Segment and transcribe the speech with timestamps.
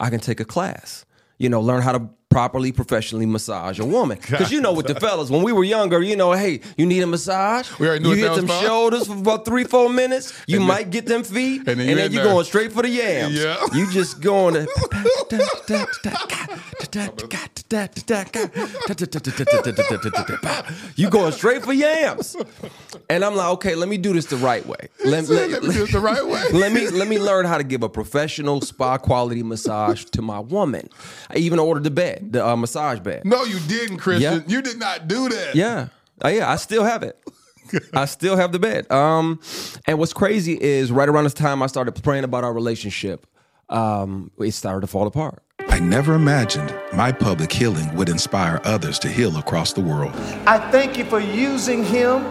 [0.00, 1.04] I can take a class.
[1.38, 4.16] You know, learn how to properly professionally massage a woman.
[4.20, 7.02] Because you know with the fellas, when we were younger, you know, hey, you need
[7.02, 7.68] a massage.
[7.78, 10.32] We already knew you hit them shoulders for about three, four minutes.
[10.46, 12.32] You And then- might get them feet, and and then then, you in you're there.
[12.32, 13.34] going straight for the yams.
[13.34, 13.56] Yeah.
[13.74, 14.60] You just going to.
[20.96, 22.36] you going straight for yams,
[23.08, 24.88] and I'm like, okay, let me do this the right way.
[25.04, 27.58] Let, said, "Let me do it the right way." let me let me learn how
[27.58, 30.88] to give a professional spa quality massage to my woman.
[31.30, 33.24] I even ordered the bed, the uh, massage bed.
[33.24, 34.34] No, you didn't, Christian.
[34.34, 34.40] Yeah.
[34.46, 35.54] You did not do that.
[35.54, 35.88] Yeah,
[36.24, 37.18] Uh, yeah, I still have it.
[37.94, 38.90] I still have the bed.
[38.90, 39.40] Um,
[39.86, 43.26] and what's crazy is right around this time I started praying about our relationship.
[43.68, 45.42] Um, it started to fall apart.
[45.68, 50.12] I never imagined my public healing would inspire others to heal across the world.
[50.46, 52.24] I thank you for using him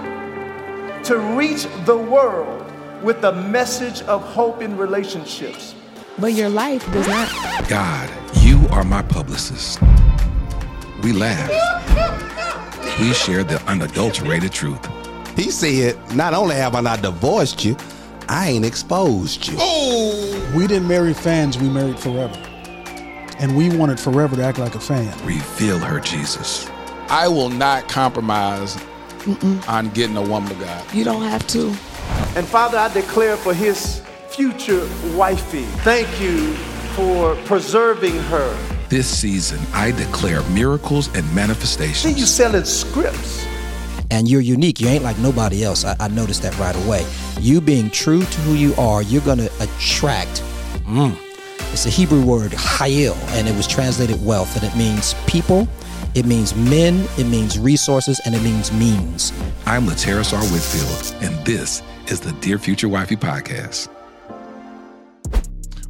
[1.04, 2.66] to reach the world
[3.02, 5.74] with the message of hope in relationships.
[6.18, 7.70] But your life does not.
[7.70, 8.10] God,
[8.42, 9.82] you are my publicist.
[11.04, 11.54] We laughed.
[13.00, 14.80] We shared the unadulterated truth.
[15.36, 17.78] He said, Not only have I not divorced you,
[18.28, 19.56] I ain't exposed you.
[19.60, 20.54] Oh!
[20.56, 22.36] We didn't marry fans, we married forever.
[23.40, 25.14] And we wanted forever to act like a fan.
[25.26, 26.70] Reveal her, Jesus.
[27.10, 28.78] I will not compromise
[29.68, 30.94] on getting a woman of God.
[30.94, 31.68] You don't have to.
[32.36, 36.56] And Father, I declare for his future wifey, thank you
[37.00, 38.58] for preserving her.
[38.90, 42.00] This season, I declare miracles and manifestations.
[42.00, 42.30] See, you manifestations.
[42.30, 43.46] selling scripts.
[44.12, 44.82] and you're unique.
[44.82, 45.86] You ain't like nobody else.
[45.86, 47.06] I, I noticed that right away.
[47.40, 50.44] You being true to who you are, you're going to attract.
[50.86, 51.16] Mm,
[51.72, 55.68] it's a Hebrew word, hayil, and it was translated wealth, and it means people,
[56.16, 59.32] it means men, it means resources, and it means means.
[59.68, 60.44] I'm Lateris R.
[60.52, 63.88] Whitfield, and this is the Dear Future Wifey podcast.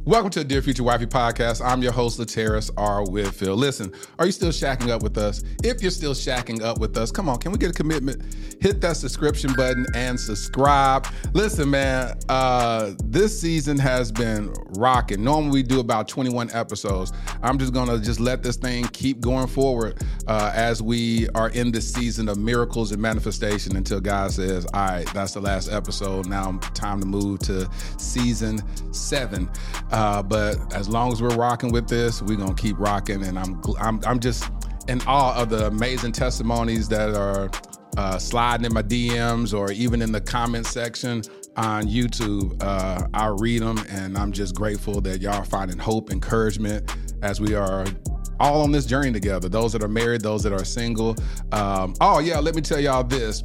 [0.06, 1.62] Welcome to the Dear Future Wifey podcast.
[1.62, 3.04] I'm your host, Lateris R.
[3.04, 3.58] Whitfield.
[3.58, 5.44] Listen, are you still shacking up with us?
[5.62, 8.22] If you're still shacking up with us, come on, can we get a commitment?
[8.62, 11.06] Hit that subscription button and subscribe.
[11.34, 15.22] Listen, man, uh, this season has been rocking.
[15.22, 17.12] Normally we do about 21 episodes.
[17.42, 21.72] I'm just gonna just let this thing keep going forward uh, as we are in
[21.72, 26.26] this season of miracles and manifestation until God says, "All right, that's the last episode.
[26.26, 27.68] Now time to move to
[27.98, 28.62] season
[28.94, 29.50] seven.
[29.92, 33.60] Uh, but as long as we're rocking with this, we're gonna keep rocking, and I'm
[33.78, 34.50] I'm I'm just
[34.88, 37.50] in awe of the amazing testimonies that are
[37.96, 41.22] uh, sliding in my DMs or even in the comment section
[41.56, 42.56] on YouTube.
[42.62, 46.90] Uh, I read them, and I'm just grateful that y'all finding hope, encouragement
[47.22, 47.84] as we are
[48.38, 49.50] all on this journey together.
[49.50, 51.14] Those that are married, those that are single.
[51.52, 53.44] Um, oh yeah, let me tell y'all this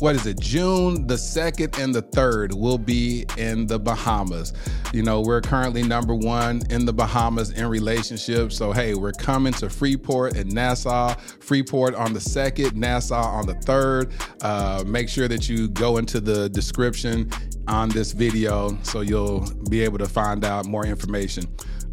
[0.00, 0.40] what is it?
[0.40, 4.52] June the 2nd and the 3rd will be in the Bahamas.
[4.92, 8.56] You know, we're currently number one in the Bahamas in relationships.
[8.56, 11.14] So, hey, we're coming to Freeport and Nassau.
[11.40, 14.12] Freeport on the 2nd, Nassau on the 3rd.
[14.42, 17.30] Uh, make sure that you go into the description
[17.68, 21.44] on this video so you'll be able to find out more information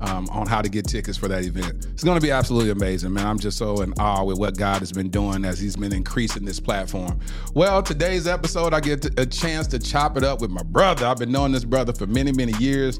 [0.01, 1.87] um, on how to get tickets for that event.
[1.91, 3.25] It's going to be absolutely amazing, man.
[3.25, 6.45] I'm just so in awe with what God has been doing as He's been increasing
[6.45, 7.19] this platform.
[7.53, 11.05] Well, today's episode, I get a chance to chop it up with my brother.
[11.05, 12.99] I've been knowing this brother for many, many years.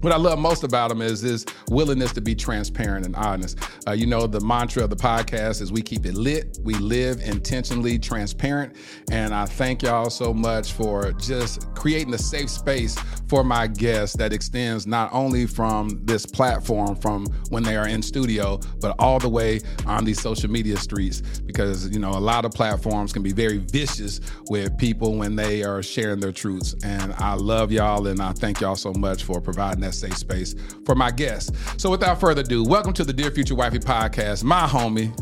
[0.00, 3.58] What I love most about him is his willingness to be transparent and honest.
[3.86, 7.20] Uh, you know, the mantra of the podcast is we keep it lit, we live
[7.20, 8.76] intentionally transparent.
[9.10, 12.96] And I thank y'all so much for just creating a safe space
[13.28, 18.02] for my guests that extends not only from this platform, from when they are in
[18.02, 21.20] studio, but all the way on these social media streets.
[21.40, 25.62] Because, you know, a lot of platforms can be very vicious with people when they
[25.62, 26.74] are sharing their truths.
[26.84, 30.54] And I love y'all and I thank y'all so much for providing that safe space
[30.84, 31.50] for my guests.
[31.76, 34.44] So without further ado, welcome to the Dear Future Wifey podcast.
[34.44, 35.12] My homie,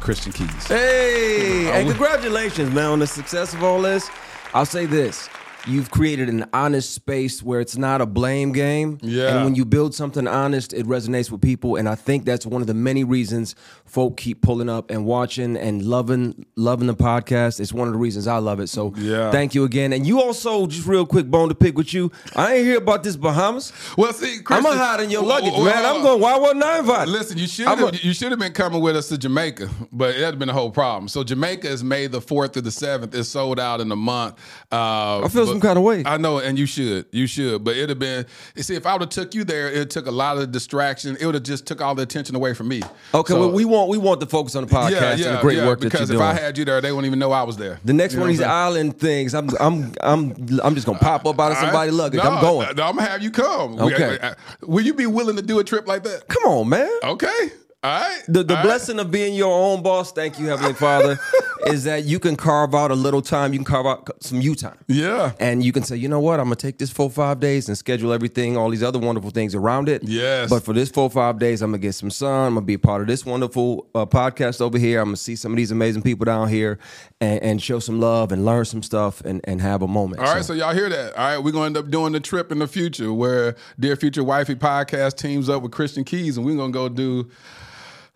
[0.00, 0.66] Christian Keyes.
[0.66, 4.08] Hey, and congratulations, man, on the success of all this.
[4.52, 5.28] I'll say this.
[5.66, 8.98] You've created an honest space where it's not a blame game.
[9.02, 9.34] Yeah.
[9.34, 11.76] And when you build something honest, it resonates with people.
[11.76, 13.54] And I think that's one of the many reasons
[13.86, 17.60] folk keep pulling up and watching and loving loving the podcast.
[17.60, 18.68] It's one of the reasons I love it.
[18.68, 19.30] So Yeah.
[19.30, 19.92] thank you again.
[19.94, 22.12] And you also, just real quick, bone to pick with you.
[22.36, 23.72] I ain't hear about this Bahamas.
[23.96, 25.84] Well, see, I'm Christian, gonna hide in your Well, luggage, well, man.
[25.84, 26.20] I'm going.
[26.20, 27.10] Why wasn't I invited?
[27.10, 30.14] Listen, you should have a- you should have been coming with us to Jamaica, but
[30.14, 31.08] it had been a whole problem.
[31.08, 33.14] So Jamaica is May the fourth through the seventh.
[33.14, 34.34] It's sold out in a month.
[34.70, 36.02] Uh, I feel some kind of way.
[36.04, 37.64] I know, and you should, you should.
[37.64, 38.26] But it'd have been.
[38.54, 41.16] You see, if I would have took you there, it took a lot of distraction.
[41.20, 42.82] It would have just took all the attention away from me.
[43.14, 45.40] Okay, So- well, we want we want to focus on the podcast yeah, and the
[45.40, 46.08] great yeah, work that you're doing.
[46.08, 47.80] because if I had you there, they wouldn't even know I was there.
[47.84, 48.86] The next You one of these what I'm saying?
[48.88, 51.64] island things, I'm I'm I'm I'm just gonna pop up out of right.
[51.64, 52.22] somebody's luggage.
[52.22, 52.76] No, I'm going.
[52.76, 53.78] No, I'm gonna have you come.
[53.80, 54.18] Okay.
[54.20, 56.28] uh, will you be willing to do a trip like that?
[56.28, 56.90] Come on, man.
[57.04, 57.50] Okay.
[57.84, 58.22] All right.
[58.26, 58.64] The the All right.
[58.64, 61.18] blessing of being your own boss, thank you, Heavenly Father,
[61.66, 63.52] is that you can carve out a little time.
[63.52, 64.78] You can carve out some you time.
[64.88, 65.32] Yeah.
[65.38, 67.76] And you can say, you know what, I'm gonna take this four five days and
[67.76, 70.02] schedule everything, all these other wonderful things around it.
[70.02, 70.48] Yes.
[70.48, 72.46] But for this four five days, I'm gonna get some sun.
[72.48, 75.00] I'm gonna be a part of this wonderful uh, podcast over here.
[75.00, 76.78] I'm gonna see some of these amazing people down here
[77.20, 80.22] and, and show some love and learn some stuff and, and have a moment.
[80.22, 81.14] All right, so y'all hear that?
[81.18, 84.24] All right, we're gonna end up doing the trip in the future where Dear Future
[84.24, 87.28] Wifey podcast teams up with Christian Keyes, and we're gonna go do.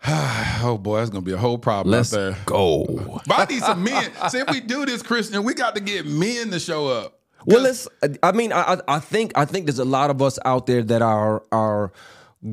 [0.07, 2.37] oh boy, that's gonna be a whole problem Let's out there.
[2.45, 3.21] go.
[3.27, 4.11] But I need some men.
[4.29, 7.19] See, if we do this, Christian, we got to get men to show up.
[7.45, 7.87] Well, it's.
[8.23, 11.01] I mean, I, I think I think there's a lot of us out there that
[11.01, 11.91] are are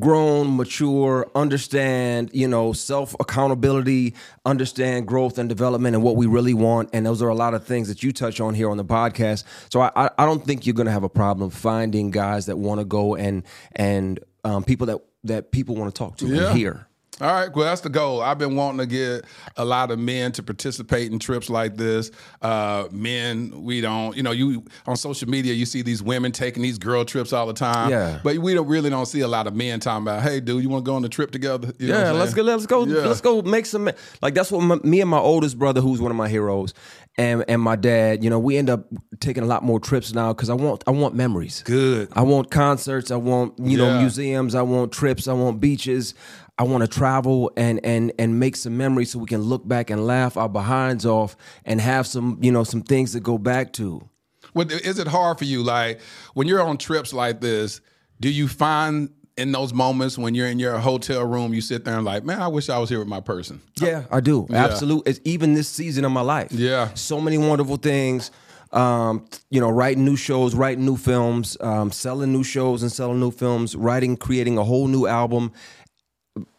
[0.00, 4.14] grown, mature, understand, you know, self accountability,
[4.44, 6.90] understand growth and development and what we really want.
[6.92, 9.44] And those are a lot of things that you touch on here on the podcast.
[9.72, 12.56] So I I, I don't think you're going to have a problem finding guys that
[12.56, 16.48] want to go and and um, people that that people want to talk to Yeah.
[16.50, 16.85] and hear.
[17.18, 18.20] All right, well, that's the goal.
[18.20, 19.24] I've been wanting to get
[19.56, 22.10] a lot of men to participate in trips like this.
[22.42, 26.62] Uh, men, we don't, you know, you on social media, you see these women taking
[26.62, 27.90] these girl trips all the time.
[27.90, 28.20] Yeah.
[28.22, 30.68] But we don't really don't see a lot of men talking about, hey, dude, you
[30.68, 31.72] want to go on the trip together?
[31.78, 32.42] You yeah, let's go.
[32.42, 32.84] Let's go.
[32.84, 33.06] Yeah.
[33.06, 33.90] Let's go make some.
[34.20, 36.74] Like that's what my, me and my oldest brother, who's one of my heroes,
[37.16, 38.22] and and my dad.
[38.22, 38.84] You know, we end up
[39.20, 41.62] taking a lot more trips now because I want I want memories.
[41.64, 42.08] Good.
[42.12, 43.10] I want concerts.
[43.10, 44.54] I want you know museums.
[44.54, 45.28] I want trips.
[45.28, 46.14] I want beaches.
[46.58, 49.90] I want to travel and and and make some memories so we can look back
[49.90, 53.72] and laugh our behinds off and have some you know some things to go back
[53.74, 54.08] to.
[54.54, 55.62] is it hard for you?
[55.62, 56.00] Like
[56.34, 57.80] when you're on trips like this,
[58.20, 61.96] do you find in those moments when you're in your hotel room, you sit there
[61.96, 63.60] and like, man, I wish I was here with my person.
[63.78, 64.46] Yeah, I do.
[64.48, 64.64] Yeah.
[64.64, 65.10] Absolutely.
[65.10, 66.52] It's even this season of my life.
[66.52, 66.92] Yeah.
[66.94, 68.30] So many wonderful things.
[68.72, 73.20] Um, you know, writing new shows, writing new films, um, selling new shows and selling
[73.20, 75.52] new films, writing, creating a whole new album,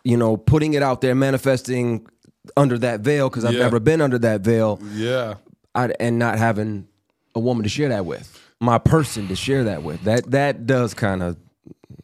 [0.03, 2.07] you know, putting it out there, manifesting
[2.56, 3.63] under that veil because I've Yeah.
[3.63, 5.35] never been under that veil Yeah.
[5.75, 6.88] I, and not having
[7.35, 10.03] a woman to share that with, my person to share that with.
[10.06, 11.38] That that does kind of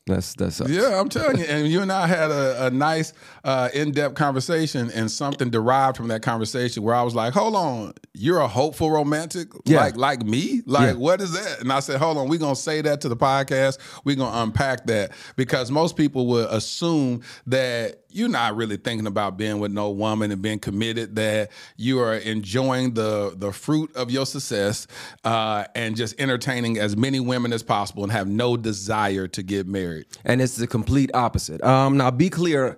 [0.05, 1.45] that's that's Yeah, I'm telling you.
[1.45, 3.13] And you and I had a, a nice,
[3.45, 7.55] uh, in depth conversation, and something derived from that conversation where I was like, hold
[7.55, 9.47] on, you're a hopeful romantic?
[9.65, 9.79] Yeah.
[9.79, 10.61] Like, like me?
[10.65, 10.93] Like, Yeah.
[10.93, 11.61] what is that?
[11.61, 13.77] And I said, hold on, we're going to say that to the podcast.
[14.03, 19.07] We're going to unpack that because most people would assume that you're not really thinking
[19.07, 23.95] about being with no woman and being committed, that you are enjoying the, the fruit
[23.95, 24.87] of your success
[25.23, 29.67] uh, and just entertaining as many women as possible and have no desire to get
[29.67, 30.05] married.
[30.25, 31.63] and it's the complete opposite.
[31.63, 32.77] Um, now, be clear.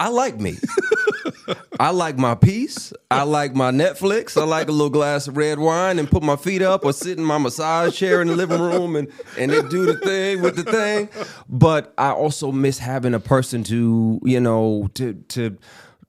[0.00, 0.56] I like me.
[1.78, 2.92] I like my peace.
[3.10, 4.40] I like my Netflix.
[4.40, 7.18] I like a little glass of red wine and put my feet up or sit
[7.18, 9.08] in my massage chair in the living room and
[9.38, 11.08] and they do the thing with the thing.
[11.48, 15.56] But I also miss having a person to you know to to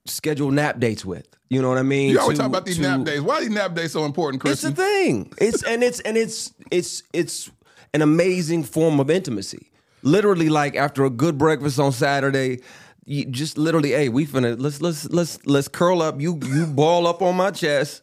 [0.06, 1.28] schedule nap dates with.
[1.50, 2.12] You know what I mean?
[2.12, 3.22] You always To- talk about these to- nap days.
[3.22, 4.64] Why are these nap days so important, Chris?
[4.64, 5.26] It's a Christian?
[5.26, 5.34] thing.
[5.40, 7.52] It's and it's and it's it's it's
[7.94, 9.72] an amazing form of intimacy.
[10.02, 12.62] Literally, like after a good breakfast on Saturday,
[13.06, 16.20] you just literally, hey, we finna let's let's let's let's curl up.
[16.20, 18.02] You you ball up on my chest.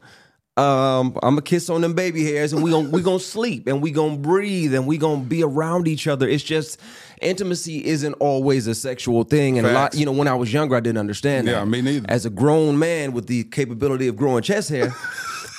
[0.56, 3.80] Um, I'm a kiss on them baby hairs, and we gon' we gonna sleep, and
[3.80, 6.28] we gonna breathe, and we gonna be around each other.
[6.28, 6.78] It's just
[7.22, 9.94] intimacy isn't always a sexual thing, and a lot.
[9.94, 11.52] You know, when I was younger, I didn't understand that.
[11.52, 12.06] Yeah, me neither.
[12.08, 14.88] As a grown man with the capability of growing chest hair,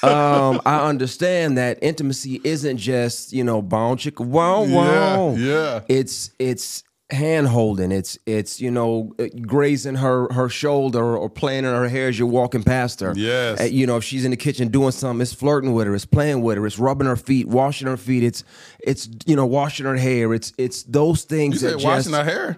[0.04, 5.34] um, I understand that intimacy isn't just you know bound chicka wow wow.
[5.36, 5.82] Yeah, yeah.
[5.90, 6.84] It's it's
[7.14, 7.92] hand holding.
[7.92, 12.18] It's it's you know uh, grazing her her shoulder or playing in her hair as
[12.20, 13.14] you're walking past her.
[13.16, 13.62] Yes.
[13.62, 16.06] Uh, you know if she's in the kitchen doing something, it's flirting with her, it's
[16.06, 18.24] playing with her, it's rubbing her feet, washing her feet.
[18.24, 18.44] It's
[18.84, 20.34] it's you know washing her hair.
[20.34, 21.62] It's it's those things.
[21.62, 22.58] You that said washing just- her hair.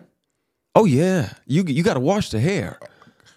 [0.75, 2.79] Oh yeah, you you got to wash the hair.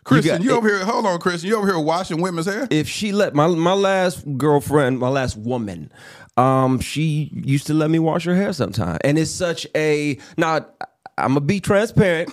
[0.05, 0.85] Christian, you, got- over here.
[0.85, 1.51] Hold on, Christian.
[1.51, 2.67] You over here washing women's hair?
[2.71, 5.93] if she let my my last girlfriend, my last woman,
[6.39, 10.75] um, she used to let me wash her hair sometimes, and it's such a not.
[11.19, 12.33] I'm gonna be transparent.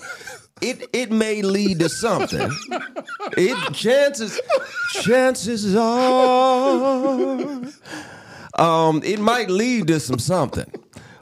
[0.61, 2.49] It it may lead to something.
[3.37, 4.39] It chances
[5.03, 7.31] chances are,
[8.57, 10.71] um, it might lead to some something.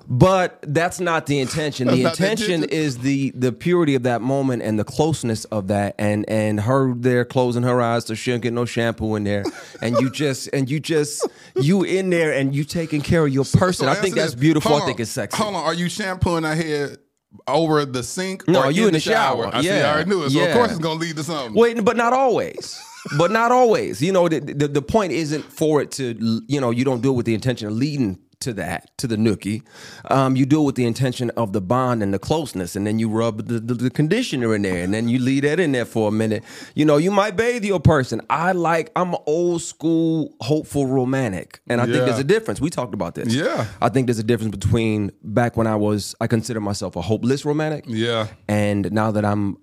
[0.08, 1.88] But that's not the intention.
[1.88, 2.78] The not the intention intention.
[2.78, 6.94] is the the purity of that moment and the closeness of that, and and her
[6.94, 9.46] there closing her eyes so she don't get no shampoo in there,
[9.82, 13.46] and you just and you just you in there and you taking care of your
[13.46, 13.86] person.
[13.86, 14.76] So I think that's beautiful.
[14.76, 15.42] I think it's sexy.
[15.42, 15.64] Hold on.
[15.64, 16.98] Are you shampooing her hair
[17.48, 18.48] over the sink?
[18.48, 19.48] No, or you in the shower.
[19.54, 19.68] I see.
[19.68, 19.88] Yeah.
[19.88, 20.32] I already knew it.
[20.32, 21.54] So of course it's gonna lead to something.
[21.54, 22.80] Wait, but not always.
[23.18, 24.02] but not always.
[24.02, 26.42] You know, the, the the point isn't for it to.
[26.48, 29.16] You know, you don't do it with the intention of leading to that to the
[29.16, 29.64] nookie.
[30.10, 33.00] Um, you do it with the intention of the bond and the closeness, and then
[33.00, 35.86] you rub the, the, the conditioner in there, and then you leave that in there
[35.86, 36.44] for a minute.
[36.76, 38.22] You know, you might bathe your person.
[38.30, 38.92] I like.
[38.96, 42.62] I'm old school, hopeful, romantic, and I think there's a difference.
[42.62, 43.34] We talked about this.
[43.34, 43.68] Yeah.
[43.82, 46.16] I think there's a difference between back when I was.
[46.22, 47.86] I consider myself a hopeless romantic.
[47.88, 48.28] Yeah.
[48.48, 49.58] And now that I'm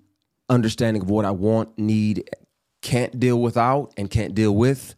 [0.49, 2.29] understanding of what I want, need,
[2.81, 4.95] can't deal without, and can't deal with,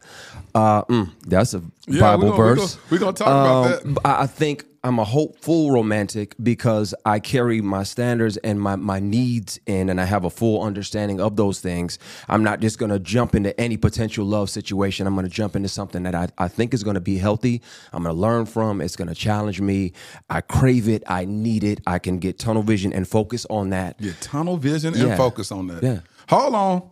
[0.54, 2.74] uh, mm, that's a Yeah, Bible we gonna- verse.
[2.74, 3.86] gonna- we gonna talk about that.
[3.86, 9.00] Um, I think I'm a hopeful romantic because I carry my standards and my, my
[9.00, 11.98] needs in, and I have a full understanding of those things.
[12.28, 15.06] I'm not just going to jump into any potential love situation.
[15.06, 17.62] I'm going to jump into something that I, I think is going to be healthy.
[17.94, 18.82] I'm going to learn from.
[18.82, 19.92] It's going to challenge me.
[20.28, 21.02] I crave it.
[21.06, 21.80] I need it.
[21.86, 23.98] I can get tunnel vision and focus on that.
[24.02, 25.16] Get tunnel vision and Yeah.
[25.16, 25.82] focus on that.
[25.82, 26.00] Yeah.
[26.28, 26.82] Hold on.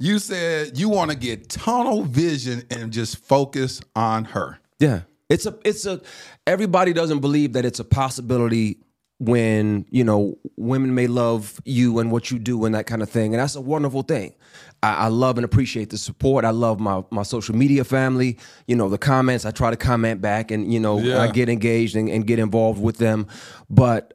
[0.00, 4.58] You said you want to get tunnel vision and just focus on her.
[4.78, 5.02] Yeah.
[5.28, 6.00] It's a it's a
[6.46, 8.78] everybody doesn't believe that it's a possibility
[9.20, 13.10] when, you know, women may love you and what you do and that kind of
[13.10, 13.34] thing.
[13.34, 14.32] And that's a wonderful thing.
[14.80, 16.44] I, I love and appreciate the support.
[16.44, 18.38] I love my my social media family,
[18.68, 19.44] you know, the comments.
[19.44, 21.20] I try to comment back and, you know, Yeah.
[21.20, 23.26] I get engaged and, and get involved with them.
[23.68, 24.14] But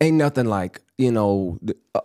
[0.00, 1.58] ain't nothing like, you know,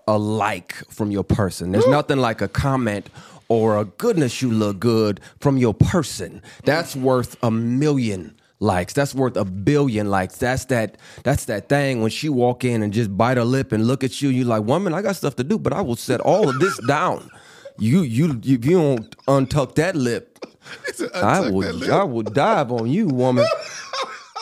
[0.07, 1.71] a, like from your person.
[1.71, 3.09] There's nothing like a comment
[3.49, 6.41] or a goodness you look good from your person.
[6.63, 8.93] That's worth a million likes.
[8.93, 10.37] That's worth a billion likes.
[10.37, 13.85] That's that that's that thing when she walk in and just bite her lip and
[13.85, 16.21] look at you, you like, woman, I got stuff to do, but I will set
[16.21, 17.29] all of this down.
[17.77, 20.39] You you if you don't untuck that lip,
[21.13, 21.91] I will that lip.
[21.91, 23.45] I will dive on you, woman.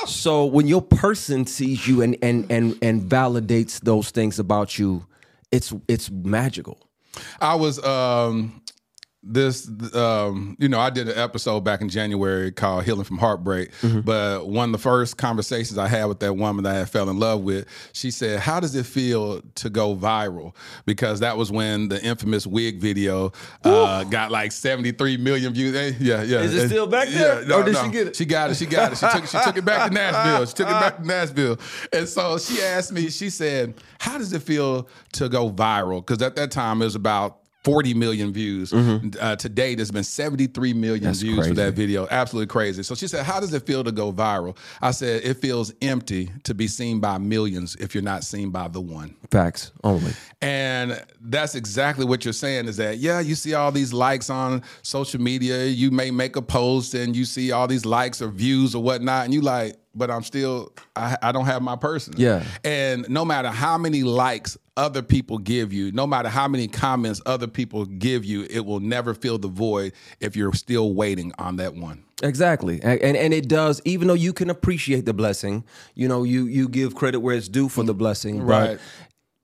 [0.06, 5.06] So when your person sees you and and and and validates those things about you,
[5.52, 6.78] it's it's magical.
[7.40, 8.62] I was um
[9.26, 13.72] this um you know I did an episode back in January called Healing from Heartbreak
[14.04, 17.10] but one of the first conversations I had with that woman that I had fell
[17.10, 20.54] in love with she said how does it feel to go viral?
[20.86, 23.32] Because that was when the infamous wig video
[23.64, 25.74] uh got like 73 million views.
[25.74, 26.40] Eh, yeah yeah.
[26.42, 27.48] Is it Eh, still back there?
[27.48, 28.16] yeah, Or did she get it?
[28.18, 28.98] she got it she got it.
[28.98, 30.46] She took she took it back to Nashville.
[30.48, 31.58] She took it back to Nashville.
[31.94, 36.06] And so she asked me she said how does it feel to go viral?
[36.06, 38.74] Because at that time it was about 40 million views.
[38.74, 41.06] Uh, to date, there's been 73 million Mm-hmm.
[41.06, 41.50] That's views crazy.
[41.52, 42.08] for that video.
[42.12, 42.84] Absolutely crazy.
[42.84, 44.58] So she said, How does it feel to go viral?
[44.82, 48.68] I said, It feels empty to be seen by millions if you're not seen by
[48.68, 49.16] the one.
[49.32, 50.12] Facts only.
[50.42, 54.62] And that's exactly what you're saying is that, yeah, you see all these likes on
[54.82, 55.66] social media.
[55.66, 59.26] You may make a post and you see all these likes or views or whatnot.
[59.26, 62.16] And you like, but I'm still, I, I don't have my person.
[62.18, 62.44] Yeah.
[62.64, 67.22] And no matter how many likes other people give you, no matter how many comments
[67.26, 71.58] other people give you, it will never fill the void if you're still waiting on
[71.58, 72.04] that one.
[72.22, 73.82] Exactly, and, and and it does.
[73.84, 77.50] Even though you can appreciate the blessing, you know, you you give credit where it's
[77.50, 78.42] due for the blessing.
[78.42, 78.80] Right.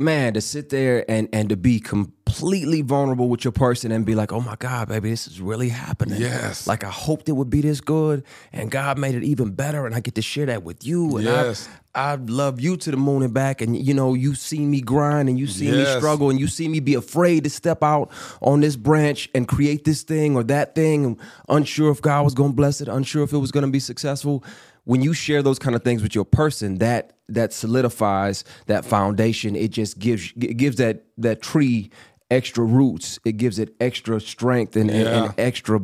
[0.01, 4.15] Man, to sit there and and to be completely vulnerable with your person and be
[4.15, 6.22] like, oh my God, baby, this is really happening.
[6.22, 6.68] Yes.
[6.68, 9.94] Like I hoped it would be this good, and God made it even better, and
[9.94, 11.18] I get to share that with you.
[11.18, 11.68] And Yes.
[11.68, 14.79] I, I love you to the moon and back, and you know, you see me
[14.79, 18.10] grind, and you see me struggle, and you see me be afraid to step out
[18.41, 22.51] on this branch and create this thing or that thing, unsure if God was going
[22.51, 24.46] to bless it, unsure if it was going to be successful.
[24.89, 29.55] When you share those kind of things with your person, that that solidifies that foundation.
[29.55, 31.91] It just gives it gives that that tree
[32.31, 33.19] extra roots.
[33.24, 35.24] It gives it extra strength and, and, Yeah.
[35.25, 35.79] and extra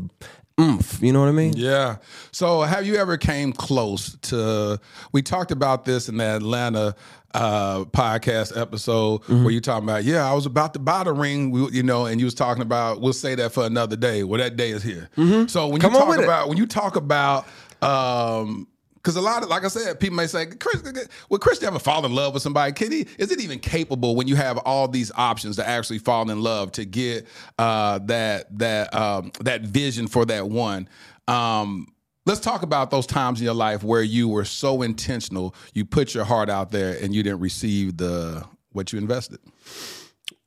[0.60, 1.00] oomph.
[1.04, 1.54] You know what I mean?
[1.56, 1.98] Yeah.
[2.32, 4.80] So, have you ever came close to?
[5.12, 6.96] We talked about this in the Atlanta
[7.36, 9.44] uh, podcast episode Mm-hmm.
[9.44, 12.20] where you talking about, yeah, I was about to buy the ring, you know, and
[12.20, 14.24] you was talking about, we'll say that for another day.
[14.24, 15.10] Well, that day is here.
[15.16, 15.78] So when Mm-hmm.
[15.82, 16.24] Come you talk with it.
[16.24, 17.46] about when you talk about.
[17.84, 18.68] um
[19.06, 20.82] because a lot of, like I said, people may say, Chris,
[21.30, 22.74] would Chris ever fall in love with somebody?
[22.74, 23.06] Can he?
[23.20, 26.72] Is it even capable when you have all these options to actually fall in love
[26.72, 27.28] to get
[27.60, 30.90] uh, that that um, that vision for that one?
[31.28, 31.94] Um,
[32.26, 36.16] let's talk about those times in your life where you were so intentional, you put
[36.16, 39.38] your heart out there, and you didn't receive the what you invested.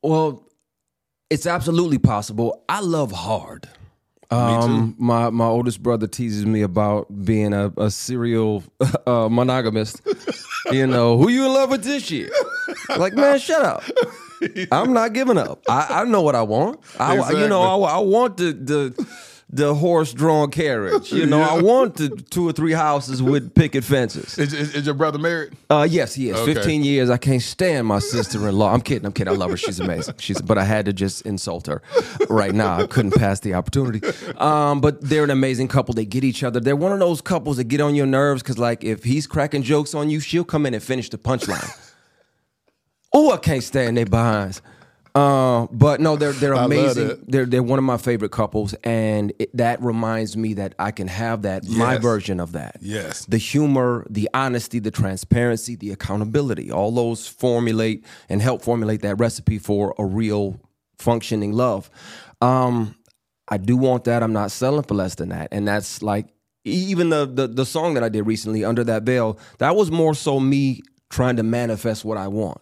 [0.03, 0.45] Well,
[1.31, 2.65] it's absolutely possible.
[2.69, 3.69] I love hard.
[4.31, 8.63] Um, my my oldest brother teases me about being a, a serial
[9.07, 10.03] uh, monogamist.
[10.71, 12.31] you know, who you in love with this year?
[12.97, 13.83] Like, man, shut up.
[14.71, 15.63] I'm not giving up.
[15.69, 16.81] I, I know what I want.
[16.99, 19.07] I, you know, I, I want the the
[19.51, 21.11] the horse drawn carriage.
[21.11, 24.37] You know, I want the two or three houses with picket fences.
[24.39, 25.55] Is, is, is your brother married?
[25.71, 26.37] Uh, yes, he is.
[26.37, 26.55] Okay.
[26.55, 27.09] 15 years.
[27.09, 28.73] I can't stand my sister-in-law.
[28.73, 29.07] I'm kidding.
[29.07, 29.33] I'm kidding.
[29.33, 29.57] I love her.
[29.57, 30.17] She's amazing.
[30.19, 31.83] She's, but I had to just insult her
[32.29, 32.79] right now.
[32.79, 34.07] I couldn't pass the opportunity.
[34.37, 35.95] Um, but they're an amazing couple.
[35.95, 36.61] They get each other.
[36.61, 39.63] They're one of those couples that get on your nerves because, like, if he's cracking
[39.63, 41.71] jokes on you, she'll come in and finish the punchline.
[43.15, 44.61] oh, I can't stand they behinds.
[45.19, 47.25] Uh, but no, they're they're amazing.
[47.27, 51.09] They're they're one of my favorite couples, and it, that reminds me that I can
[51.09, 53.25] have that my version of that Yes.
[53.27, 59.17] the humor, the honesty, the transparency, the accountability, all those formulate and help formulate that
[59.17, 60.61] recipe for a real
[60.99, 61.91] functioning love.
[62.41, 62.95] Um,
[63.49, 64.23] I do want that.
[64.23, 65.49] I'm not selling for less than that.
[65.53, 66.27] And that's like
[66.65, 70.15] even the the, the song that I did recently, Under That Veil, that was more
[70.15, 72.61] so me trying to manifest what I want.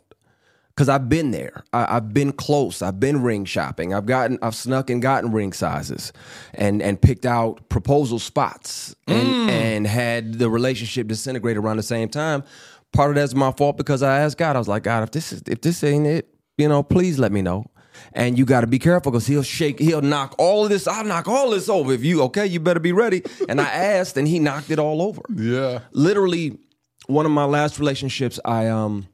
[0.76, 1.64] Cause I've been there.
[1.72, 2.82] I, I've been close.
[2.82, 3.94] I've been ring shopping.
[3.94, 6.12] I've gotten, I've snuck and gotten ring sizes,
[6.52, 12.10] and and picked out proposal spots, and and had the relationship disintegrate around the same
[12.10, 12.44] time.
[12.92, 14.54] Part of that's my fault because I asked God.
[14.54, 16.28] I was like, God, if this is if this ain't it,
[16.58, 17.64] you know, please let me know.
[18.12, 20.86] And you got to be careful because he'll shake, he'll knock all of this.
[20.86, 21.90] I'll knock all this over.
[21.94, 23.22] If you okay, you better be ready.
[23.48, 25.80] And I asked, and he knocked it all over Yeah.
[25.92, 26.58] literally
[27.06, 29.06] one of my last relationships i um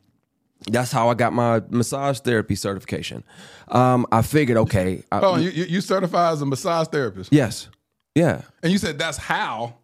[0.71, 3.25] that's how i got my massage therapy certification.
[3.69, 7.69] Um i figured okay I- Oh, you, you certified as a massage therapist, yes.
[8.15, 8.43] Yeah.
[8.63, 9.75] And you said that's how.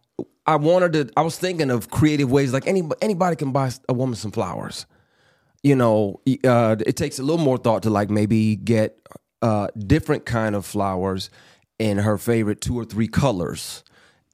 [0.45, 3.93] i wanted to i was thinking of creative ways like any, anybody can buy a
[3.93, 4.85] woman some flowers.
[5.63, 8.97] You know uh it takes a little more thought to like maybe get
[9.41, 11.29] uh different kind of flowers
[11.79, 13.83] in her favorite two or three colors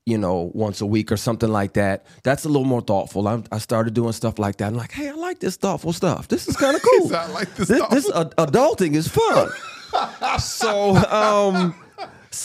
[0.06, 2.06] you know, once a week or something like that.
[2.24, 3.28] That's a little more thoughtful.
[3.28, 4.68] I'm, I started doing stuff like that.
[4.68, 6.28] I'm like, hey, I like this thoughtful stuff.
[6.28, 7.16] This is kind of cool.
[7.16, 9.50] I like this this, this ad- adulting is fun.
[10.40, 11.76] so, um,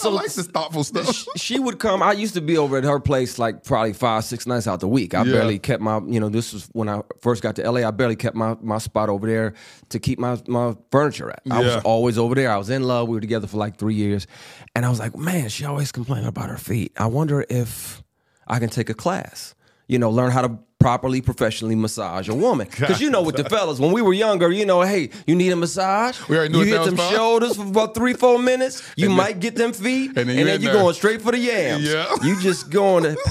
[0.03, 1.13] I like this thoughtful stuff.
[1.13, 2.01] sh- she would come.
[2.01, 4.87] I used to be over at her place like probably five, six nights out the
[4.87, 5.13] week.
[5.13, 5.33] I Yeah.
[5.33, 7.87] barely kept my, you know, this was when I first got to LA.
[7.87, 9.53] I barely kept my, my spot over there
[9.89, 11.41] to keep my, my furniture at.
[11.49, 11.75] I Yeah.
[11.75, 12.51] was always over there.
[12.51, 13.07] I was in love.
[13.09, 14.27] We were together for like three years.
[14.75, 16.93] And I was like, man, she always complaining about her feet.
[16.97, 18.01] I wonder if
[18.47, 19.55] I can take a class,
[19.87, 22.67] you know, learn how to properly, professionally massage a woman.
[22.69, 25.51] Because you know, with the fellas, when we were younger, you know, hey, you need
[25.51, 26.19] a massage.
[26.27, 27.03] We already knew you hit them for.
[27.13, 28.81] shoulders for about three, four minutes.
[28.95, 30.81] You And then- might get them feet, and then and you then in you're there.
[30.81, 31.83] going straight for the yams.
[31.85, 32.05] Yeah.
[32.23, 33.15] You just going to.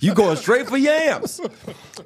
[0.00, 1.40] You going straight for yams,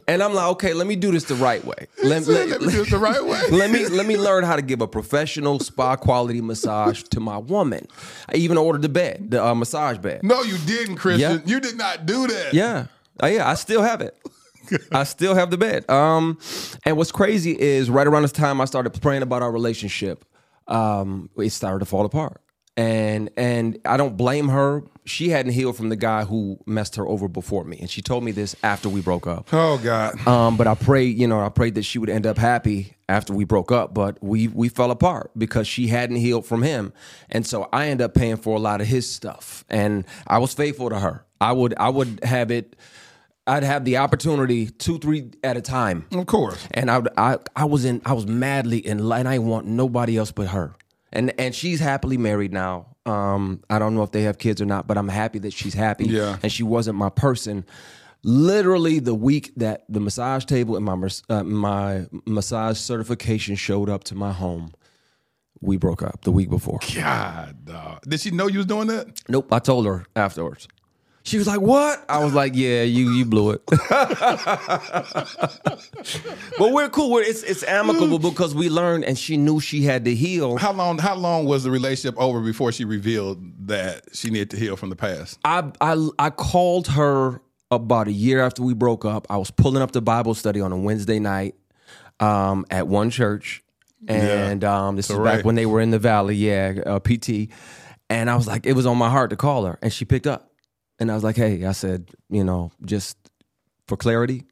[0.06, 1.86] and I'm like, okay, let me do this the right way.
[2.04, 3.42] Let, Let me do it the right way.
[3.50, 7.38] let me let me learn how to give a professional spa quality massage to my
[7.38, 7.86] woman.
[8.28, 10.22] I even ordered the bed, the uh, massage bed.
[10.22, 11.32] No, you didn't, Christian.
[11.32, 11.38] Yeah.
[11.44, 12.54] You did not do that.
[12.54, 12.86] Yeah.
[13.22, 14.16] Uh, yeah, I still have it.
[14.92, 15.88] I still have the bed.
[15.90, 16.38] Um,
[16.84, 20.24] and what's crazy is right around this time I started praying about our relationship,
[20.68, 22.40] um, it started to fall apart.
[22.76, 24.84] And and I don't blame her.
[25.10, 27.78] She hadn't healed from the guy who messed her over before me.
[27.80, 29.48] And she told me this after we broke up.
[29.52, 30.26] Oh God.
[30.26, 33.32] Um, but I prayed, you know, I prayed that she would end up happy after
[33.32, 33.92] we broke up.
[33.92, 36.92] But we we fell apart because she hadn't healed from him,
[37.28, 39.64] and so I ended up paying for a lot of his stuff.
[39.68, 41.24] And I was faithful to her.
[41.40, 42.76] I would I would have it.
[43.46, 46.06] I'd have the opportunity two three at a time.
[46.12, 46.68] Of course.
[46.70, 49.66] And I, would- I, I was in, I was madly in love, and I want
[49.66, 50.74] nobody else but her.
[51.12, 52.89] And and she's happily married now.
[53.10, 55.74] Um, I don't know if they have kids or not, but I'm happy that she's
[55.74, 56.06] happy.
[56.06, 56.38] Yeah.
[56.42, 57.64] And she wasn't my person.
[58.22, 64.04] Literally the week that the massage table and my uh, my massage certification showed up
[64.04, 64.72] to my home,
[65.60, 66.78] we broke up the week before.
[66.94, 68.02] God, dog.
[68.06, 69.20] Did she know you was doing that?
[69.28, 70.68] Nope, I told her afterwards.
[71.22, 73.62] She was like, "What?" I was like, "Yeah, you you blew it."
[76.58, 77.10] but we're cool.
[77.10, 80.56] We're, it's it's amicable because we learned, and she knew she had to heal.
[80.56, 80.98] How long?
[80.98, 84.88] How long was the relationship over before she revealed that she needed to heal from
[84.88, 85.38] the past?
[85.44, 89.26] I I I called her about a year after we broke up.
[89.28, 91.54] I was pulling up the Bible study on a Wednesday night
[92.18, 93.62] um, at one church,
[94.08, 96.36] and um, this is back when they were in the valley.
[96.36, 97.50] Yeah, uh, PT.
[98.08, 100.26] And I was like, it was on my heart to call her, and she picked
[100.26, 100.49] up.
[101.00, 103.16] And I was like, hey, I said, you know, just
[103.88, 104.44] for clarity,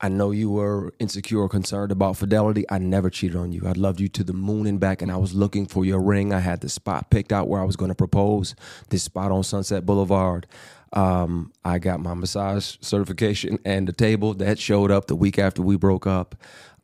[0.00, 2.64] I know you were insecure or concerned about fidelity.
[2.70, 3.66] I never cheated on you.
[3.66, 6.32] I loved you to the moon and back, and I was looking for your ring.
[6.32, 8.54] I had the spot picked out where I was going to propose,
[8.90, 10.46] this spot on Sunset Boulevard.
[10.92, 15.62] Um, I got my massage certification and the table that showed up the week after
[15.62, 16.36] we broke up.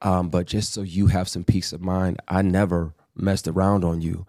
[0.02, 4.02] Um, but just so you have some peace of mind, I never messed around on
[4.02, 4.26] you.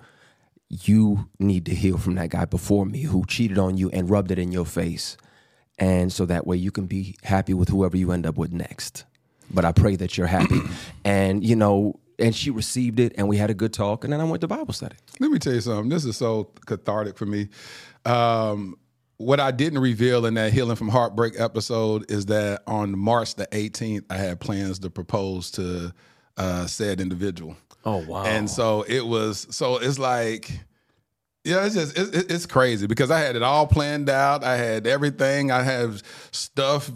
[0.69, 4.32] You need to heal from that guy before me who cheated on you and rubbed
[4.32, 5.17] it in your face
[5.78, 9.06] and so that way you can be happy with whoever you end up with next.
[9.51, 10.60] But I pray that you're happy,
[11.06, 14.21] and you know, and she received it, and we had a good talk, and then
[14.21, 14.95] I went to Bible study.
[15.19, 15.89] Let me tell you something.
[15.89, 17.49] This is so cathartic for me.
[18.06, 18.78] Um,
[19.17, 23.47] what I didn't reveal in that healing from heartbreak episode is that on March the
[23.47, 25.93] 18th, I had plans to propose to
[26.38, 27.56] uh, said individual.
[27.85, 28.23] Oh wow!
[28.23, 29.47] And so it was.
[29.51, 30.51] So it's like.
[31.47, 34.43] Yeah, it's just it, it- it's crazy because I had it all planned out.
[34.43, 35.51] I had everything.
[35.51, 36.89] I have stuff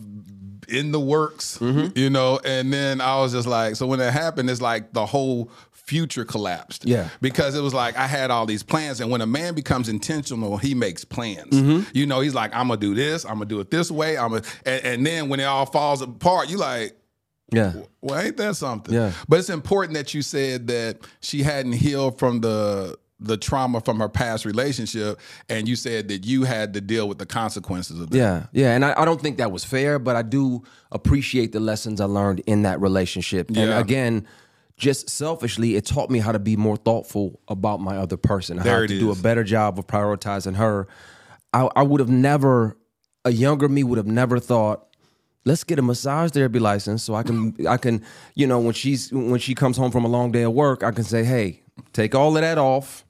[0.67, 1.95] in the works, Mm-hmm.
[1.97, 2.39] you know.
[2.43, 6.25] And then I was just like, so when it happened, it's like the whole future
[6.25, 6.86] collapsed.
[6.88, 7.10] Yeah.
[7.21, 10.58] because it was like I had all these plans, and when a man becomes intentional,
[10.58, 11.54] he makes plans.
[11.54, 11.89] Mm-hmm.
[11.93, 13.25] You know, he's like, I'm gonna do this.
[13.25, 14.17] I'm gonna do it this way.
[14.17, 16.95] I'm gonna, and, and then when it all falls apart, you like.
[17.52, 18.94] Yeah, Well, ain't that something?
[18.94, 19.12] Yeah.
[19.28, 24.00] But it's important that you said that she hadn't healed from the the trauma from
[24.00, 28.10] her past relationship, and you said that you had to deal with the consequences of
[28.12, 28.18] that.
[28.18, 28.74] yeah, yeah.
[28.76, 32.06] And I, I don't think that was fair, but I do appreciate the lessons I
[32.06, 33.50] learned in that relationship.
[33.50, 33.80] And Yeah.
[33.80, 34.26] again.
[34.78, 38.64] Just selfishly, it taught me how to be more thoughtful about my other person, how
[38.64, 40.88] There it to do a better job of prioritizing her.
[41.54, 42.78] I, I would have never,
[43.26, 44.88] a younger me would have never thought,
[45.45, 48.04] let's get a massage therapy license so I can I can
[48.36, 50.91] you know when she's when she comes home from a long day of work I
[50.91, 51.62] can say hey
[51.93, 53.06] take all of that off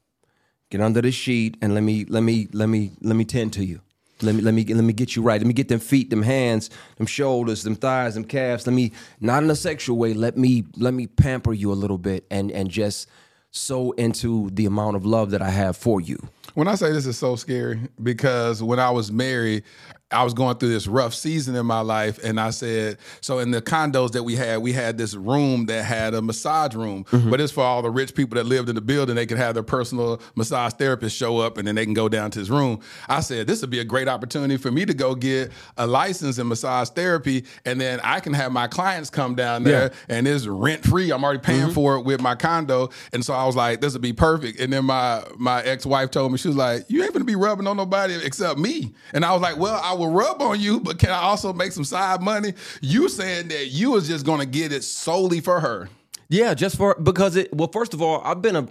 [0.70, 3.66] get under the sheet and let me let me let me let me tend to
[3.66, 3.82] you.
[4.22, 5.40] Let me let me let me get you right.
[5.40, 8.68] Let me get them feet them hands them shoulders them thighs them calves.
[8.68, 11.98] Let me not in a sexual way let me let me pamper you a little
[11.98, 13.08] bit and and just
[13.52, 16.20] so into the amount of love that I have for you.
[16.54, 19.64] When I say this is so scary, because when I was married,
[20.12, 23.52] I was going through this rough season in my life, and I said, so in
[23.52, 27.30] the condos that we had, we had this room that had a massage room, mm-hmm.
[27.30, 29.16] but it's for all the rich people that lived in the building.
[29.16, 32.32] They could have their personal massage therapist show up, and then they can go down
[32.32, 32.80] to his room.
[33.08, 36.40] I said, this would be a great opportunity for me to go get a license
[36.40, 40.48] in massage therapy, and then I can have my clients come down there, and it's
[40.48, 41.12] rent free.
[41.12, 41.72] I'm already paying mm-hmm.
[41.72, 44.60] for it with my condo, and so I was like, this would be perfect.
[44.60, 47.36] And then my my ex wife told me she was like, you ain't gonna be
[47.36, 48.96] rubbing on nobody except me.
[49.14, 51.72] And I was like, well, I will rub on you, but can I also make
[51.72, 52.54] some side money?
[52.82, 55.90] You saying that you was just gonna get it solely for her.
[56.30, 57.54] Yeah, just for because it.
[57.54, 58.68] Well, first of all, I've been a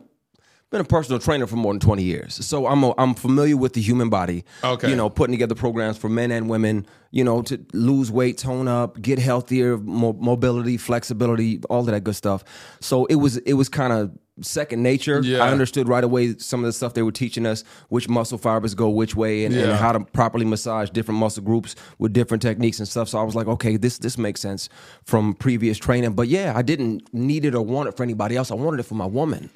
[0.70, 3.72] been a personal trainer for more than twenty years, so I'm a, I'm familiar with
[3.72, 4.44] the human body.
[4.62, 4.90] Okay.
[4.90, 6.86] you know, putting together programs for men and women.
[7.10, 12.04] You know, to lose weight, tone up, get healthier, mo- mobility, flexibility, all of that
[12.04, 12.44] good stuff.
[12.80, 14.10] So it was it was kind of
[14.42, 15.20] second nature.
[15.22, 15.38] Yeah.
[15.38, 18.74] I understood right away some of the stuff they were teaching us, which muscle fibers
[18.74, 22.78] go which way, and, and how to properly massage different muscle groups with different techniques
[22.78, 23.08] and stuff.
[23.08, 24.68] So I was like, okay, this this makes sense
[25.04, 26.12] from previous training.
[26.12, 28.50] But yeah, I didn't need it or want it for anybody else.
[28.50, 29.48] I wanted it for my woman.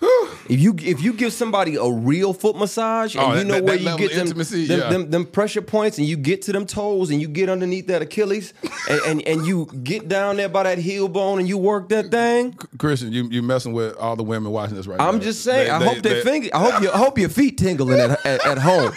[0.46, 3.64] If you if you give somebody a real foot massage and Oh, you know that-
[3.64, 4.88] where that you get them, intimacy, them, yeah.
[4.90, 8.02] them them pressure points and you get to them toes and you get underneath that
[8.02, 8.52] Achilles
[8.90, 12.10] and, and, and you get down there by that heel bone and you work that
[12.10, 12.52] thing.
[12.78, 15.08] Christian, you you messing with all the women watching this right now.
[15.08, 15.68] I'm just saying.
[15.68, 16.48] They- I they- hope they, they- finger.
[16.52, 16.90] I hope you.
[16.90, 18.92] I hope your feet tingling at, at, at home.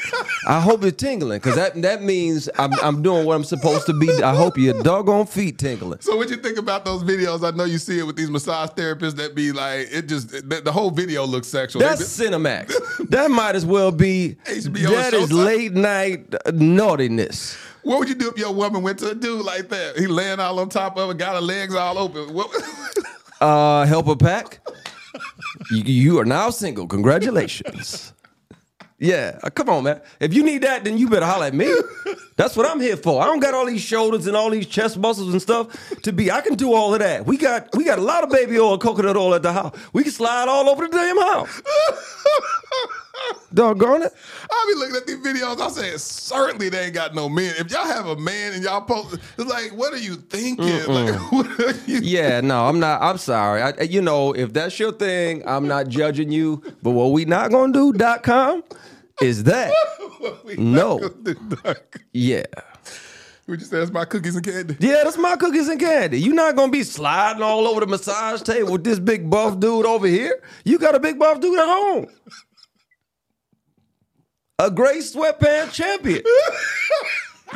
[0.48, 3.94] I hope you're tingling because that that means I'm I'm doing what I'm supposed to
[3.94, 4.10] be.
[4.22, 6.02] I hope your doggone feet tingling.
[6.02, 7.48] So what you think about those videos?
[7.48, 10.62] I know you see it with these massage therapists that be like, it just the,
[10.62, 11.82] the whole video looks sexual.
[11.82, 12.74] That's be- Cinemax.
[13.10, 14.38] that might as well be.
[14.46, 17.58] HBO that is late night naughtiness.
[17.84, 19.98] What would you do if your woman went to a dude like that?
[19.98, 22.34] He laying all on top of her, got her legs all open.
[22.34, 22.50] What?
[23.40, 24.60] Uh, help a pack.
[25.72, 26.88] you, you are now single.
[26.88, 28.14] Congratulations.
[29.00, 30.02] Yeah, uh, come on, man.
[30.20, 31.72] If you need that, then you better holler at me.
[32.36, 33.22] That's what I'm here for.
[33.22, 36.32] I don't got all these shoulders and all these chest muscles and stuff to be.
[36.32, 37.26] I can do all of that.
[37.28, 39.78] We got we got a lot of baby oil, coconut oil at the house.
[39.94, 41.62] We can slide all over the damn house.
[43.54, 44.14] Doggone it.
[44.52, 45.60] I be looking at these videos.
[45.62, 47.56] I say, certainly they ain't got no men.
[47.58, 50.86] If y'all have a man and y'all post, it's like, what are you thinking?
[50.86, 52.00] Like, what are you?
[52.02, 53.02] Yeah, no, I'm not.
[53.02, 53.62] I'm sorry.
[53.62, 56.62] I, you know, if that's your thing, I'm not judging you.
[56.84, 58.64] But what we not gonna do dot com
[59.22, 59.74] is that.
[60.58, 60.98] No.
[60.98, 62.02] not gonna do dark.
[62.12, 62.44] Yeah.
[63.48, 64.76] Would you say that's my cookies and candy?
[64.80, 66.20] Yeah, that's my cookies and candy.
[66.20, 69.86] You're not gonna be sliding all over the massage table with this big buff dude
[69.86, 70.42] over here.
[70.66, 72.08] You got a big buff dude at home.
[74.60, 76.24] A great sweatpants champion.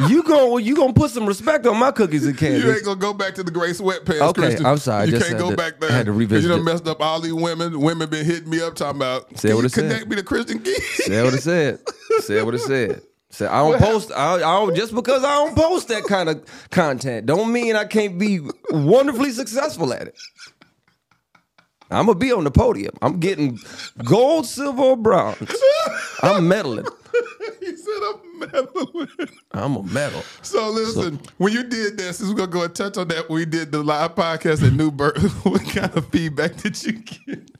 [0.07, 2.59] You going you gonna put some respect on my cookies and candy.
[2.59, 4.21] You ain't gonna go back to the gray sweatpants.
[4.21, 4.65] Okay, Christian.
[4.67, 5.89] I'm sorry, You just can't go to- back there.
[5.89, 6.63] I had to revisit You done it.
[6.71, 7.79] messed up all these women.
[7.81, 9.35] Women been hitting me up talking about.
[9.39, 9.89] Say what it said.
[9.89, 10.83] connect me to Christian Keith?
[11.05, 11.79] Said what it said.
[12.19, 13.01] Said what it said.
[13.31, 14.11] Said I don't post.
[14.15, 17.85] I, I don't just because I don't post that kind of content don't mean I
[17.85, 20.15] can't be wonderfully successful at it.
[21.91, 22.95] I'm gonna be on the podium.
[23.01, 23.59] I'm getting
[24.03, 25.37] gold, silver, or bronze.
[26.23, 26.87] I'm medaling.
[27.59, 29.29] he said I'm meddling.
[29.51, 30.23] I'm a medal.
[30.41, 33.29] So listen, when you did this, we're gonna go and touch on that.
[33.29, 35.17] We did the live podcast at Newburgh.
[35.43, 37.51] what kind of feedback did you get?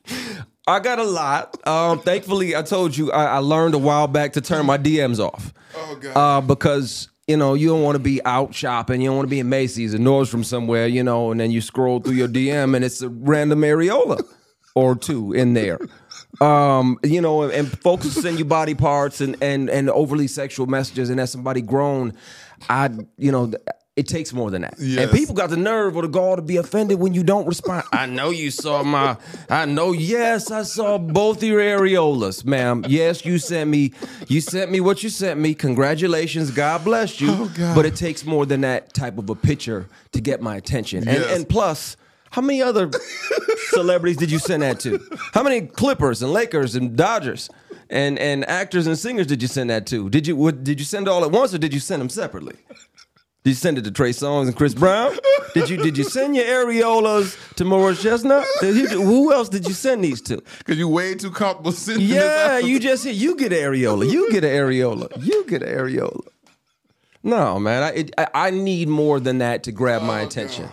[0.66, 1.66] I got a lot.
[1.66, 5.18] Um, thankfully, I told you I, I learned a while back to turn my DMs
[5.18, 5.52] off.
[5.76, 6.16] Oh God.
[6.16, 9.00] uh, because you know you don't want to be out shopping.
[9.00, 11.60] You don't want to be in Macy's or Nordstrom somewhere, you know, and then you
[11.60, 14.22] scroll through your DM and it's a random areola
[14.74, 15.78] or two in there.
[16.40, 20.66] Um, you know, and, and folks send you body parts and, and and overly sexual
[20.66, 22.14] messages, and as somebody grown,
[22.68, 23.52] I you know.
[23.94, 24.76] It takes more than that.
[24.78, 25.02] Yes.
[25.02, 27.84] And people got the nerve or the gall to be offended when you don't respond.
[27.92, 29.18] I know you saw my,
[29.50, 32.86] I know, yes, I saw both your areolas, ma'am.
[32.88, 33.92] Yes, you sent me,
[34.28, 35.52] you sent me what you sent me.
[35.52, 37.28] Congratulations, God bless you.
[37.32, 37.74] Oh, God.
[37.74, 41.06] But it takes more than that type of a picture to get my attention.
[41.06, 41.36] And, Yes.
[41.36, 41.98] and plus,
[42.30, 42.90] how many other
[43.68, 45.00] celebrities did you send that to?
[45.34, 47.50] How many Clippers and Lakers and Dodgers
[47.90, 50.08] and and actors and singers did you send that to?
[50.08, 52.54] Did you what, did you send all at once or did you send them separately?
[53.44, 55.16] Did you send it to Trey Songz and Chris Brown?
[55.52, 58.46] Did you did you send your areolas to Morris Chestnut?
[58.60, 60.40] Did you- who else did you send these to?
[60.58, 62.06] Because you way too comfortable sitting.
[62.06, 63.04] Yeah, you just.
[63.04, 64.08] You get an areola.
[64.10, 65.08] You get an areola.
[65.24, 66.20] You get an areola.
[67.24, 67.82] No, man.
[67.82, 70.68] I it, I, I need more than that to grab my attention.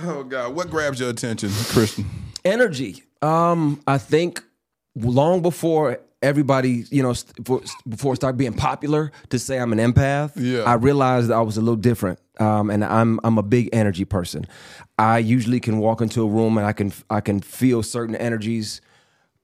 [0.00, 2.04] Oh God, what grabs your attention, Christian?
[2.44, 3.02] Energy.
[3.22, 4.42] Um, I think
[4.96, 9.78] long before everybody, you know, before, before it started being popular to say I'm an
[9.78, 10.62] empath, Yeah.
[10.62, 12.18] I realized I was a little different.
[12.40, 14.46] Um, and I'm I'm a big energy person.
[14.98, 18.80] I usually can walk into a room and I can I can feel certain energies,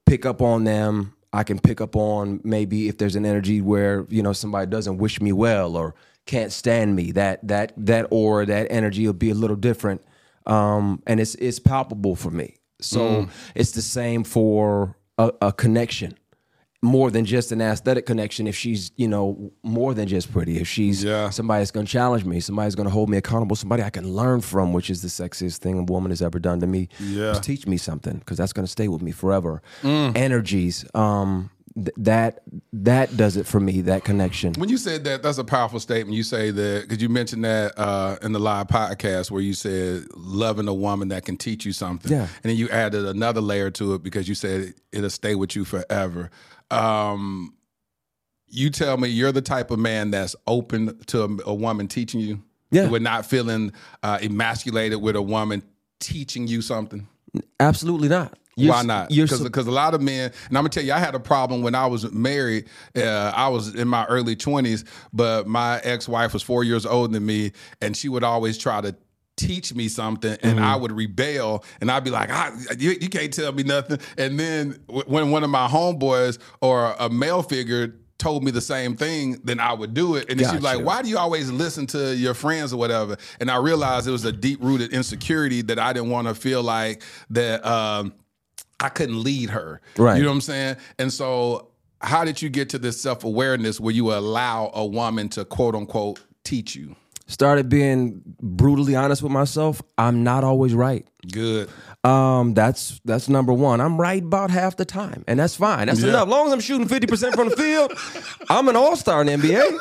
[0.06, 1.12] pick up on them.
[1.30, 4.96] I can pick up on maybe if there's an energy where you know somebody doesn't
[4.96, 7.12] wish me well or can't stand me.
[7.12, 10.00] That that that aura, that energy will be a little different,
[10.46, 12.56] um, and it's it's palpable for me.
[12.80, 16.16] So it's the same for a, a connection,
[16.80, 18.46] more than just an aesthetic connection.
[18.46, 21.30] If she's you know more than just pretty, if she's Yeah.
[21.30, 24.12] somebody that's going to challenge me, somebody's going to hold me accountable, somebody I can
[24.14, 26.88] learn from, which is the sexiest thing a woman has ever done to me.
[27.00, 27.32] Yeah.
[27.34, 29.60] Teach me something because that's going to stay with me forever.
[30.14, 33.80] Energies, um, th- that that does it for me.
[33.82, 34.54] That connection.
[34.54, 36.16] When you said that, that's a powerful statement.
[36.16, 40.04] You say that because you mentioned that uh, in the live podcast where you said
[40.16, 42.10] loving a woman that can teach you something.
[42.12, 42.22] Yeah.
[42.22, 45.64] And then you added another layer to it because you said it'll stay with you
[45.64, 46.30] forever.
[46.70, 47.54] Um,
[48.46, 52.20] you tell me you're the type of man that's open to a, a woman teaching
[52.20, 52.42] you.
[52.70, 52.88] Yeah.
[52.88, 55.62] We're not feeling uh, emasculated with a woman
[56.00, 57.06] teaching you something.
[57.60, 58.38] Absolutely not.
[58.56, 59.10] You're Why not?
[59.10, 61.62] Because so- a lot of men, and I'm gonna tell you, I had a problem
[61.62, 62.66] when I was married.
[62.96, 67.24] Uh, I was in my early 20s, but my ex-wife was four years older than
[67.24, 68.96] me, and she would always try to
[69.38, 73.32] teach me something, and I would rebel, and I'd be like, ah, you, you can't
[73.32, 77.94] tell me nothing." And then w- when one of my homeboys or a male figure
[78.18, 80.28] told me the same thing, then I would do it.
[80.28, 83.16] And she's like, why do you always listen to your friends or whatever?
[83.38, 86.62] And I realized it was a deep rooted insecurity that I didn't want to feel
[86.62, 88.12] like that um,
[88.80, 89.80] I couldn't lead her.
[89.96, 90.16] Right.
[90.16, 90.76] You know what I'm saying?
[90.98, 91.68] And so,
[92.00, 95.74] how did you get to this self awareness where you allow a woman to quote
[95.74, 96.96] unquote teach you?
[97.28, 99.80] Started being brutally honest with myself.
[99.96, 101.06] I'm not always right.
[101.30, 101.68] Good.
[102.04, 103.80] Um, that's that's number one.
[103.80, 105.86] I'm right about half the time, and that's fine.
[105.86, 106.08] That's Yeah.
[106.10, 106.22] enough.
[106.26, 107.92] As long as I'm shooting fifty percent from the field,
[108.48, 109.78] I'm an all star in the NBA.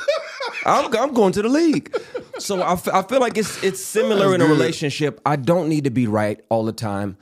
[0.66, 1.96] I'm, I'm going to the league.
[2.40, 4.52] So I, f- I feel like it's it's similar That's in a good.
[4.52, 5.22] relationship.
[5.26, 7.18] I don't need to be right all the time.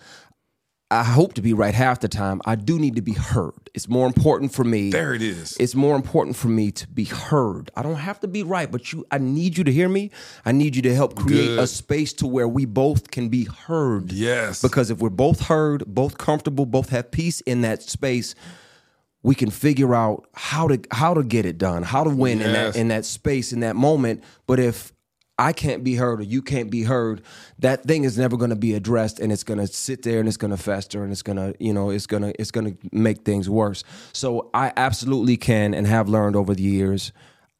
[0.92, 2.42] I hope to be right half the time.
[2.46, 3.70] I do need to be heard.
[3.74, 4.92] It's more important for me.
[4.92, 5.58] There it is.
[5.60, 7.72] It's more important for me to be heard.
[7.76, 10.12] I don't have to be right, but you I need you to hear me.
[10.46, 11.60] I need you to help create Good.
[11.60, 14.12] a space to where we both can be heard.
[14.12, 14.62] Yes.
[14.62, 18.36] Because if we're both heard, both comfortable, both have peace in that space,
[19.24, 22.54] we can figure out how to how to get it done, how to win in
[22.54, 24.24] that in that space in that moment.
[24.46, 24.94] But if
[25.38, 27.22] I can't be heard or you can't be heard,
[27.60, 30.28] that thing is never going to be addressed, and it's going to sit there and
[30.28, 32.76] it's going to fester and it's going to you know it's going to it's going
[32.76, 33.84] to make things worse.
[34.14, 37.12] So I absolutely can and have learned over the years.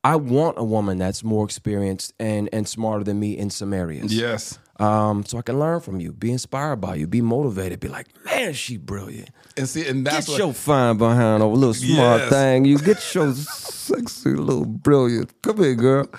[0.04, 4.16] I want a woman that's more experienced and and smarter than me in some areas.
[4.16, 4.60] Yes.
[4.78, 8.08] Um, so I can learn from you, be inspired by you, be motivated, be like,
[8.26, 9.30] man, she brilliant.
[9.56, 12.30] And see, and that's Get what your fine behind over a little smart Yes.
[12.30, 12.66] thing.
[12.66, 15.32] You get your sexy little brilliant.
[15.42, 16.10] Come here, girl.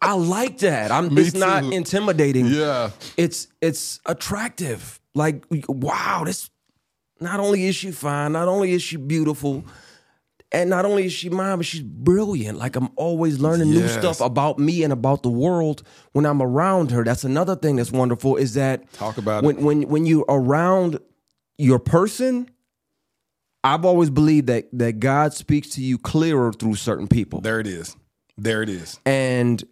[0.00, 0.90] I like that.
[0.90, 1.12] I'm.
[1.12, 2.46] Me it's not intimidating.
[2.46, 2.90] Yeah.
[3.18, 5.00] It's it's attractive.
[5.14, 6.48] Like wow, this.
[7.20, 9.64] Not only is she fine, not only is she beautiful,
[10.52, 12.58] and not only is she mine, but she's brilliant.
[12.58, 15.82] Like I'm always learning new stuff about me and about the world
[16.12, 17.04] when I'm around her.
[17.04, 19.62] That's another thing that's wonderful is that Talk about when it.
[19.62, 20.98] when when you're around
[21.58, 22.48] your person.
[23.64, 27.66] I've always believed that that God speaks to you clearer through certain people, There it
[27.66, 27.96] is.
[28.36, 29.00] There it is.
[29.04, 29.62] and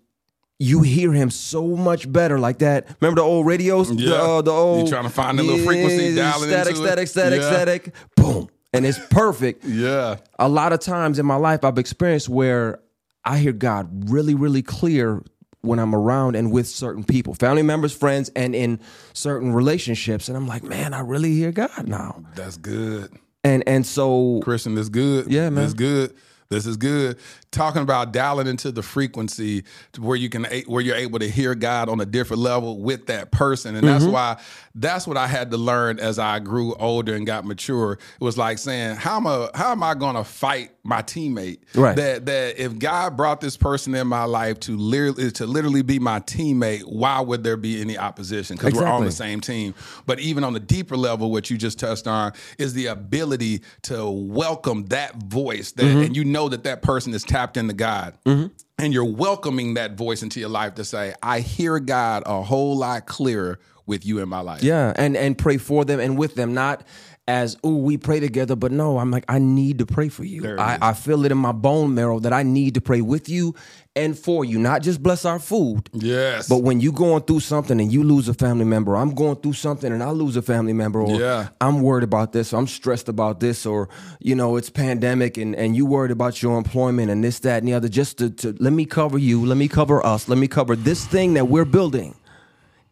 [0.59, 2.89] you hear Him so much better like that.
[3.01, 3.91] Remember the old radios?
[3.93, 4.09] Yeah.
[4.11, 6.83] The, uh, the You old trying to find the little frequency, dial it static, into
[6.83, 6.87] it?
[6.87, 7.51] static, static, Yeah.
[7.51, 7.95] static.
[8.17, 9.65] Boom, and it's perfect.
[9.69, 10.17] Yeah.
[10.39, 12.81] a lot of times in my life I've experienced where
[13.25, 15.23] I hear God really, really clear
[15.63, 18.79] when I'm around and with certain people, family members, friends, and in
[19.15, 20.29] certain relationships.
[20.29, 22.23] And I'm like, man, I really hear God now.
[22.37, 23.11] That's good.
[23.43, 25.27] And and so Christian, this good.
[25.31, 25.65] Yeah, man.
[25.65, 26.15] This good.
[26.49, 27.19] This is good.
[27.57, 31.55] Talking about dialing into the frequency to where you can where you're able to hear
[31.55, 33.75] God on a different level with that person.
[33.77, 33.99] And Mm-hmm.
[33.99, 34.37] that's why
[34.75, 37.93] that's what I had to learn as I grew older and got mature.
[37.93, 41.61] It was like saying, how am I how am I gonna fight my teammate?
[41.75, 41.97] Right.
[41.97, 45.99] That that if God brought this person in my life to literally to literally be
[45.99, 48.57] my teammate, why would there be any opposition?
[48.57, 49.75] Because we're on the same team.
[50.05, 54.07] But even on the deeper level, what you just touched on is the ability to
[54.11, 56.03] welcome that voice, that, Mm-hmm.
[56.03, 58.17] and you know that that person is tapped into God.
[58.25, 58.47] Mm-hmm.
[58.79, 62.77] And you're welcoming that voice into your life to say, I hear God a whole
[62.77, 64.63] lot clearer with you in my life.
[64.63, 66.85] yeah, and and pray for them and with them, not
[67.29, 70.57] as oh we pray together, but no, I'm like I need to pray for you.
[70.59, 70.79] I.
[70.81, 73.55] I feel it in my bone marrow that I need to pray with you
[73.97, 76.49] and for you, not just bless our food, Yes.
[76.49, 79.55] But when you going through something and you lose a family member, I'm going through
[79.55, 81.49] something and I lose a family member, or Yeah.
[81.61, 83.89] I'm worried about this, or I'm stressed about this, or
[84.21, 87.69] you know it's pandemic and and you worried about your employment and this, that, and
[87.69, 87.89] the other.
[87.89, 91.05] Just to, to let me cover you, let me cover us, let me cover this
[91.07, 92.15] thing that we're building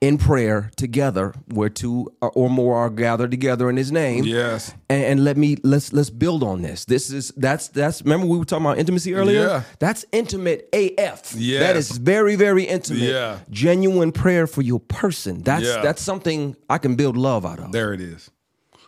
[0.05, 4.25] in prayer together, where two or more are gathered together in His name.
[4.25, 4.75] Yes.
[4.91, 6.85] and, and let me let's let's build on this.
[6.85, 8.03] This is that's that's.
[8.03, 9.47] Remember we were talking about intimacy earlier.
[9.47, 9.63] Yeah.
[9.79, 11.35] That's intimate AF.
[11.37, 13.39] yeah that is very very intimate Yeah.
[13.51, 15.43] genuine prayer for your person.
[15.43, 15.81] That's Yeah.
[15.83, 17.73] that's something I can build love out of.
[17.73, 18.31] there it is.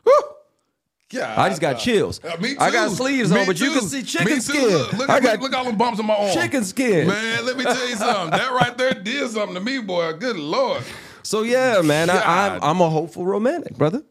[0.04, 0.12] Woo!
[1.12, 2.20] Yeah, I just got chills.
[2.22, 2.60] Uh, me too.
[2.60, 4.40] I got sleeves Me on, but you can see Me chicken too.
[4.40, 4.68] skin.
[4.68, 6.34] Look, look, I got look all them bumps on my arm.
[6.34, 7.06] chicken skin.
[7.06, 8.36] Man, let me tell you something.
[8.38, 10.12] That right there did something to me, boy.
[10.14, 10.82] Good lord.
[11.26, 14.02] So yeah, man, I, I'm I'm a hopeful romantic, brother.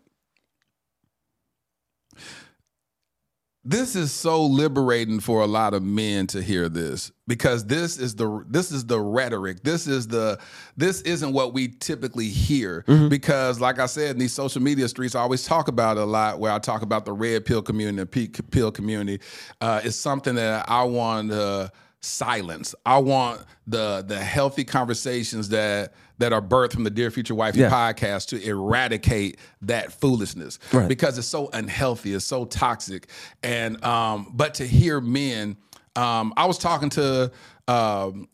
[3.68, 8.16] this is so liberating for a lot of men to hear this because this is
[8.16, 9.64] the this is the rhetoric.
[9.64, 10.40] This is the
[10.78, 15.16] this isn't what we typically hear because like i said in these social media streets
[15.16, 18.12] i always talk about a lot where i talk about the red pill community and
[18.12, 19.24] pink pill community.
[19.62, 21.72] Uh, it's something that i want to
[22.06, 22.76] silence.
[22.86, 27.60] I want the the healthy conversations that that are birthed from the dear future wifey
[27.60, 27.70] Yeah.
[27.70, 30.88] podcast to eradicate that foolishness Right.
[30.88, 33.10] because it's so unhealthy, it's so toxic.
[33.44, 35.58] And um, but to hear men,
[35.96, 37.32] um, I was talking to
[37.68, 38.28] um,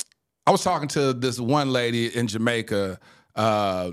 [0.47, 2.99] I was talking to this one lady in Jamaica.
[3.35, 3.91] Uh,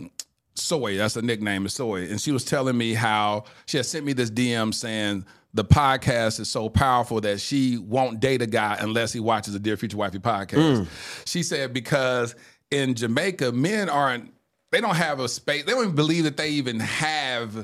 [0.54, 4.04] Soy, that's a nickname, is Soy, and she was telling me how she had sent
[4.04, 5.24] me this DM saying
[5.54, 9.60] the podcast is so powerful that she won't date a guy unless he watches the
[9.60, 10.88] Dear Future Wifey podcast.
[11.26, 12.34] She said because
[12.70, 14.32] in Jamaica, men aren't
[14.70, 15.64] they don't have a space.
[15.64, 17.54] They don't even believe that they even have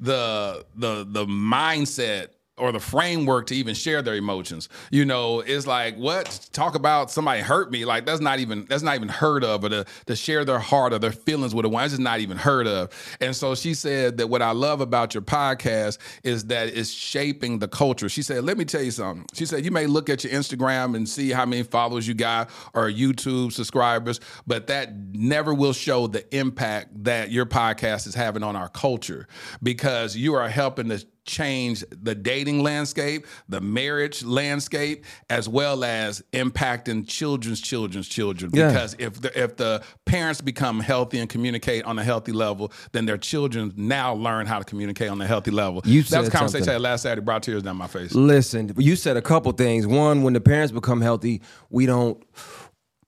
[0.00, 4.68] the the the mindset or the framework to even share their emotions.
[4.90, 7.84] You know, it's like what talk about somebody hurt me.
[7.84, 9.64] Like that's not even that's not even heard of.
[9.64, 12.20] Or to to share their heart or their feelings with a one, it's just not
[12.20, 12.90] even heard of.
[13.20, 17.58] And so she said that what I love about your podcast is that it's shaping
[17.58, 18.08] the culture.
[18.08, 20.96] She said, "Let me tell you something." She said, "You may look at your Instagram
[20.96, 26.06] and see how many followers you got or YouTube subscribers, but that never will show
[26.06, 29.26] the impact that your podcast is having on our culture
[29.62, 36.22] because you are helping to change the dating landscape, the marriage landscape, as well as
[36.32, 38.50] impacting children's children's children.
[38.52, 38.68] Yeah.
[38.68, 43.06] Because if the, if the parents become healthy and communicate on a healthy level, then
[43.06, 45.82] their children now learn how to communicate on a healthy level.
[45.84, 46.70] You that was said a conversation something.
[46.70, 48.14] I had last Saturday, brought tears down my face.
[48.14, 49.86] Listen, you said a couple things.
[49.86, 52.22] One, when the parents become healthy, we don't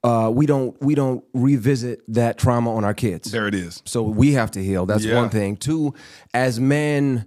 [0.03, 3.31] uh, we don't we don't revisit that trauma on our kids.
[3.31, 3.83] There it is.
[3.85, 4.87] So we have to heal.
[4.87, 5.17] That's Yeah.
[5.17, 5.57] one thing.
[5.57, 5.95] Two,
[6.33, 7.27] as men,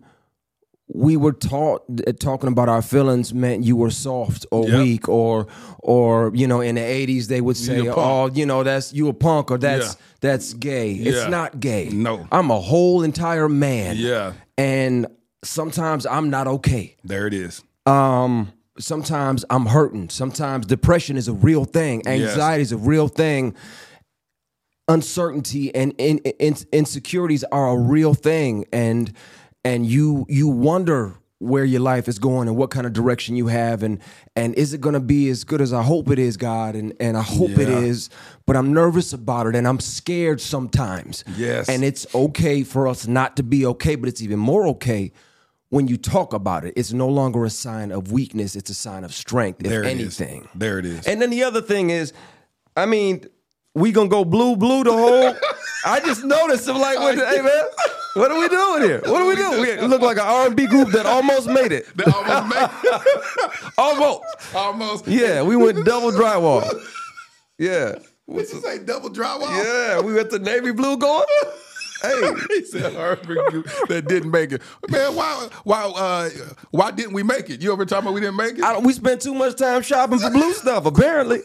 [0.95, 4.77] we were taught that talking about our feelings meant you were soft or Yep.
[4.79, 5.47] weak or
[5.79, 9.13] or you know in the eighties they would say oh you know that's you a
[9.13, 10.01] punk or that's Yeah.
[10.21, 10.91] that's gay.
[10.91, 11.11] Yeah.
[11.11, 11.89] It's not gay.
[11.89, 12.27] No.
[12.31, 13.95] I'm a whole entire man.
[13.97, 14.33] Yeah.
[14.57, 15.07] And
[15.43, 16.95] sometimes I'm not okay.
[17.03, 17.63] There it is.
[17.85, 20.09] Um sometimes I'm hurting.
[20.09, 22.07] Sometimes depression is a real thing.
[22.07, 23.55] Anxiety is a real thing.
[24.89, 29.13] Uncertainty and in, in, insecurities are a real thing and
[29.63, 33.47] and you you wonder where your life is going and what kind of direction you
[33.47, 33.99] have and
[34.35, 36.93] and is it going to be as good as I hope it is God and
[37.01, 37.79] and I hope it Yeah.
[37.79, 38.09] is
[38.45, 41.23] but I'm nervous about it and I'm scared sometimes.
[41.35, 41.67] Yes.
[41.67, 45.11] And it's okay for us not to be okay but it's even more okay
[45.69, 49.03] when you talk about it, it's no longer a sign of weakness, it's a sign
[49.03, 50.21] of strength, if There it is.
[50.21, 50.47] anything.
[50.53, 51.07] There it is.
[51.07, 52.13] And then the other thing is,
[52.77, 53.25] I mean,
[53.73, 55.33] we gonna go blue, blue the whole.
[55.85, 56.69] I just noticed.
[56.69, 57.63] I'm like, what, hey man,
[58.15, 59.01] what are we doing here?
[59.05, 59.61] What are we doing?
[59.61, 61.85] We look like an R&B group that almost made it.
[61.95, 62.69] They almost made
[63.77, 64.23] Almost.
[64.55, 65.07] almost.
[65.07, 66.63] Yeah, we went double drywall.
[67.57, 67.95] Yeah.
[68.25, 68.79] What you say?
[68.79, 69.49] Double drywall.
[69.63, 71.25] Yeah, we went to navy blue going.
[72.01, 74.61] Hey, he said that didn't make it.
[74.89, 76.29] Man, why why uh,
[76.71, 77.61] why didn't we make it?
[77.61, 78.61] You ever talking about we didn't make it?
[78.63, 80.85] I, we spent too much time shopping for blue stuff.
[80.85, 81.39] Apparently.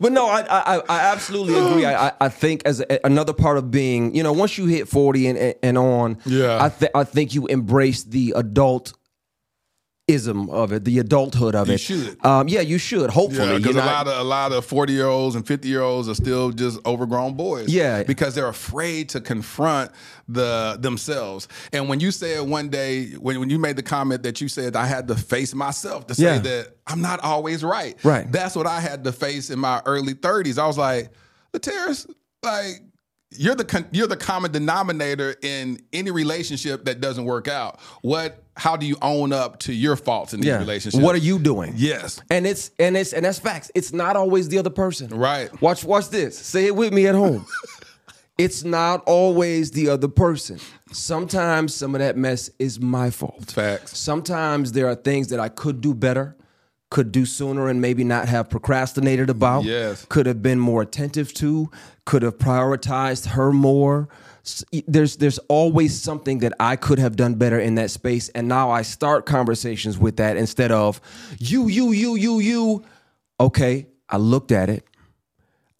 [0.00, 1.84] But no, I I, I absolutely agree.
[1.86, 5.26] I I- think as a, another part of being, you know, once you hit forty
[5.26, 6.62] and and on, Yeah.
[6.62, 8.92] I th- I think you embrace the adult
[10.08, 11.78] ism of it, the adulthood of You it.
[11.80, 12.24] should.
[12.24, 13.10] Um, yeah, you should.
[13.10, 15.82] Hopefully, Yeah, because a lot of a lot of forty year olds and fifty year
[15.82, 17.68] olds are still just overgrown boys.
[17.68, 18.04] Yeah.
[18.04, 19.90] because they're afraid to confront
[20.28, 21.48] the themselves.
[21.72, 24.76] And when you said one day when when you made the comment that you said
[24.76, 26.38] I had to face myself to say Yeah.
[26.38, 27.96] that I'm not always right.
[28.04, 28.30] Right.
[28.30, 30.56] That's what I had to face in my early thirties.
[30.58, 31.10] I was like,
[31.52, 32.08] Lateris,
[32.44, 32.82] like.
[33.30, 37.80] You're the con- you're the common denominator in any relationship that doesn't work out.
[38.02, 38.42] What?
[38.56, 40.58] How do you own up to your faults in these yeah.
[40.58, 41.02] relationships?
[41.02, 41.74] What are you doing?
[41.76, 42.20] Yes.
[42.30, 43.70] And it's and it's and that's facts.
[43.74, 45.08] It's not always the other person.
[45.08, 45.50] Right.
[45.60, 46.38] Watch watch this.
[46.38, 47.46] Say it with me at home.
[48.38, 50.60] it's not always the other person.
[50.92, 53.50] Sometimes some of that mess is my fault.
[53.50, 53.98] Facts.
[53.98, 56.36] Sometimes there are things that I could do better,
[56.96, 59.64] could do sooner and maybe not have procrastinated about.
[59.64, 60.06] Yes.
[60.06, 61.70] Could have been more attentive to,
[62.06, 64.08] could have prioritized her more.
[64.88, 68.70] There's there's always something that I could have done better in that space and now
[68.70, 71.02] I start conversations with that instead of
[71.38, 72.84] you you you you you
[73.40, 74.86] okay, I looked at it.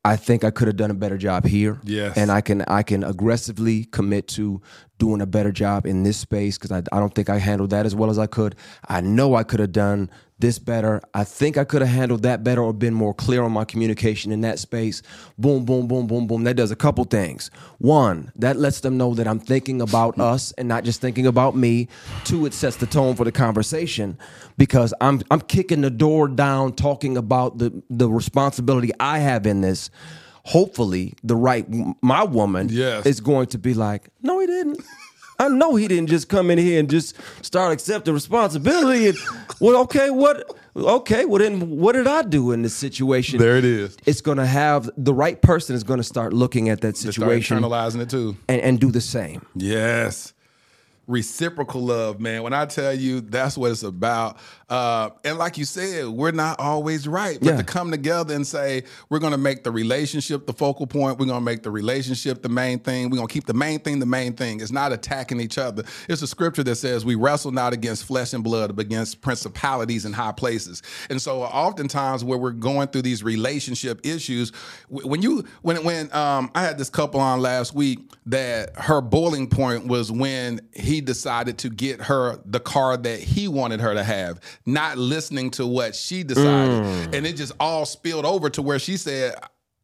[0.04, 1.80] I think I could have done a better job here.
[1.82, 2.16] Yes.
[2.18, 4.60] And I can I can aggressively commit to
[4.98, 7.86] doing a better job in this space because I, I don't think I handled that
[7.86, 8.54] as well as I could.
[8.86, 11.00] I know I could have done this better.
[11.14, 14.32] I think I could have handled that better or been more clear on my communication
[14.32, 15.02] in that space.
[15.38, 16.44] Boom, boom, boom, boom, boom.
[16.44, 17.50] That does a couple things.
[17.78, 21.56] One, that lets them know that I'm thinking about us and not just thinking about
[21.56, 21.88] me.
[22.24, 24.18] Two, it sets the tone for the conversation
[24.58, 29.62] because I'm I'm kicking the door down talking about the the responsibility I have in
[29.62, 29.90] this.
[30.44, 31.66] Hopefully, the right
[32.02, 33.04] my woman Yes.
[33.06, 34.80] is going to be like, no, he didn't.
[35.38, 39.08] I know he didn't just come in here and just start accepting responsibility.
[39.08, 39.18] And
[39.60, 40.56] well, okay, what?
[40.76, 43.38] Okay, well then, what did I do in this situation?
[43.38, 43.96] There it is.
[44.04, 47.58] It's going to have the right person is going to start looking at that situation
[47.58, 48.36] internalizing it too.
[48.48, 49.44] and, and do the same.
[49.54, 50.34] Yes.
[51.06, 52.42] Reciprocal love, man.
[52.42, 54.38] When I tell you that's what it's about.
[54.68, 57.38] Uh, and like you said, we're not always right.
[57.40, 57.56] But Yeah.
[57.58, 61.26] to come together and say, we're going to make the relationship the focal point, we're
[61.26, 64.00] going to make the relationship the main thing, we're going to keep the main thing
[64.00, 64.60] the main thing.
[64.60, 65.84] It's not attacking each other.
[66.08, 70.04] It's a scripture that says, we wrestle not against flesh and blood, but against principalities
[70.04, 70.82] in high places.
[71.10, 74.50] And so oftentimes where we're going through these relationship issues,
[74.88, 79.48] when you, when, when um, I had this couple on last week that her boiling
[79.48, 84.02] point was when he decided to get her the car that he wanted her to
[84.02, 86.82] have, not listening to what she decided.
[86.82, 87.14] Mm.
[87.14, 89.36] And it just all spilled over to where she said,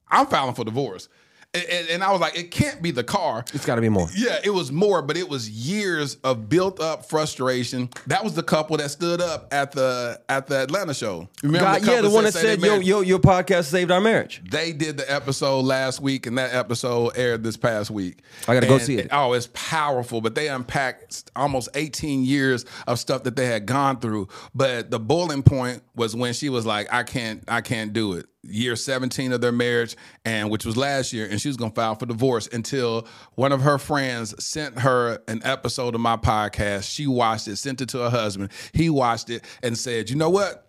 [0.09, 1.09] I'm filing for divorce.
[1.55, 3.45] And, and- I was like, it can't be the car.
[3.53, 4.09] It's got to be more.
[4.17, 7.91] Yeah, it was more, but it was years of built up frustration.
[8.07, 11.29] That was the couple that stood up at the at the Atlanta show.
[11.43, 14.97] Remember God, yeah, the one that said, "Yo, your podcast saved our marriage." They did
[14.97, 18.19] the episode last week, and that episode aired this past week.
[18.49, 19.09] I gotta go see it.
[19.13, 20.21] Oh, it's powerful.
[20.21, 24.29] But they unpacked almost 18 years of stuff that they had gone through.
[24.55, 28.27] But the boiling point was when she was like, "I can't, I can't do it."
[28.45, 31.95] Year 17 of their marriage, and which was last year, and she was gonna file
[31.95, 36.91] for divorce until one of her friends sent her an episode of my podcast.
[36.93, 38.51] She watched it, sent it to her husband.
[38.73, 40.69] He watched it and said, "You know what?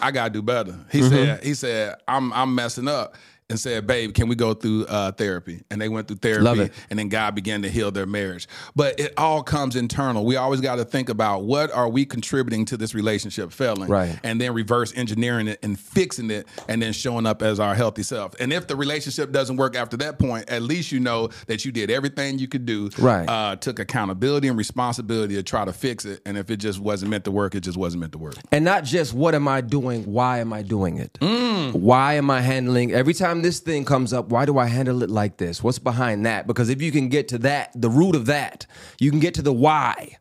[0.00, 0.78] I gotta do better.
[0.92, 1.08] He Mm-hmm.
[1.08, 3.14] said, he said, I'm I'm messing up.
[3.48, 5.62] And said, babe, can we go through uh, therapy?
[5.70, 6.72] And they went through therapy, Love it.
[6.90, 8.48] and then God began to heal their marriage.
[8.74, 10.24] But it all comes internal.
[10.26, 14.18] We always got to think about what are we contributing to this relationship failing, Right.
[14.24, 18.02] And then reverse engineering it and fixing it, and then showing up as our healthy
[18.02, 18.34] self.
[18.40, 21.70] And if the relationship doesn't work after that point, at least you know that you
[21.70, 23.28] did everything you could do, Right.
[23.28, 26.20] Uh, took accountability and responsibility to try to fix it.
[26.26, 28.34] And if it just wasn't meant to work, it just wasn't meant to work.
[28.50, 31.12] And not just what am I doing, why am I doing it?
[31.20, 31.74] Mm.
[31.74, 35.10] Why am I handling every time this thing comes up, why do I handle it
[35.10, 35.62] like this?
[35.62, 36.46] What's behind that?
[36.46, 38.66] Because if you can get to that, the root of that,
[39.00, 40.18] you can get to the why.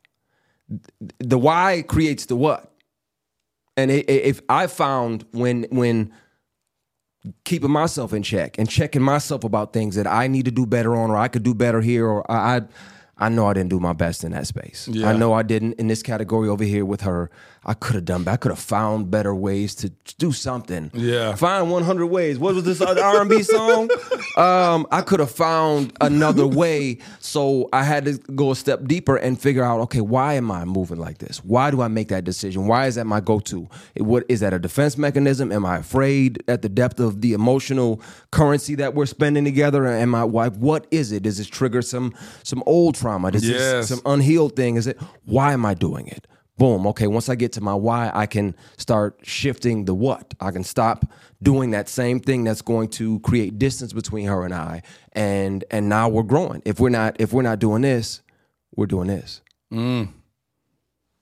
[1.19, 2.71] The why creates the what.
[3.77, 6.13] And if I found when when
[7.43, 10.95] keeping myself in check and checking myself about things that I need to do better
[10.95, 12.61] on or I could do better here or I I,
[13.17, 14.87] I know I didn't do my best in that space.
[14.87, 15.09] Yeah.
[15.09, 17.29] I know I didn't in this category over here with her.
[17.67, 18.33] I could have done better.
[18.33, 19.89] I could have found better ways to
[20.19, 20.91] do something.
[20.93, 21.33] Yeah.
[21.35, 22.37] Find 100 ways.
[22.37, 23.89] What was this other R&B song?
[24.37, 26.99] Um, I could have found another way.
[27.19, 30.63] So I had to go a step deeper and figure out, okay, why am I
[30.65, 31.43] moving like this?
[31.43, 32.67] Why do I make that decision?
[32.67, 33.67] Why is that my go-to?
[33.95, 35.51] It- What is that a defense mechanism?
[35.51, 37.99] Am I afraid at the depth of the emotional
[38.31, 39.85] currency that we're spending together?
[39.87, 41.23] Am I like, what is it?
[41.23, 42.13] Does this trigger some
[42.43, 43.31] some old trauma?
[43.31, 43.59] Does Yes.
[43.59, 44.75] this some unhealed thing?
[44.75, 46.27] Is it why am I doing it?
[46.57, 46.87] Boom.
[46.87, 47.07] Okay.
[47.07, 50.33] Once I get to my why, I can start shifting the what.
[50.39, 51.05] I can stop
[51.43, 54.81] doing that same thing that's going to create distance between her and I.
[55.11, 56.61] And and now we're growing.
[56.65, 58.21] If we're not if we're not doing this,
[58.75, 59.41] we're doing this.
[59.73, 60.09] Mm.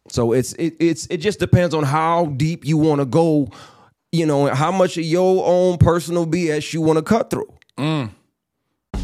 [0.10, 3.48] So it's it, it's it just depends on how deep you want to go.
[4.12, 7.52] You know, how much of your own personal BS you want to cut through.
[7.80, 8.12] Mm.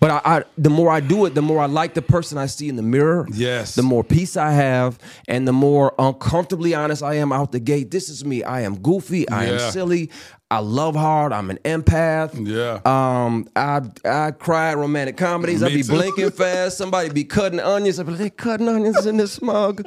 [0.00, 2.46] But I, I, the more I do it, the more I like the person I
[2.46, 3.26] see in the mirror.
[3.32, 3.74] Yes.
[3.74, 4.98] The more peace I have,
[5.28, 7.90] and the more uncomfortably honest I am out the gate.
[7.90, 8.42] This is me.
[8.42, 9.28] I am goofy.
[9.28, 9.52] I Yeah.
[9.66, 10.10] am silly.
[10.52, 11.32] I love hard.
[11.32, 12.30] I'm an empath.
[12.44, 12.80] Yeah.
[12.84, 13.46] Um.
[13.54, 15.62] I I cry at romantic comedies.
[15.62, 15.92] I Me be too.
[15.92, 16.78] blinking fast.
[16.78, 18.00] Somebody be cutting onions.
[18.00, 19.86] I be like, they cutting onions in this mug.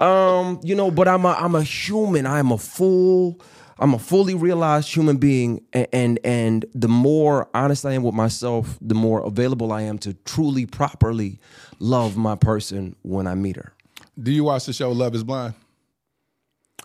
[0.00, 0.58] Um.
[0.64, 0.90] You know.
[0.90, 2.26] But I'm a I'm a human.
[2.26, 3.40] I'm a full.
[3.78, 8.14] I'm a fully realized human being, and, and and the more honest I am with
[8.14, 11.40] myself, the more available I am to truly, properly
[11.78, 13.72] love my person when I meet her.
[14.20, 15.54] Do you watch the show Love Is Blind?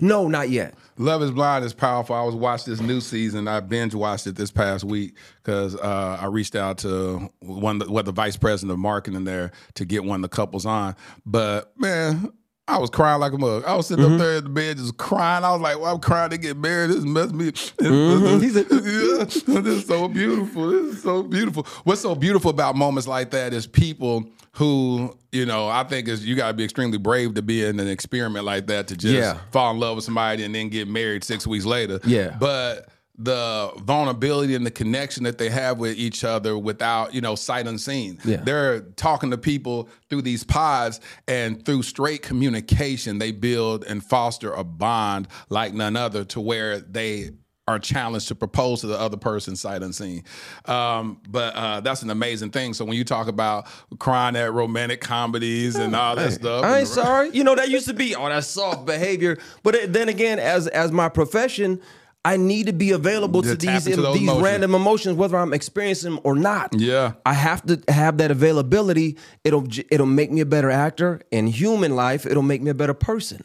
[0.01, 0.75] No, not yet.
[0.97, 2.15] Love is Blind is powerful.
[2.15, 3.47] I was watching this new season.
[3.47, 7.87] I binge watched it this past week because uh, I reached out to one, of
[7.87, 10.95] the, what the vice president of marketing there to get one of the couples on.
[11.25, 12.31] But man,
[12.69, 13.63] I was crying like a mug.
[13.65, 14.13] I was sitting Mm-hmm.
[14.15, 15.43] up there in the bed just crying.
[15.43, 16.91] I was like, well, I'm crying to get married.
[16.91, 17.51] This messed me.
[17.51, 18.41] Mm-hmm.
[18.41, 19.23] He said, yeah,
[19.61, 20.69] this is so beautiful.
[20.69, 21.63] This is so beautiful.
[21.83, 26.25] What's so beautiful about moments like that is people who, you know, I think is
[26.25, 29.37] you gotta be extremely brave to be in an experiment like that to just Yeah.
[29.51, 31.99] fall in love with somebody and then get married six weeks later.
[32.05, 32.35] Yeah.
[32.39, 32.89] But
[33.21, 37.67] the vulnerability and the connection that they have with each other without, you know, sight
[37.67, 38.17] unseen.
[38.23, 38.37] Yeah.
[38.37, 44.53] They're talking to people through these pods and through straight communication, they build and foster
[44.53, 47.31] a bond like none other to where they
[47.67, 50.23] are challenged to propose to the other person sight unseen.
[50.65, 52.73] Um, but uh, that's an amazing thing.
[52.73, 53.67] So when you talk about
[53.99, 57.29] crying at romantic comedies and all that stuff, I ain't sorry.
[57.31, 60.67] You know that used to be oh that soft behavior, but it- then again, as
[60.67, 61.79] as my profession,
[62.25, 64.41] I need to be available To to these these emotions.
[64.41, 66.75] random emotions, whether I'm experiencing them or not.
[66.77, 67.13] Yeah.
[67.25, 69.17] I have to have that availability.
[69.43, 72.25] It'll it'll make me a better actor in human life.
[72.25, 73.43] It'll make me a better person.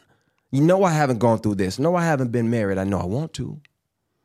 [0.50, 1.78] You know, I haven't gone through this.
[1.78, 2.78] No, I haven't been married.
[2.78, 3.60] I know I want to.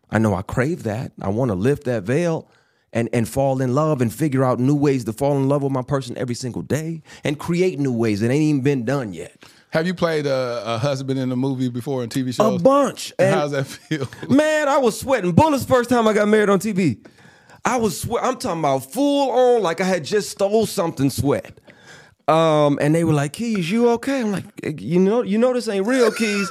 [0.10, 1.12] I know I crave that.
[1.22, 2.50] I want to lift that veil
[2.91, 5.72] and and fall in love and figure out new ways to fall in love with
[5.72, 9.43] my person every single day and create new ways that ain't even been done yet.
[9.72, 12.59] Have you played a, a husband in a movie before in TV shows?
[12.59, 13.13] A bunch.
[13.20, 14.09] And And how's that feel?
[14.30, 17.05] man, I was sweating bullets first time I got married on TV.
[17.63, 18.24] I was sweat.
[18.24, 21.59] I'm talking about full on, like I had just stole something sweat.
[22.28, 25.51] Um, and they were like, "Keyes, you okay?" I'm like, "Eh, "You know, you know
[25.53, 26.49] this ain't real, Keyes."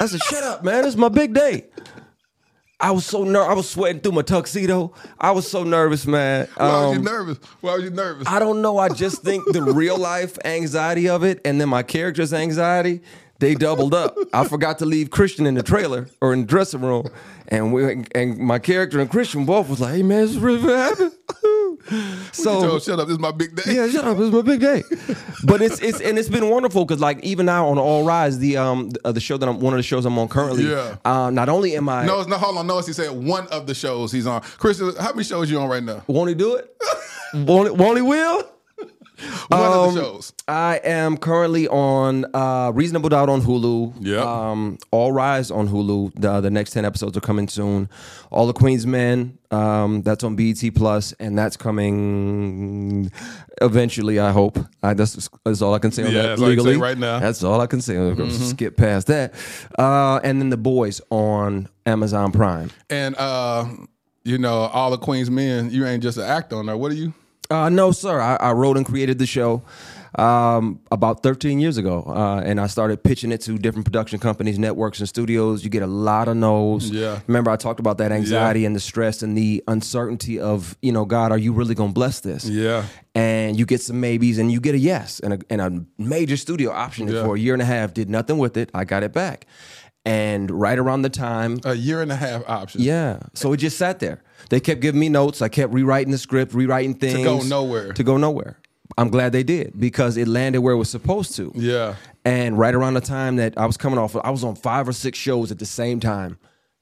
[0.00, 0.82] I said, "Shut up, man.
[0.82, 1.66] This is my big day."
[2.82, 4.92] I was so ner- I was sweating through my tuxedo.
[5.18, 6.48] I was so nervous, man.
[6.56, 7.38] Why was you Um, nervous?
[7.60, 8.26] Why was you nervous?
[8.28, 8.76] I don't know.
[8.76, 13.00] I just think the real life anxiety of it and then my character's anxiety,
[13.38, 14.16] they doubled up.
[14.32, 17.06] I forgot to leave Christian in the trailer or in the dressing room.
[17.48, 20.60] And we and my character and Christian both was like, hey man, this is really
[20.60, 21.12] gonna happen.
[22.32, 23.06] so shut up.
[23.08, 23.74] This is my big day.
[23.74, 24.16] yeah, shut up.
[24.16, 24.82] this is my big day.
[25.44, 28.56] But it's it's and it's been wonderful because like even now on All Rise, the
[28.56, 30.70] um uh, the show that I'm one of the shows I'm on currently.
[30.70, 30.96] Yeah.
[31.04, 32.66] Uh, not only am I No, it's no, hold on.
[32.66, 34.40] Notice he said one of the shows he's on.
[34.42, 36.02] Chris, how many shows you on right now?
[36.06, 36.74] won't he do it?
[37.34, 38.48] won't, it- won't he will?
[39.48, 40.32] One of Um, the shows.
[40.48, 43.94] I am currently on uh, Reasonable Doubt on Hulu.
[44.00, 44.16] Yeah.
[44.22, 46.12] Um, All Rise on Hulu.
[46.16, 47.88] The, the next ten episodes are coming soon.
[48.30, 49.38] All the Queen's Men.
[49.52, 53.10] Um, that's on BET Plus, and that's coming
[53.60, 54.18] eventually.
[54.18, 54.58] I hope.
[54.82, 56.70] I, that's, that's all I can say on Yeah, that that's all you can say
[56.70, 56.82] legally.
[56.82, 57.18] right now.
[57.20, 57.96] That's all I can say.
[57.96, 58.50] I'm gonna Mhm.
[58.50, 59.34] Skip past that.
[59.78, 62.70] Uh, and then The Boys on Amazon Prime.
[62.90, 63.66] And uh,
[64.24, 66.76] you know, all the Queen's men, you ain't just an actor on there.
[66.76, 67.12] What are you?
[67.50, 68.20] Uh, no, sir.
[68.20, 69.62] I, I wrote and created the show
[70.16, 74.58] um, about 13 years ago, uh, and I started pitching it to different production companies,
[74.58, 75.64] networks, and studios.
[75.64, 76.90] You get a lot of no's.
[76.90, 77.20] Yeah.
[77.26, 81.04] Remember, I talked about that anxiety and the stress and the uncertainty of, you know,
[81.04, 82.44] God, are you really going to bless this?
[82.44, 82.84] Yeah.
[83.14, 86.36] And you get some maybes, and you get a yes, and a, and a major
[86.36, 87.24] studio option Yeah.
[87.24, 87.94] for a year and a half.
[87.94, 88.70] Did nothing with it.
[88.74, 89.46] I got it back,
[90.04, 92.80] and right around the time A year and a half option.
[92.82, 93.18] yeah.
[93.34, 94.22] So it just sat there.
[94.50, 95.40] They kept giving me notes.
[95.40, 97.18] I kept rewriting the script, rewriting things.
[97.18, 97.92] To go nowhere.
[97.92, 98.58] To go nowhere.
[98.98, 101.52] I'm glad they did because it landed where it was supposed to.
[101.54, 101.94] Yeah.
[102.24, 104.92] And right around the time that I was coming off, I was on five or
[104.92, 106.38] six shows at the same time.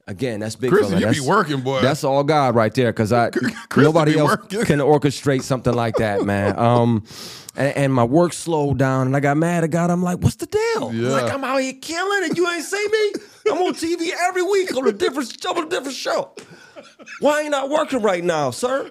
[0.06, 0.70] Again, that's big.
[0.70, 0.88] Fella.
[0.90, 1.80] you be That's- working, boy.
[1.82, 4.64] That's all God right there, because I Christian nobody else working.
[4.64, 6.58] can orchestrate something like that, man.
[6.58, 7.04] Um,
[7.54, 9.88] and, and my work slowed down, and I got mad at God.
[9.88, 10.92] I'm like, "What's the deal?
[10.92, 11.10] Yeah.
[11.10, 13.12] Like I'm out here killing, and you ain't see me.
[13.52, 16.32] I'm on TV every week on a different on a different show.
[17.20, 18.90] Why ain't I working right now, sir?"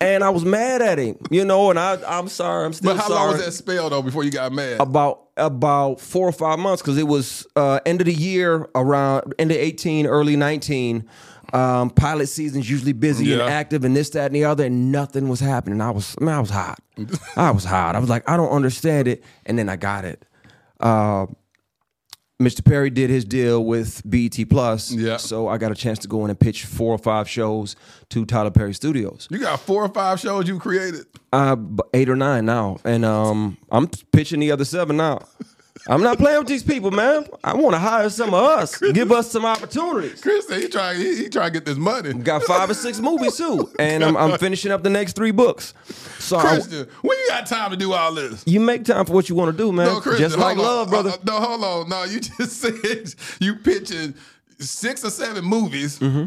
[0.00, 1.70] And I was mad at him, you know.
[1.70, 2.64] And I, I'm sorry.
[2.66, 4.80] I'm still But how sorry long was that spell though before you got mad?
[4.80, 9.34] about about four or five months because it was uh, end of the year around
[9.38, 11.04] end of 18 early 19
[11.52, 15.28] um, pilot season's usually busy and active and this that and the other and nothing
[15.28, 16.80] was happening i was man i was hot
[17.36, 20.24] i was hot i was like i don't understand it and then i got it
[20.80, 21.26] uh,
[22.40, 22.62] Mr.
[22.62, 25.16] Perry did his deal with BET Plus, Yeah.
[25.16, 27.76] so I got a chance to go in and pitch four or five shows
[28.10, 31.06] to Tyler Perry Studios you got four or five shows you created.
[31.32, 31.56] uh,
[31.94, 35.20] eight or nine now, and um, I'm pitching the other seven now.
[35.88, 37.26] I'm not playing with these people, man.
[37.44, 40.20] I want to hire some of us, give us some opportunities.
[40.20, 42.12] Christian, he trying he, he trying to get this money.
[42.14, 45.74] Got five or six movies too, and I'm, I'm finishing up the next three books.
[46.18, 48.42] So I- Christian, when you got time to do all this?
[48.46, 49.86] you make time for what you want to do, man.
[49.86, 50.64] No, Christian, Just like on.
[50.64, 51.10] love, brother.
[51.10, 51.88] Uh, no, hold on.
[51.88, 54.14] No, you just said you pitching
[54.58, 55.98] six or seven movies.
[55.98, 56.24] Mm-hmm.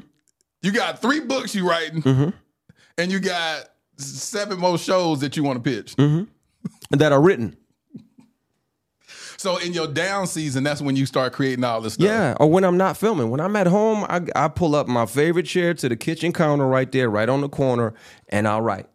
[0.61, 2.33] You got three books you writing,
[2.97, 3.65] and you got
[3.97, 5.95] seven more shows that you want to pitch.
[6.91, 7.55] that are written.
[9.39, 12.05] So in your down season, that's when you start creating all this stuff.
[12.05, 13.29] Yeah, or when I'm not filming.
[13.29, 16.67] When I'm at home, I, I pull up my favorite chair to the kitchen counter
[16.67, 17.93] right there, right on the corner,
[18.27, 18.87] and I'll write.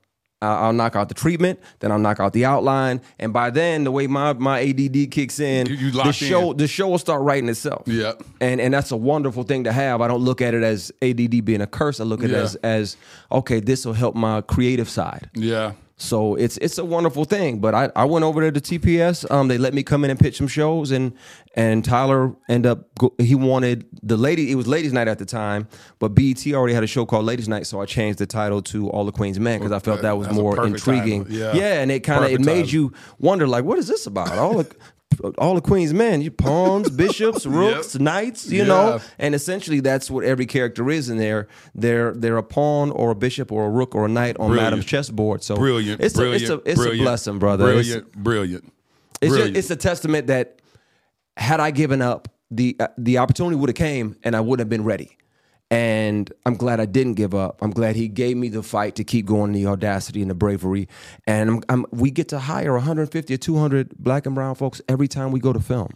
[0.43, 3.85] I- I'll knock out the treatment, then I'll knock out the outline, and by then,
[3.85, 6.59] the way my my ADD kicks in, You- you the show in.
[6.59, 7.85] the show will start writing itself.
[7.87, 8.13] Yeah.
[8.43, 10.03] and and that's a wonderful thing to have.
[10.03, 11.99] I don't look at it as ADD being a curse.
[12.01, 12.97] I look at it as as
[13.33, 15.31] okay, this will help my creative side.
[15.35, 15.73] Yeah.
[15.97, 17.61] So it's it's a wonderful thing.
[17.61, 19.31] But I, I went over there to TPS.
[19.31, 21.13] Um, they let me come in and pitch some shows, and
[21.55, 24.51] and Tyler ended up go, he wanted the lady.
[24.51, 25.69] It was Ladies Night at the time,
[26.01, 28.89] but BET already had a show called Ladies Night, so I changed the title to
[28.91, 31.27] All the Queen's Men because I felt that was That's more intriguing.
[31.27, 31.57] title.
[31.57, 31.81] Yeah.
[31.81, 32.71] and it kind of it made title.
[32.71, 34.33] you wonder like, what is this about?
[34.37, 34.75] All the
[35.39, 38.65] all the queen's men, you pawns, bishops, rooks, knights, you Yeah.
[38.65, 41.49] know, and essentially that's what every character is in there.
[41.75, 44.65] They're they're a pawn or a bishop or a rook or a knight on Brilliant.
[44.67, 45.43] Madam's chessboard.
[45.43, 46.01] So brilliant.
[46.01, 47.69] It's brilliant, a it's a it's brilliant, a blessing, brother.
[47.71, 48.73] It's- Brilliant, brilliant.
[49.21, 50.61] it's just, it's a testament that
[51.37, 54.69] had I given up, the uh, the opportunity would have came and I wouldn't have
[54.69, 55.17] been ready.
[55.71, 57.61] And I'm glad I didn't give up.
[57.63, 60.89] I'm glad he gave me the fight to keep going, the audacity and the bravery.
[61.27, 65.09] And I'm, I'm, we get to hire 150 or 200 black and brown folks every
[65.09, 65.91] time we go to film.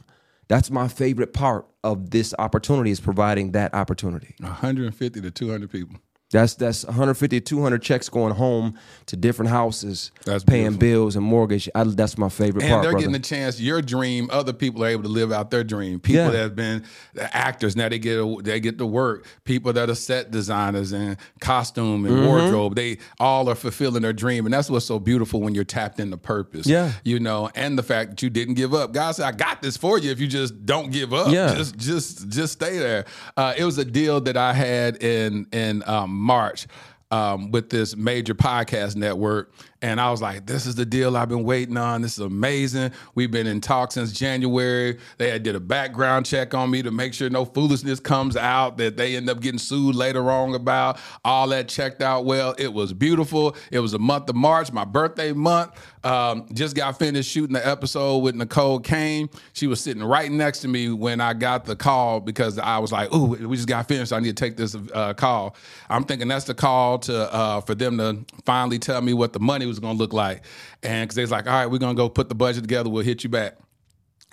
[0.48, 4.34] That's my favorite part of this opportunity is providing that opportunity.
[4.40, 5.96] 150 to 200 people.
[6.30, 8.74] That's that's 150 200 checks going home
[9.06, 10.78] to different houses, That's paying beautiful.
[10.80, 11.70] bills and mortgage.
[11.74, 12.82] I, that's my favorite And part.
[12.82, 13.06] they're brother.
[13.06, 13.58] getting a chance.
[13.58, 16.00] Your dream, other people are able to live out their dream.
[16.00, 16.30] People Yeah.
[16.30, 19.24] that have been the actors now they get a, they get to work.
[19.44, 22.26] People that are set designers and costume and Mhm.
[22.26, 25.98] wardrobe, they all are fulfilling their dream, and that's what's so beautiful when you're tapped
[25.98, 26.66] into purpose.
[26.66, 26.92] Yeah.
[27.04, 28.92] you know, and the fact that you didn't give up.
[28.92, 31.32] God said, "I got this for you if you just don't give up.
[31.32, 31.54] Yeah.
[31.54, 33.06] just just just stay there."
[33.36, 36.66] Uh, it was a deal that I had in in um, March
[37.10, 39.52] um, with this major podcast network.
[39.80, 42.02] And I was like, this is the deal I've been waiting on.
[42.02, 42.90] This is amazing.
[43.14, 44.98] We've been in talks since January.
[45.18, 48.76] They had did a background check on me to make sure no foolishness comes out
[48.78, 50.98] that they end up getting sued later on about.
[51.24, 52.54] All that checked out well.
[52.58, 53.56] It was beautiful.
[53.70, 55.70] It was a month of March, my birthday month.
[56.08, 59.28] Um, just got finished shooting the episode with Nicole Kane.
[59.52, 62.90] She was sitting right next to me when I got the call because I was
[62.90, 64.14] like, "Ooh, we just got finished.
[64.14, 65.54] I need to take this uh, call."
[65.90, 69.38] I'm thinking that's the call to uh, for them to finally tell me what the
[69.38, 70.44] money was going to look like,
[70.82, 72.88] and because they was like, "All right, we're to go put the budget together.
[72.88, 73.58] We'll hit you back."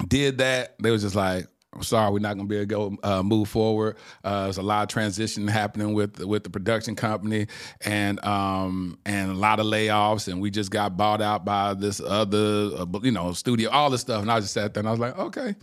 [0.07, 0.76] Did that?
[0.80, 1.47] They was just like.
[1.76, 3.97] I'm sorry, we're not going to be able to go uh, move forward.
[4.23, 7.47] Uh, there's a lot of transition happening with with the production company,
[7.82, 11.99] and um, and a lot of layoffs, and we just got bought out by this
[11.99, 14.21] other, uh, you know, studio, all this stuff.
[14.21, 15.55] And I just sat there and I was like, okay.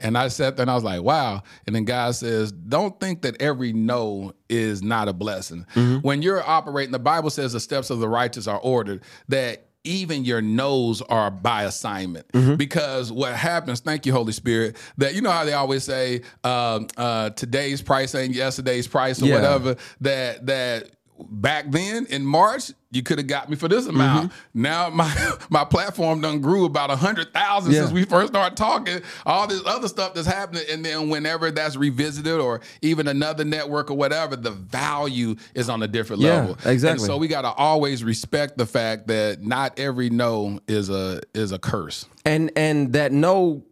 [0.00, 1.42] And I sat there and I was like, wow.
[1.66, 5.64] And then God says, don't think that every no is not a blessing.
[6.02, 9.02] When you're operating, the Bible says the steps of the righteous are ordered.
[9.28, 12.26] That even your no's are by assignment
[12.58, 16.86] because what happens thank you holy spirit that you know how they always say um,
[16.96, 19.34] uh, today's price ain't yesterday's price or Yeah.
[19.36, 20.90] whatever that that
[21.30, 23.96] back then in march you could have got me for this mm-hmm.
[23.96, 27.80] amount now my my platform done grew about a hundred thousand Yeah.
[27.82, 31.76] since we first started talking all this other stuff that's happening and then whenever that's
[31.76, 36.52] revisited or even another network or whatever the value is on a different Yeah, level
[36.64, 36.90] exactly.
[36.90, 41.20] and so we got to always respect the fact that not every no is a
[41.34, 42.06] is a curse.
[42.24, 43.64] and and that no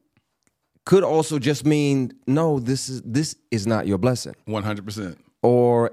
[0.85, 5.19] could also just mean no this is this is not your blessing One hundred percent.
[5.43, 5.91] or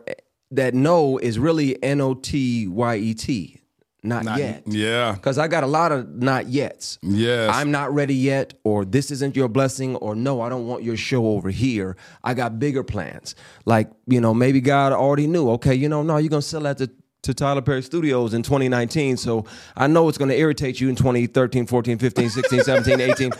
[0.55, 3.61] that no is really n-o-t-y-e-t
[4.03, 5.13] not, Not yet Yeah.
[5.13, 7.49] because i got a lot of not yets Yes.
[7.55, 10.95] i'm not ready yet or this isn't your blessing or no i don't want your
[10.95, 13.33] show over here i got bigger plans
[13.65, 16.77] like you know maybe god already knew okay you know no you're gonna sell that
[16.77, 16.89] to
[17.23, 19.17] to Tyler Perry Studios in 2019.
[19.17, 19.45] So
[19.75, 23.31] I know it's going to irritate you in 2013, 14, 15, 16, 17, 18.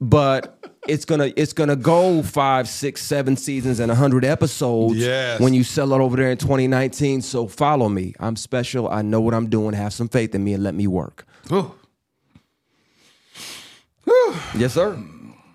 [0.00, 0.56] But
[0.88, 5.38] it's gonna it's gonna go five, six, seven seasons and 100 episodes Yes.
[5.40, 7.20] when you sell it over there in 2019.
[7.22, 8.14] So follow me.
[8.18, 8.88] I'm special.
[8.88, 9.74] I know what I'm doing.
[9.74, 11.26] Have some faith in me and let me work.
[11.48, 11.74] Whew.
[14.56, 14.96] Yes, sir.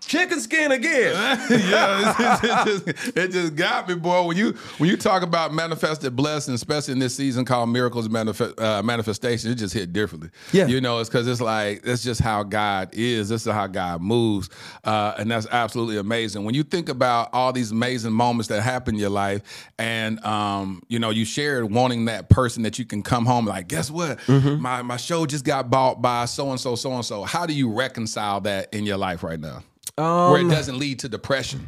[0.08, 1.14] Chicken skin again.
[1.50, 4.24] yeah, it, just, it just got me, boy.
[4.24, 8.60] When you when you talk about manifested blessings, especially in this season called miracles manifest,
[8.60, 10.30] uh, manifestation, it just hit differently.
[10.52, 10.68] Yeah.
[10.68, 13.30] you know, it's because it's like that's just how God is.
[13.30, 14.50] This is how God moves,
[14.84, 16.44] uh, and that's absolutely amazing.
[16.44, 20.84] When you think about all these amazing moments that happen in your life, and um,
[20.88, 24.20] you know, you shared wanting that person that you can come home like, guess what?
[24.20, 24.62] Mm-hmm.
[24.62, 27.24] My my show just got bought by so and so, so and so.
[27.24, 29.64] How do you reconcile that in your life right now?
[29.96, 31.68] Where it Um, doesn't lead to depression.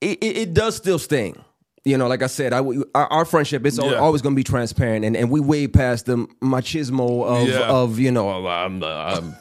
[0.00, 1.42] it, it, it does still sting.
[1.84, 2.58] You know, like I said, I,
[2.94, 3.94] our, our friendship is Yeah.
[3.94, 7.68] always going to be transparent, and, and we way past the machismo of Yeah.
[7.68, 9.34] of you know, "Oh, I'm, uh, I'm,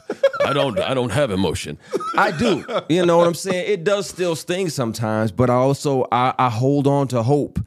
[0.44, 1.78] I don't I don't have emotion.
[2.18, 2.66] I do.
[2.90, 3.72] You know what I'm saying?
[3.72, 7.60] It does still sting sometimes, but I also I, I hold on to hope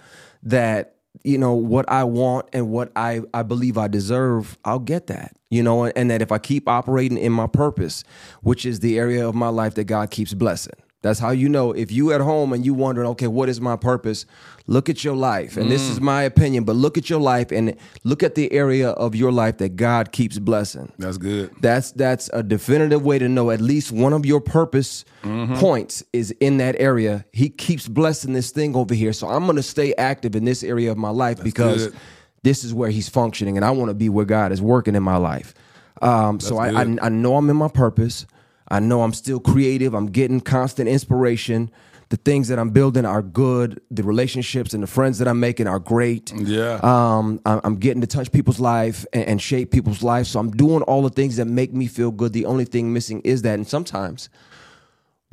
[0.43, 5.07] that you know what I want and what I I believe I deserve, I'll get
[5.07, 5.37] that.
[5.55, 8.03] You know, and that if I keep operating in my purpose,
[8.43, 10.75] which is the area of my life that God keeps blessing.
[11.05, 13.77] That's how you know if you at home and you wondering, okay, what is my
[13.77, 14.25] purpose?
[14.67, 15.59] Look at your life.
[15.59, 16.05] And this is mm.
[16.05, 19.59] my opinion, but look at your life and look at the area of your life
[19.59, 20.91] that God keeps blessing.
[20.99, 21.55] That's good.
[21.61, 25.57] That's that's a definitive way to know at least one of your purpose mm-hmm.
[25.57, 27.27] points is in that area.
[27.33, 29.13] He keeps blessing this thing over here.
[29.13, 31.97] So I'm gonna stay active in this area of my life because good.
[32.45, 35.03] This is where he's functioning and I want to be where God is working in
[35.03, 35.53] my life.
[36.01, 36.97] Um, so I, I.
[37.03, 38.27] I know I'm in my purpose.
[38.69, 39.95] I know I'm still creative.
[39.95, 41.71] I'm getting constant inspiration.
[42.11, 43.81] The things that I'm building are good.
[43.91, 46.33] The relationships and the friends that I'm making are great.
[46.33, 46.79] Yeah.
[46.83, 50.27] Um, I'm getting to touch people's life and, and shape people's life.
[50.27, 52.33] So I'm doing all the things that make me feel good.
[52.33, 54.29] The only thing missing is that, and sometimes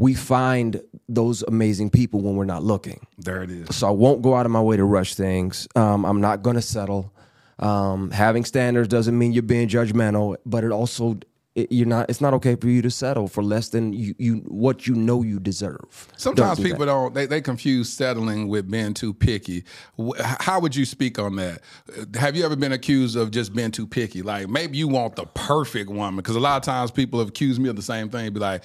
[0.02, 3.06] we find those amazing people when we're not looking.
[3.20, 3.76] There it is.
[3.76, 5.68] So I won't go out of my way to rush things.
[5.76, 7.14] Um, I'm not going to settle.
[7.60, 11.20] Um, having standards doesn't mean you're being judgmental, but it also
[11.54, 12.10] it, you're not.
[12.10, 15.22] It's not okay for you to settle for less than you, you what you know
[15.22, 16.08] you deserve.
[16.16, 16.86] Sometimes Don't do people that.
[16.86, 17.14] don't.
[17.14, 19.66] They, they confuse settling with being too picky.
[20.22, 21.62] How would you speak on that?
[22.16, 24.22] Have you ever been accused of just being too picky?
[24.22, 27.60] Like maybe you want the perfect woman because a lot of times people have accused
[27.60, 28.32] me of the same thing.
[28.32, 28.64] Be like,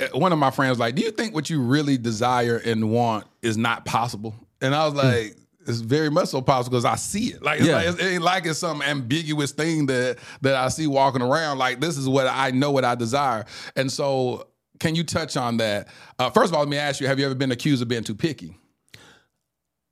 [0.00, 3.26] uh, one of my friends like, "Do you think what you really desire and want
[3.42, 5.36] is not possible?" And I was like.
[5.66, 7.42] It's very much so possible because I see it.
[7.42, 7.76] Like, it's Yeah.
[7.76, 11.58] like it's, it ain't like it's some ambiguous thing that that I see walking around.
[11.58, 13.44] Like this is what I know what I desire.
[13.76, 14.48] And so,
[14.80, 15.88] can you touch on that?
[16.18, 18.04] Uh, first of all, let me ask you: Have you ever been accused of being
[18.04, 18.56] too picky?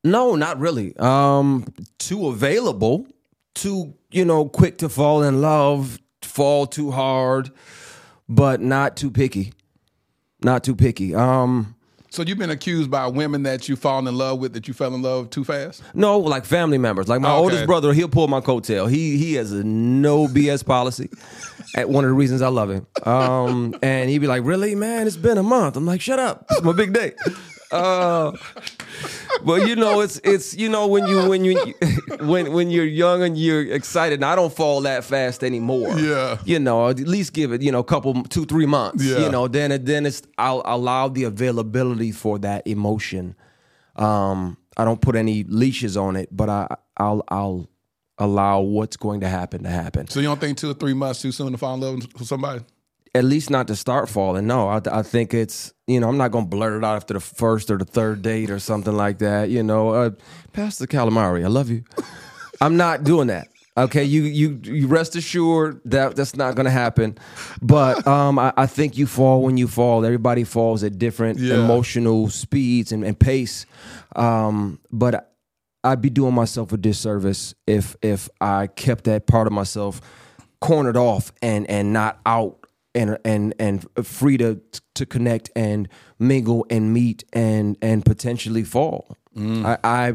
[0.04, 0.96] No, not really.
[0.96, 1.64] Um,
[1.98, 3.06] too available,
[3.54, 7.50] too you know, quick to fall in love, fall too hard,
[8.28, 9.52] but not too picky.
[10.44, 11.14] Not too picky.
[11.14, 11.74] Um,
[12.12, 14.94] So you've been accused by women that you fallen in love with that you fell
[14.94, 15.82] in love too fast.
[15.94, 17.08] No, like family members.
[17.08, 17.38] Like my Okay.
[17.38, 18.90] oldest brother, he'll pull my coattail.
[18.90, 21.08] He he has a no BS policy.
[21.74, 22.86] At one of the reasons I love him.
[23.04, 25.06] Um, and he'd be like, "Really, man?
[25.06, 26.44] It's been a month." I'm like, "Shut up!
[26.50, 27.12] It's my big day."
[27.70, 28.32] Uh,
[29.44, 31.74] but you know, it's it's you know when you when you
[32.20, 34.16] when when you're young and you're excited.
[34.16, 35.98] And I don't fall that fast anymore.
[35.98, 36.38] Yeah.
[36.44, 39.05] You know, at least give it you know a couple two three months.
[39.05, 39.18] Yeah.
[39.18, 43.34] You know, then it then it's I'll allow the availability for that emotion.
[43.96, 47.68] Um, I don't put any leashes on it, but I I'll I'll
[48.18, 50.09] allow what's going to happen to happen.
[50.09, 52.26] So you don't think two or three months too soon to fall in love with
[52.26, 52.62] somebody?
[53.14, 54.46] At least not to start falling.
[54.46, 57.20] No, I, I think it's you know I'm not gonna blurt it out after the
[57.20, 59.50] first or the third date or something like that.
[59.50, 60.10] You know, uh,
[60.54, 61.84] Pastor Calamari, I love you.
[62.60, 63.48] I'm not doing that.
[63.76, 67.18] Okay, you you you rest assured that that's not gonna happen.
[67.60, 70.04] But um, I, I think you fall when you fall.
[70.06, 71.54] Everybody falls at different Yeah.
[71.56, 73.66] emotional speeds and, and pace.
[74.16, 75.34] Um, but
[75.84, 80.00] I'd be doing myself a disservice if if I kept that part of myself
[80.60, 82.58] cornered off and and not out
[82.95, 84.61] and and and free to
[84.95, 85.88] to connect and
[86.18, 89.16] mingle and meet and and potentially fall.
[89.36, 89.64] Mm.
[89.64, 90.14] I, I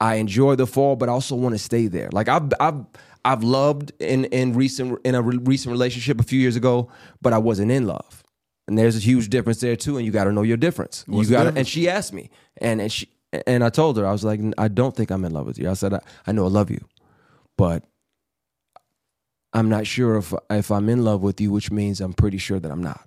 [0.00, 2.08] I enjoy the fall, but I also want to stay there.
[2.12, 2.84] Like I've I've
[3.24, 6.90] I've loved in in recent in a re- recent relationship a few years ago,
[7.20, 8.22] but I wasn't in love.
[8.68, 11.04] And there's a huge difference there too, and you got to know your difference.
[11.06, 13.08] What's you got And she asked me, and and she
[13.46, 15.70] and I told her I was like, I don't think I'm in love with you.
[15.70, 16.84] I said I, I know I love you,
[17.56, 17.84] but
[19.56, 22.60] I'm not sure if if I'm in love with you, which means I'm pretty sure
[22.60, 23.00] that I'm not.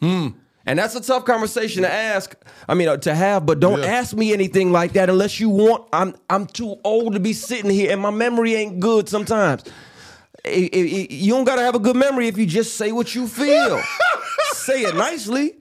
[0.00, 0.28] Hmm.
[0.64, 2.36] And that's a tough conversation to ask.
[2.68, 3.86] I mean, uh, to have, but don't Yeah.
[3.98, 5.88] ask me anything like that unless you want.
[5.92, 9.64] I'm I'm too old to be sitting here, and my memory ain't good sometimes.
[10.44, 13.14] I- I- I- you don't gotta have a good memory if you just say what
[13.14, 13.80] you feel.
[14.54, 15.54] say it nicely.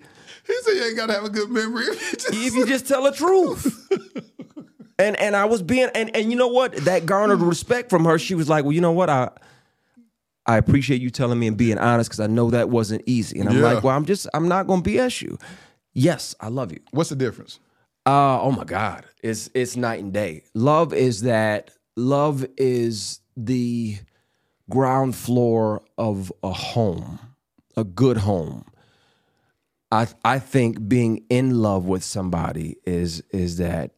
[0.48, 1.86] He said you ain't gotta have a good memory.
[1.86, 3.88] if you just, if you just tell the truth.
[5.00, 6.76] and and I was being and and you know what?
[6.86, 8.18] That garnered respect from her.
[8.20, 9.10] She was like, "Well, you know what?
[9.10, 9.30] I
[10.52, 13.50] I appreciate you telling me and being honest because I know that wasn't easy." And
[13.50, 13.64] I'm Yeah.
[13.64, 15.38] like, "Well, I'm just I'm not going to BS you.
[15.94, 16.80] Yes, I love you.
[16.92, 17.60] What's the difference?
[18.06, 20.44] Uh, oh my God, it's it's night and day.
[20.54, 23.98] Love is that love is the
[24.70, 27.20] ground floor of a home,
[27.78, 28.66] a good home.
[29.92, 33.92] I I think being in love with somebody is is that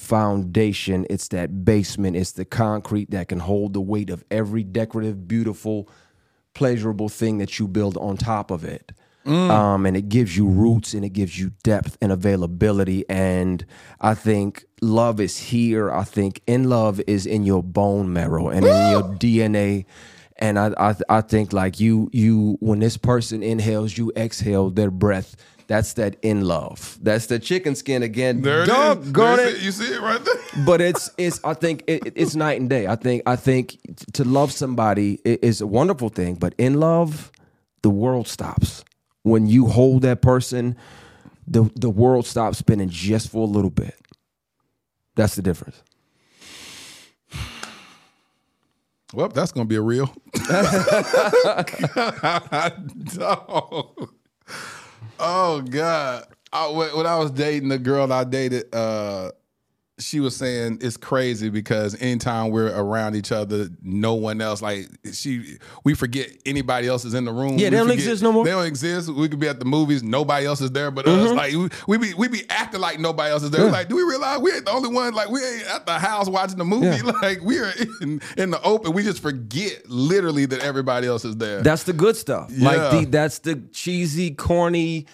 [0.00, 1.06] foundation.
[1.10, 2.16] It's that basement.
[2.16, 5.88] It's the concrete that can hold the weight of every decorative, beautiful,
[6.54, 8.92] pleasurable thing that you build on top of it.
[9.50, 13.04] Um, and it gives you roots and it gives you depth and availability.
[13.10, 13.64] And
[14.00, 15.90] I think love is here.
[15.90, 19.84] I think in love is in your bone marrow and in your DNA.
[20.36, 24.90] And I, I, I think like you, you, when this person inhales, you exhale their
[24.90, 25.36] breath.
[25.68, 26.98] That's that in love.
[27.02, 28.40] That's the chicken skin again.
[28.42, 29.12] There it is.
[29.38, 30.34] There's it You see it right there.
[30.66, 32.86] but it's it's I think it, it- it's night and day.
[32.86, 33.76] I think I think
[34.14, 37.30] to love somebody is a wonderful thing, but in love,
[37.82, 38.82] the world stops.
[39.24, 40.74] When you hold that person,
[41.46, 43.94] the the world stops spinning just for a little bit.
[45.16, 45.82] That's the difference.
[49.12, 50.14] Well, that's gonna be a real.
[53.14, 54.10] Dog.
[55.18, 56.24] Oh God!
[56.52, 59.32] I, when I was dating the girl I dated, uh,
[59.98, 64.86] she was saying it's crazy because anytime we're around each other, no one else like
[65.12, 67.58] she we forget anybody else is in the room.
[67.58, 68.44] Yeah, We they don't forget- exist no more.
[68.44, 69.08] They don't exist.
[69.12, 71.30] We could be at the movies, nobody else is there but us.
[71.30, 71.36] Mhm.
[71.36, 71.68] Like we,
[71.98, 73.64] we be we be acting like nobody else is there.
[73.66, 73.70] Yeah.
[73.72, 75.14] Like, do we realize we ain't the only one?
[75.14, 76.86] Like we ain't at the house watching the movie.
[76.86, 77.12] Yeah.
[77.22, 78.92] Like we are in, in the open.
[78.92, 81.62] We just forget literally that everybody else is there.
[81.62, 82.50] That's the good stuff.
[82.52, 82.68] Yeah.
[82.68, 85.06] Like the that's the cheesy, corny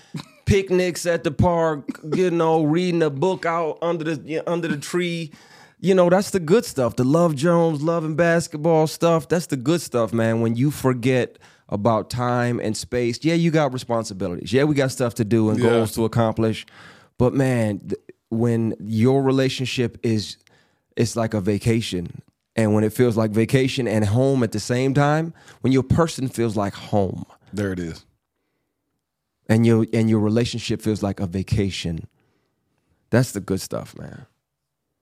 [0.47, 2.01] picnics at the park.
[2.15, 5.33] You know, reading a book out under the you know, under the tree.
[5.81, 6.97] You know, that's the good stuff.
[6.97, 9.29] The Love Jones, love and basketball stuff.
[9.29, 10.41] That's the good stuff, man.
[10.41, 11.39] When you forget
[11.69, 13.19] about time and space.
[13.23, 14.53] Yeah, you got responsibilities.
[14.53, 15.71] Yeah, we got stuff to do and Yeah.
[15.71, 16.67] goals to accomplish.
[17.19, 20.37] But man, th- when your relationship is
[20.97, 22.23] it's like a vacation.
[22.57, 26.29] And when it feels like vacation and home at the same time, when your person
[26.29, 28.05] feels like home there it is.
[29.49, 32.09] And your and your relationship feels like a vacation,
[33.11, 34.27] that's the good stuff, man.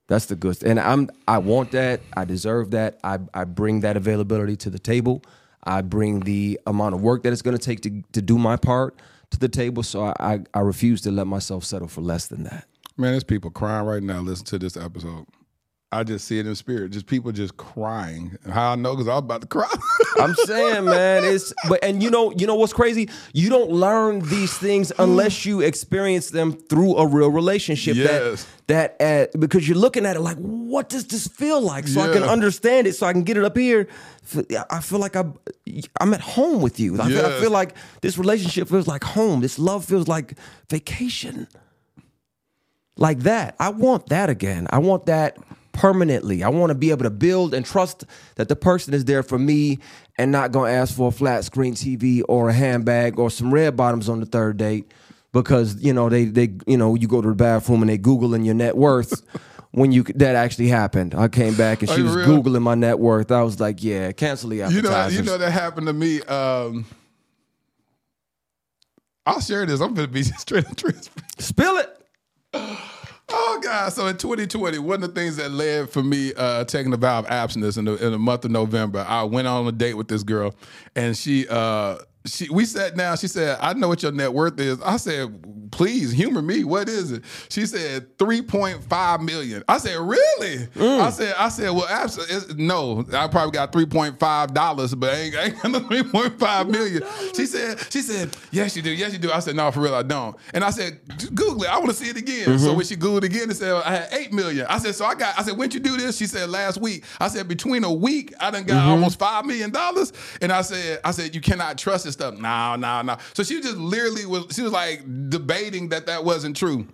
[0.07, 0.61] That's the good.
[0.63, 2.01] And I'm I want that.
[2.15, 2.99] I deserve that.
[3.03, 5.23] I I bring that availability to the table.
[5.63, 8.57] I bring the amount of work that it's going to take to to do my
[8.57, 8.99] part
[9.31, 9.83] to the table.
[9.83, 12.67] So I, I I refuse to let myself settle for less than that.
[12.97, 14.19] Man, there's people crying right now.
[14.19, 15.25] Listen to this episode.
[15.93, 16.91] I just see it in spirit.
[16.91, 18.35] Just people just crying.
[18.49, 19.71] How I know because I was about to cry.
[20.19, 23.09] I'm saying, man, it's but and you know, you know what's crazy?
[23.33, 27.95] You don't learn these things unless you experience them through a real relationship.
[27.95, 28.47] Yes.
[28.67, 31.87] That that uh, because you're looking at it like, what does this feel like?
[31.87, 33.87] So I can understand it, so I can get it up here.
[34.71, 35.37] I feel like I'm
[36.01, 36.99] I'm at home with you.
[36.99, 39.41] I, feel, I feel like this relationship feels like home.
[39.41, 40.37] This love feels like
[40.69, 41.47] vacation.
[42.95, 43.55] Like that.
[43.59, 44.67] I want that again.
[44.69, 45.37] I want that
[45.73, 46.43] permanently.
[46.43, 48.05] I want to be able to build and trust
[48.35, 49.79] that the person is there for me
[50.17, 53.53] and not going to ask for a flat screen TV or a handbag or some
[53.53, 54.89] red bottoms on the third date
[55.33, 58.45] because, you know, they they you know, you go to the bathroom and they googling
[58.45, 59.21] your net worth.
[59.75, 62.27] When you that actually happened, I came back and she was real?
[62.27, 63.31] googling my net worth.
[63.31, 66.21] I was like, "Yeah, cancel the you know, you know that happened to me.
[66.21, 66.85] Um,
[69.25, 69.81] I'll share this.
[69.81, 71.41] I'm gonna be straight and transparent.
[71.41, 71.99] Spill it.
[73.35, 73.91] Oh God!
[73.91, 77.17] So in 2020, one of the things that led for me uh, taking the vow
[77.17, 80.07] of abstinence in the, in the month of November, I went on a date with
[80.07, 80.53] this girl,
[80.95, 83.17] and she uh, she we sat down.
[83.17, 86.63] She said, "I know what your net worth is." I said, "Please humor me.
[86.63, 89.63] What is it?" She said, 3.5 million.
[89.67, 93.05] I said, "Really?" I said, "I said, well, absolutely no.
[93.13, 97.03] I probably got 3.5 dollars, but I ain't, I ain't got no 3.5 million."
[97.35, 98.91] She said, "She said, yes, you do.
[98.91, 101.63] Yes, you do." I said, "No, for real, I don't." And I said, "Just "Google
[101.63, 101.69] it.
[101.69, 104.09] I want to see it again." So when she googled again, it said I had
[104.13, 104.65] eight million.
[104.69, 107.03] I said, "So I got." I said, "When'd you do this?" She said, "Last week."
[107.19, 111.01] I said, "Between a week, I done got almost five million dollars." And I said,
[111.03, 113.17] "I said you cannot trust this stuff." No, no, no.
[113.33, 114.45] So she just literally was.
[114.51, 116.87] She was like debating that that wasn't true.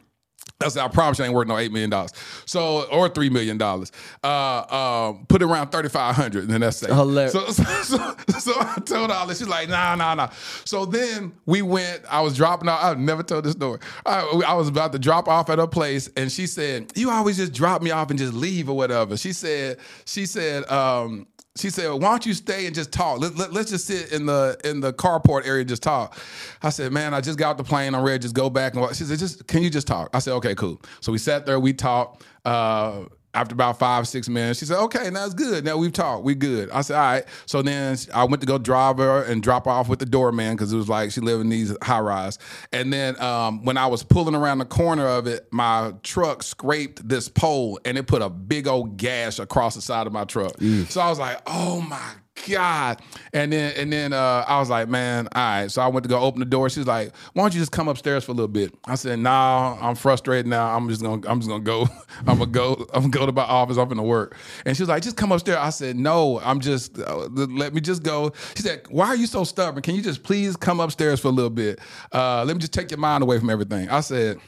[0.61, 2.11] I said, I promise you ain't worth no eight million dollars.
[2.45, 3.93] So or three million dollars.
[4.21, 6.89] Uh, um, put it around thirty five hundred, and then that's safe.
[6.89, 7.31] Hilarious.
[7.31, 9.39] So, so, so, so I told all this.
[9.39, 10.29] She's like, nah, nah, nah.
[10.65, 12.01] So then we went.
[12.09, 12.83] I was dropping off.
[12.83, 13.79] I've never told this story.
[14.05, 17.37] I, I was about to drop off at her place, and she said, "You always
[17.37, 21.25] just drop me off and just leave or whatever." She said, she said, um,
[21.57, 23.19] she said, "Why don't you stay and just talk?
[23.19, 26.17] Let, let, us just sit in the in the carport area and just talk."
[26.61, 27.95] I said, "Man, I just got off the plane.
[27.95, 30.33] I'm ready just go back and." She said, "Just can you just talk?" I said,
[30.35, 31.59] "Okay, cool." So we sat there.
[31.59, 32.23] We talked.
[32.45, 33.05] Uh,
[33.39, 35.63] after about five six minutes, she said, "Okay, now it's good.
[35.63, 36.25] Now we've talked.
[36.25, 39.41] We good." I said, "All right." So then I went to go drive her and
[39.41, 42.01] drop her off with the doorman because it was like she lived in these high
[42.01, 42.37] rise.
[42.73, 47.07] And then um, when I was pulling around the corner of it, my truck scraped
[47.07, 50.59] this pole and it put a big old gash across the side of my truck.
[50.89, 52.11] So I was like, "Oh my
[52.47, 53.01] God.
[53.33, 55.71] And then and then uh, I was like, man, all right.
[55.71, 56.69] So I went to go open the door.
[56.69, 58.73] She's like, why don't you just come upstairs for a little bit?
[58.85, 60.75] I said, nah, I'm frustrated now.
[60.75, 61.87] I'm just gonna I'm just gonna go.
[62.27, 62.85] I'm gonna go.
[62.93, 63.77] I'm gonna go to my office.
[63.77, 64.35] I'm gonna work.
[64.65, 65.59] And she was like, just come upstairs.
[65.59, 68.33] I said, no, I'm just uh, let me just go.
[68.55, 69.81] She said, why are you so stubborn?
[69.81, 71.79] Can you just please come upstairs for a little bit?
[72.13, 73.89] Uh, let me just take your mind away from everything.
[73.89, 74.39] I said.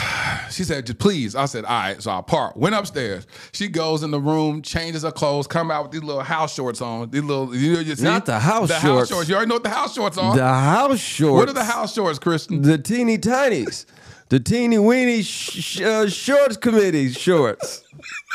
[0.50, 1.36] She said, just please.
[1.36, 2.02] I said, all right.
[2.02, 3.24] So I park, went upstairs.
[3.52, 6.80] She goes in the room, changes her clothes, come out with these little house shorts
[6.80, 7.08] on.
[7.10, 8.02] These little, you know, you see?
[8.02, 8.68] Not the house shorts.
[8.68, 8.82] the shorts.
[8.82, 9.28] house shorts.
[9.28, 10.34] You already know what the house shorts are.
[10.34, 11.38] The house shorts.
[11.38, 12.62] What are the house shorts, Christian?
[12.62, 13.86] The teeny tinies.
[14.28, 17.84] The teeny weeny sh- sh- uh, shorts committee shorts.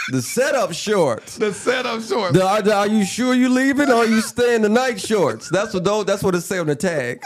[0.09, 1.37] The setup shorts.
[1.37, 2.33] The setup shorts.
[2.33, 5.49] The, are, are you sure you're leaving or are you staying the night shorts?
[5.49, 7.21] That's what those, that's what it say on the tag.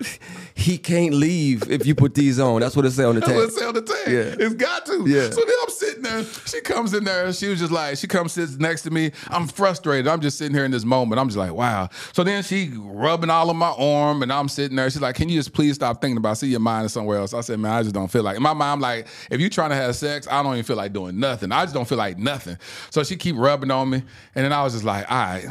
[0.54, 2.60] he can't leave if you put these on.
[2.60, 3.38] That's what it say on the That's tag.
[3.38, 4.08] what it say on the tag.
[4.08, 4.46] Yeah.
[4.46, 5.04] It's got to.
[5.06, 5.30] Yeah.
[5.30, 6.24] So then I'm sitting there.
[6.46, 7.32] She comes in there.
[7.32, 9.12] She was just like, she comes sits next to me.
[9.28, 10.08] I'm frustrated.
[10.08, 11.20] I'm just sitting here in this moment.
[11.20, 11.88] I'm just like, wow.
[12.12, 14.90] So then she rubbing all on my arm, and I'm sitting there.
[14.90, 16.32] She's like, can you just please stop thinking about?
[16.32, 16.36] it?
[16.36, 17.34] See your mind is somewhere else.
[17.34, 18.36] I said, man, I just don't feel like.
[18.36, 20.76] In my mind, I'm like, if you're trying to have sex, I don't even feel
[20.76, 21.52] like doing nothing.
[21.52, 22.56] I just don't feel like nothing.
[22.90, 24.02] So she keep rubbing on me,
[24.34, 25.46] and then I was just like, all right,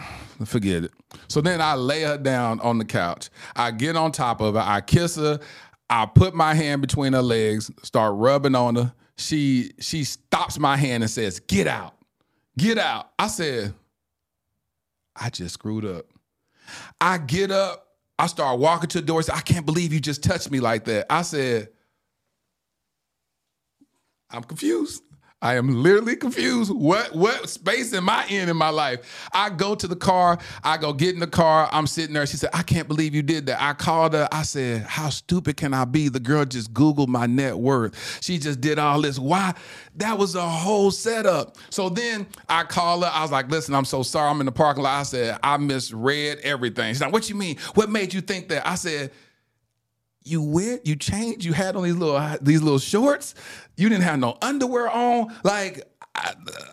[0.46, 0.92] forget it.
[1.28, 3.30] So then I lay her down on the couch.
[3.56, 4.64] I get on top of her.
[4.64, 5.40] I kiss her.
[5.90, 8.94] I put my hand between her legs, start rubbing on her.
[9.18, 11.96] She she stops my hand and says, "Get out,
[12.58, 13.74] get out." I said,
[15.16, 16.06] "I just screwed up."
[17.02, 17.88] I get up.
[18.18, 19.22] I start walking to the door.
[19.24, 21.06] Say, I can't believe you just touched me like that.
[21.10, 21.70] I said,
[24.30, 25.02] I'm confused.
[25.42, 26.70] I am literally confused.
[26.70, 29.30] What what space am I in in my life?
[29.34, 30.38] I go to the car.
[30.66, 31.70] I go get in the car.
[31.72, 32.26] I'm sitting there.
[32.28, 34.28] She said, "I can't believe you did that." I called her.
[34.34, 38.22] I said, "How stupid can I be?" The girl just googled my net worth.
[38.22, 39.18] She just did all this.
[39.18, 39.54] Why?
[39.96, 41.58] That was a whole setup.
[41.70, 43.12] So then I called her.
[43.14, 44.30] I was like, "Listen, I'm so sorry.
[44.30, 47.58] I'm in the parking lot." I said, "I misread everything." She's like, "What you mean?
[47.76, 49.12] What made you think that?" I said
[50.30, 53.36] you weird, you changed, you had on these little these little shorts,
[53.78, 55.84] you didn't have no underwear on, like.
[56.16, 56.64] I, uh,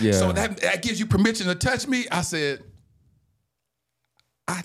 [0.00, 0.12] Yeah.
[0.12, 2.06] So that that gives you permission to touch me.
[2.10, 2.62] I said,
[4.48, 4.62] I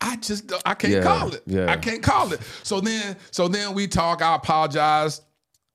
[0.00, 1.42] I just I can't Yeah, call it.
[1.46, 1.70] yeah.
[1.70, 2.40] I can't call it.
[2.62, 4.22] So then so then we talk.
[4.22, 5.20] I apologize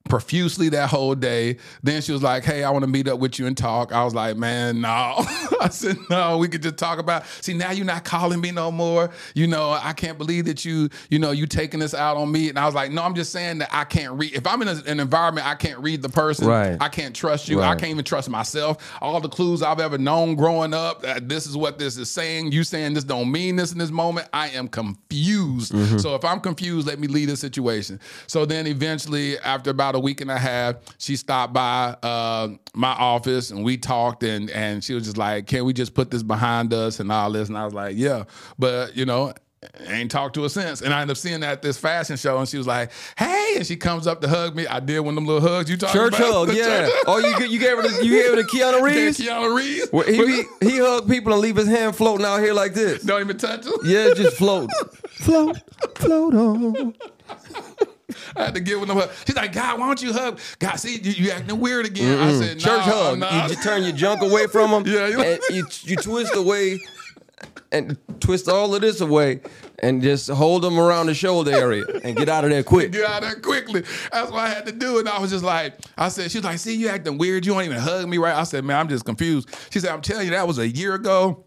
[0.10, 1.58] profusely that whole day.
[1.84, 4.04] Then she was like, "Hey, I want to meet up with you and talk." I
[4.04, 4.88] was like, "Man, no."
[5.62, 8.72] I said, "No, we could just talk about." See, now you're not calling me no
[8.72, 9.12] more.
[9.36, 12.50] You know, I can't believe that you, you know, you taking this out on me.
[12.50, 14.34] And I was like, "No, I'm just saying that I can't read.
[14.34, 16.78] If I'm in a- an environment I can't read the person, Right.
[16.82, 17.62] I can't trust you.
[17.62, 18.78] I can't even trust myself.
[19.02, 22.52] All the clues I've ever known growing up, uh, this is what this is saying.
[22.52, 24.28] You saying this don't mean this in this moment.
[24.34, 25.74] I am confused.
[25.74, 25.98] Mm-hmm.
[26.00, 28.00] So if I'm confused, let me leave the situation.
[28.28, 32.92] So then eventually, after about a week and a half, she stopped by uh, my
[32.92, 36.24] office and we talked and and she was just like, "Can we just put this
[36.24, 38.24] behind us and all this?" And I was like, "Yeah,"
[38.58, 39.34] but you know.
[39.88, 42.38] Ain't talked to her since, and I ended up seeing that at this fashion show,
[42.40, 44.66] and she was like, "Hey!" and she comes up to hug me.
[44.66, 46.48] I did one of them little hugs you talking Church about.
[46.48, 46.64] hug, yeah.
[46.64, 47.04] church hug.
[47.08, 49.20] Oh, you you gave her the, you gave her the Keanu Reeves.
[49.20, 49.92] Yeah, Keanu Reeves.
[49.92, 53.04] Where he he hug people and leave his hand floating out here like this.
[53.04, 53.74] Don't even touch him.
[53.84, 54.72] Yeah, just float,
[55.10, 55.58] float,
[55.98, 56.96] float on.
[58.36, 59.10] I had to give one a hug.
[59.26, 60.40] She's like, God, why don't you hug?
[60.60, 62.20] God, see, you, you acting weird again.
[62.20, 62.40] I Mm-mm.
[62.40, 63.20] said, nah, Church hug.
[63.20, 63.44] nah.
[63.44, 64.84] You just turn your junk away from him.
[64.94, 66.80] Yeah, you- and you you twist away
[67.72, 69.42] and twist all of this away
[69.82, 72.92] and just hold them around the shoulder area and get out of there quick.
[72.92, 73.84] Get out of there quickly.
[74.12, 75.00] That's what I had to do.
[75.00, 77.46] And I was just like, I said, she was like, see, you acting weird.
[77.46, 78.36] You don't even hug me right.
[78.36, 79.50] I said, man, I'm just confused.
[79.70, 81.46] She said, I'm telling you, that was a year ago.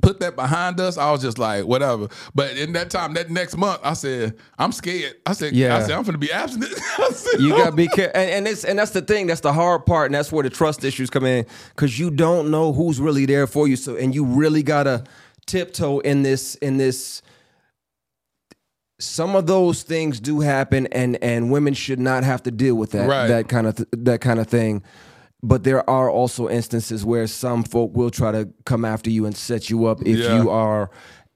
[0.00, 0.96] Put that behind us.
[0.96, 2.06] I was just like, whatever.
[2.32, 5.16] But in that time, that next month, I said, I'm scared.
[5.26, 5.76] I said, Yeah.
[5.76, 6.64] I said, I'm gonna be absent.
[7.10, 9.26] Said, You gotta be careful, and, and it's and that's the thing.
[9.26, 12.50] That's the hard part, and that's where the trust issues come in, because you don't
[12.50, 13.74] know who's really there for you.
[13.76, 15.02] So, and you really gotta
[15.46, 17.22] tiptoe in this in this.
[19.00, 22.90] Some of those things do happen, and and women should not have to deal with
[22.92, 23.26] that Right.
[23.28, 24.82] that kind of th- that kind of thing.
[25.42, 29.36] But there are also instances where some folk will try to come after you and
[29.36, 30.42] set you up if Yeah.
[30.42, 30.90] you are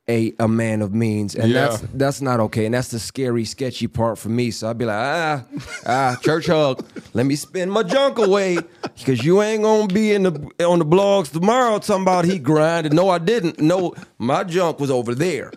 [0.09, 1.69] a a man of means, and Yeah.
[1.69, 4.51] that's that's not okay, and that's the scary, sketchy part for me.
[4.51, 5.45] So I'd be like, ah,
[5.87, 6.85] ah, church hug.
[7.15, 8.59] Let me spend my junk away,
[8.99, 10.33] because you ain't gonna be in the
[10.67, 12.93] on the blogs tomorrow talking about he grinded.
[12.93, 13.61] No, I didn't.
[13.61, 15.53] No, my junk was over there.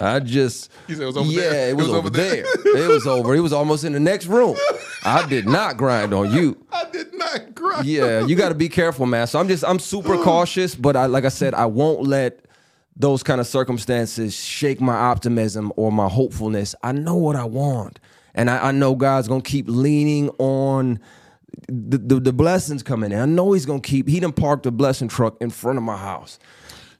[0.00, 1.68] I just said it was over yeah, there?
[1.70, 2.44] it was, over there.
[2.44, 3.34] it was over.
[3.34, 4.56] It was almost in the next room.
[5.04, 6.64] I did not grind on you.
[6.72, 7.86] I did not grind.
[7.86, 9.26] Yeah, you got to be careful, man.
[9.26, 12.46] So I'm just I'm super cautious, but I like I said, I won't let
[12.96, 16.74] those kind of circumstances shake my optimism or my hopefulness.
[16.82, 18.00] I know what I want,
[18.34, 20.98] and I, I know God's gonna keep leaning on
[21.68, 23.18] the, the the blessings coming in.
[23.18, 24.08] I know He's gonna keep.
[24.08, 26.38] He done parked a blessing truck in front of my house.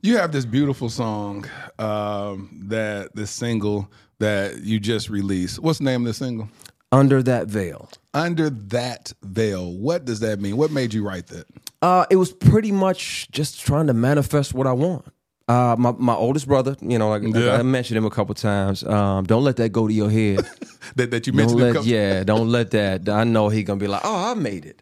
[0.03, 1.45] You have this beautiful song
[1.79, 5.59] um, that this single that you just released.
[5.59, 6.49] What's the name of the single?
[6.91, 7.91] Under that veil.
[8.15, 9.71] Under that veil.
[9.73, 10.57] What does that mean?
[10.57, 11.45] What made you write that?
[11.83, 15.05] Uh, it was pretty much just trying to manifest what I want.
[15.51, 17.59] Uh, my my oldest brother, you know, like, Yeah.
[17.59, 18.85] I mentioned him a couple times.
[18.85, 20.41] Um, don't let that go to your head.
[20.97, 21.61] That that you don't mentioned.
[21.61, 23.09] let, couple- yeah, don't let that.
[23.09, 24.81] I know he gonna be like, oh, I made it.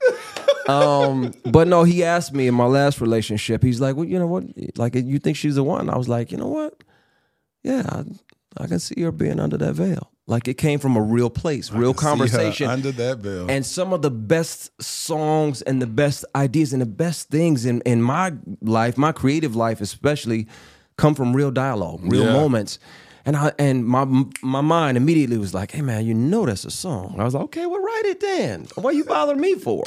[0.68, 3.62] um, but no, he asked me in my last relationship.
[3.62, 4.44] He's like, well, you know what?
[4.78, 5.90] Like, you think she's the one?
[5.90, 6.72] I was like, you know what?
[7.62, 8.04] Yeah, I,
[8.62, 10.10] I can see her being under that veil.
[10.28, 12.68] Like it came from a real place, real conversation.
[12.68, 13.50] under that veil.
[13.50, 17.80] And some of the best songs and the best ideas and the best things in,
[17.86, 20.46] in my life, my creative life especially,
[20.98, 22.32] come from real dialogue, real Yeah.
[22.32, 22.78] moments.
[23.24, 24.04] And I and my
[24.42, 27.44] my mind immediately was like, "Hey man, you know that's a song." I was like,
[27.44, 28.66] "Okay, well write it then.
[28.76, 29.82] What you bothering me for?"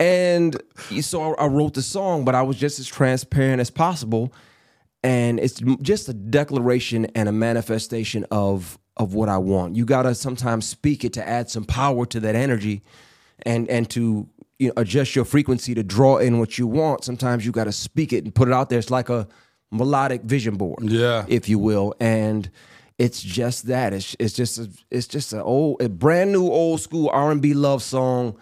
[0.00, 0.60] and
[1.00, 4.32] so I, I wrote the song, but I was just as transparent as possible,
[5.02, 9.76] and it's just a declaration and a manifestation of of what I want.
[9.76, 12.82] You gotta sometimes speak it to add some power to that energy,
[13.44, 14.28] and and to
[14.58, 17.04] you know adjust your frequency to draw in what you want.
[17.04, 18.78] Sometimes you gotta speak it and put it out there.
[18.78, 19.26] It's like a
[19.70, 21.24] melodic vision board, Yeah.
[21.28, 22.50] if you will, and
[22.98, 23.92] it's just that.
[23.94, 27.40] It's it's just a, it's just an old, a brand new old school R and
[27.40, 28.36] B love song.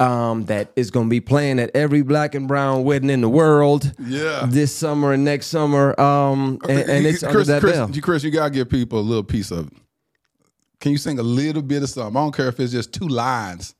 [0.00, 3.28] Um, that is going to be playing at every black and brown wedding in the
[3.28, 3.92] world.
[4.00, 4.44] Yeah.
[4.48, 5.98] this summer and next summer.
[6.00, 7.90] Um, and, and it's under Chris, that Chris, bell.
[7.90, 9.72] you- Chris, you gotta give people a little piece of it.
[10.80, 12.16] Can you sing a little bit of something?
[12.16, 13.74] I don't care if it's just two lines.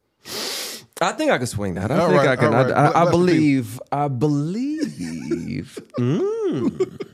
[1.00, 1.90] I think I can swing that.
[1.90, 2.52] I All think right, I can.
[2.52, 2.70] right.
[2.70, 3.80] I, I, I let the believe.
[3.90, 5.78] I believe.
[5.98, 7.08] mm.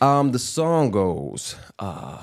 [0.00, 1.54] Um, the song goes.
[1.78, 2.22] Uh,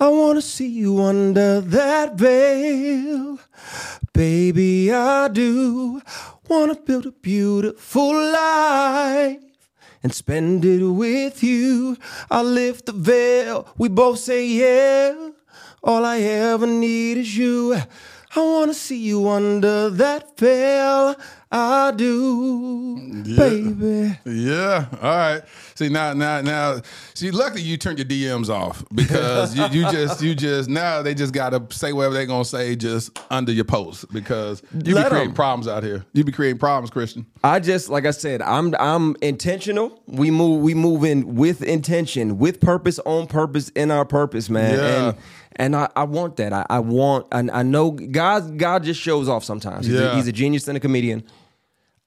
[0.00, 3.40] I wanna see you under that veil,
[4.12, 4.92] baby.
[4.92, 6.00] I do
[6.48, 9.40] wanna build a beautiful life
[10.04, 11.96] and spend it with you.
[12.30, 13.66] I lift the veil.
[13.76, 15.30] We both say yeah.
[15.82, 17.74] All I ever need is you.
[17.74, 21.16] I wanna see you under that veil.
[21.50, 24.18] I do, baby.
[24.26, 24.86] Yeah.
[25.00, 25.42] All right.
[25.76, 26.82] See now, now, now.
[27.14, 31.14] See, luckily you turned your DMs off because you, you just, you just now they
[31.14, 35.08] just gotta say whatever they're gonna say just under your post because you Let be
[35.10, 35.34] creating 'em.
[35.34, 36.04] problems out here.
[36.12, 37.24] You be creating problems, Christian.
[37.42, 40.02] I just like I said, I'm I'm intentional.
[40.06, 44.74] We move we move in with intention, with purpose, on purpose, in our purpose, man.
[44.74, 45.08] Yeah.
[45.08, 45.16] And
[45.60, 46.52] and I, I want that.
[46.52, 49.86] I, I want and I know God God just shows off sometimes.
[49.86, 50.12] He's, Yeah.
[50.12, 51.24] a, he's a genius and a comedian.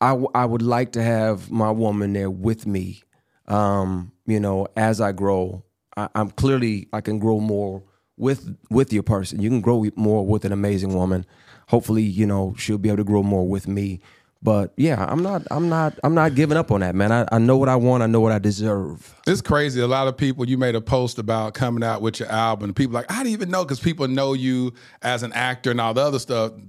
[0.02, 3.04] I, w- I would like to have my woman there with me.
[3.48, 5.64] Um, you know, as I grow,
[5.98, 7.84] I, I'm clearly I can grow more
[8.18, 9.42] with with your person.
[9.42, 11.26] You can grow more with an amazing woman.
[11.70, 14.02] Hopefully, you know she'll be able to grow more with me.
[14.44, 17.12] But yeah, I'm not I'm not I'm not giving up on that, man.
[17.12, 18.02] I, I know what I want.
[18.02, 19.14] I know what I deserve.
[19.28, 19.80] It's crazy.
[19.82, 22.74] A lot of people, you made a post about coming out with your album.
[22.74, 24.74] People like, I didn't even know because people know you
[25.04, 26.54] as an actor and all the other stuff.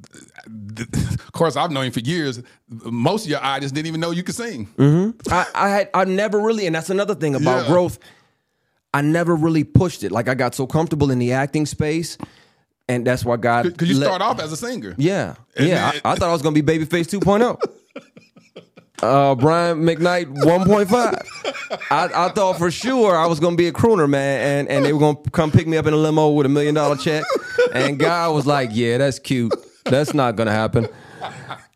[1.32, 2.42] Of course, I've known you for years.
[2.68, 4.66] Most of your audience didn't even know you could sing.
[4.76, 5.32] Mm-hmm.
[5.32, 7.68] I, I had I never really, and that's another thing about Yeah.
[7.68, 7.98] growth.
[8.92, 10.12] I never really pushed it.
[10.12, 12.18] Like I got so comfortable in the acting space,
[12.88, 13.64] and that's why God.
[13.64, 14.94] Because you let- start off as a singer.
[14.98, 15.92] Yeah, And yeah.
[15.92, 17.58] then- I, I thought I was gonna be Babyface 2.0.
[19.02, 21.80] uh, Brian McKnight 1.5.
[21.90, 24.92] I, I thought for sure I was gonna be a crooner, man, and and they
[24.92, 27.24] were gonna come pick me up in a limo with a million dollar check.
[27.72, 29.52] And God was like, "Yeah, that's cute.
[29.84, 30.86] That's not gonna happen."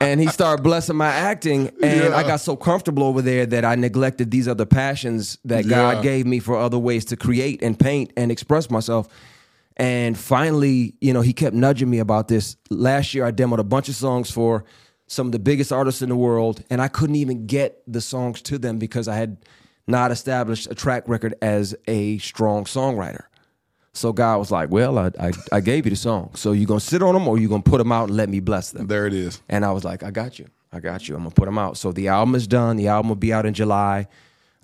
[0.00, 3.74] And he started blessing my acting, and I got so comfortable over there that I
[3.76, 5.94] neglected these other passions that Yeah.
[5.94, 9.08] God gave me for other ways to create and paint and express myself.
[9.76, 12.56] And finally, you know, he kept nudging me about this.
[12.70, 14.64] Last year, I demoed a bunch of songs for
[15.06, 18.42] some of the biggest artists in the world, and I couldn't even get the songs
[18.42, 19.36] to them because I had
[19.86, 23.24] not established a track record as a strong songwriter.
[23.92, 26.80] So God was like, "Well, I I, I gave you the song, so you gonna
[26.80, 29.06] sit on them or you gonna put them out and let me bless them." There
[29.06, 29.40] it is.
[29.48, 31.14] And I was like, "I got you, I got you.
[31.14, 32.76] I'm gonna put them out." So the album is done.
[32.76, 34.08] The album will be out in July.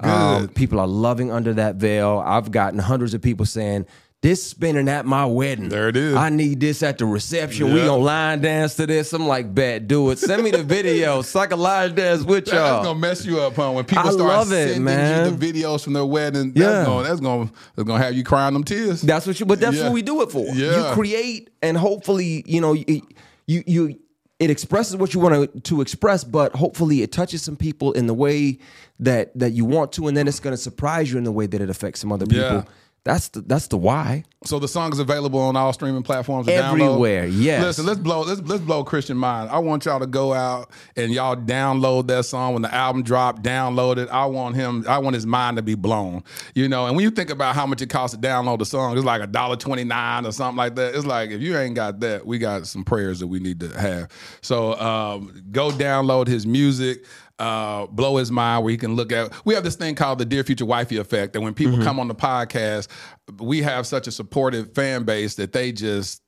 [0.00, 2.20] Um, people are loving Under That Veil.
[2.26, 3.86] I've gotten hundreds of people saying,
[4.22, 5.68] "This spinning at my wedding.
[5.68, 6.14] There it is.
[6.14, 7.74] I need this at the reception.
[7.74, 10.18] We gonna line dance to this." I'm like, "Bet, do it.
[10.18, 13.40] Send me the video so I can line dance with y'all." That's gonna mess you
[13.40, 13.72] up, huh?
[13.72, 15.30] When people I start love it, sending man.
[15.32, 16.70] you the videos from their wedding, Yeah.
[16.70, 19.02] that's gonna that's gonna that's gonna have you crying them tears.
[19.02, 19.44] That's what you.
[19.46, 19.84] But that's Yeah.
[19.84, 20.46] what we do it for.
[20.54, 20.88] Yeah.
[20.90, 23.02] You create, and hopefully, you know, you
[23.46, 23.98] you, you
[24.38, 28.14] it expresses what you want to express, but hopefully, it touches some people in the
[28.14, 28.58] way
[29.00, 31.46] that that you want to, and then it's going to surprise you in the way
[31.46, 32.44] that it affects some other people.
[32.44, 32.64] Yeah.
[33.04, 34.22] That's the that's the why.
[34.44, 36.46] So the song is available on all streaming platforms.
[36.46, 36.72] download?
[36.74, 37.62] Everywhere, yes.
[37.62, 39.50] Listen, let's blow let's let's blow Christian mind.
[39.50, 43.42] I want y'all to go out and y'all download that song when the album drop.
[43.42, 44.08] Download it.
[44.08, 44.84] I want him.
[44.88, 46.22] I want his mind to be blown.
[46.54, 46.86] You know.
[46.86, 49.20] And when you think about how much it costs to download the song, it's like
[49.20, 50.94] a dollar twenty nine or something like that.
[50.94, 53.68] It's like if you ain't got that, we got some prayers that we need to
[53.80, 54.12] have.
[54.42, 57.04] So um, go download his music.
[57.38, 59.32] Uh, blow his mind where he can look at.
[59.44, 61.32] We have this thing called the Dear Future Wifey effect.
[61.32, 61.82] That when people Mm-hmm.
[61.82, 62.88] come on the podcast,
[63.40, 66.22] we have such a supportive fan base that they just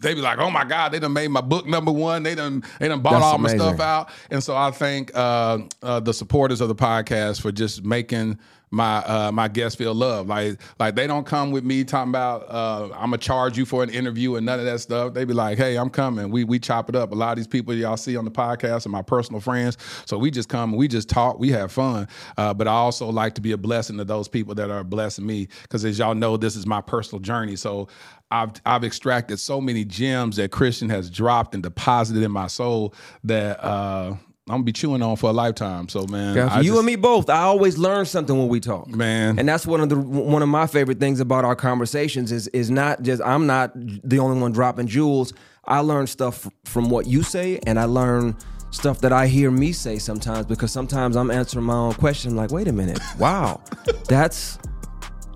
[0.00, 2.24] they be like, oh my God, they done made my book number one.
[2.24, 4.10] They done they done bought That's all my stuff out.
[4.32, 8.38] And so I thank uh, uh, the supporters of the podcast for just making
[8.72, 10.28] my uh, my guests feel loved.
[10.28, 13.82] Like like they don't come with me talking about uh, I'm gonna charge you for
[13.82, 15.12] an interview and none of that stuff.
[15.12, 16.30] They be like, hey, I'm coming.
[16.30, 17.12] We we chop it up.
[17.12, 19.76] A lot of these people y'all see on the podcast are my personal friends.
[20.06, 22.08] So we just come, we just talk, we have fun.
[22.38, 25.26] Uh, but I also like to be a blessing to those people that are blessing
[25.26, 27.56] me because as y'all know, this is my personal journey.
[27.56, 27.88] So
[28.30, 32.94] I've I've extracted so many gems that Christian has dropped and deposited in my soul
[33.24, 34.14] that uh,
[34.48, 35.88] I'm gonna be chewing on for a lifetime.
[35.88, 37.30] So man, Yeah, you just- and me both.
[37.30, 39.38] I always learn something when we talk, man.
[39.38, 42.68] And that's one of the one of my favorite things about our conversations is is
[42.70, 45.32] not just I'm not the only one dropping jewels.
[45.64, 48.36] I learn stuff from what you say, and I learn
[48.72, 52.34] stuff that I hear me say sometimes because sometimes I'm answering my own question.
[52.34, 53.60] like, wait a minute, wow,
[54.08, 54.58] that's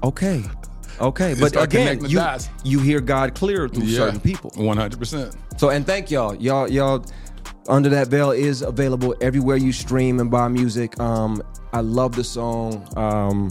[0.03, 0.43] okay,
[1.01, 1.37] okay.
[1.39, 2.49] But again, you dots.
[2.65, 4.51] you hear God clear through Yeah, certain people.
[4.57, 5.37] One hundred percent.
[5.59, 6.35] So and thank y'all.
[6.35, 7.05] Y'all y'all
[7.69, 10.99] under that veil is available everywhere you stream and buy music.
[11.01, 12.87] Um I love the song.
[12.97, 13.51] Um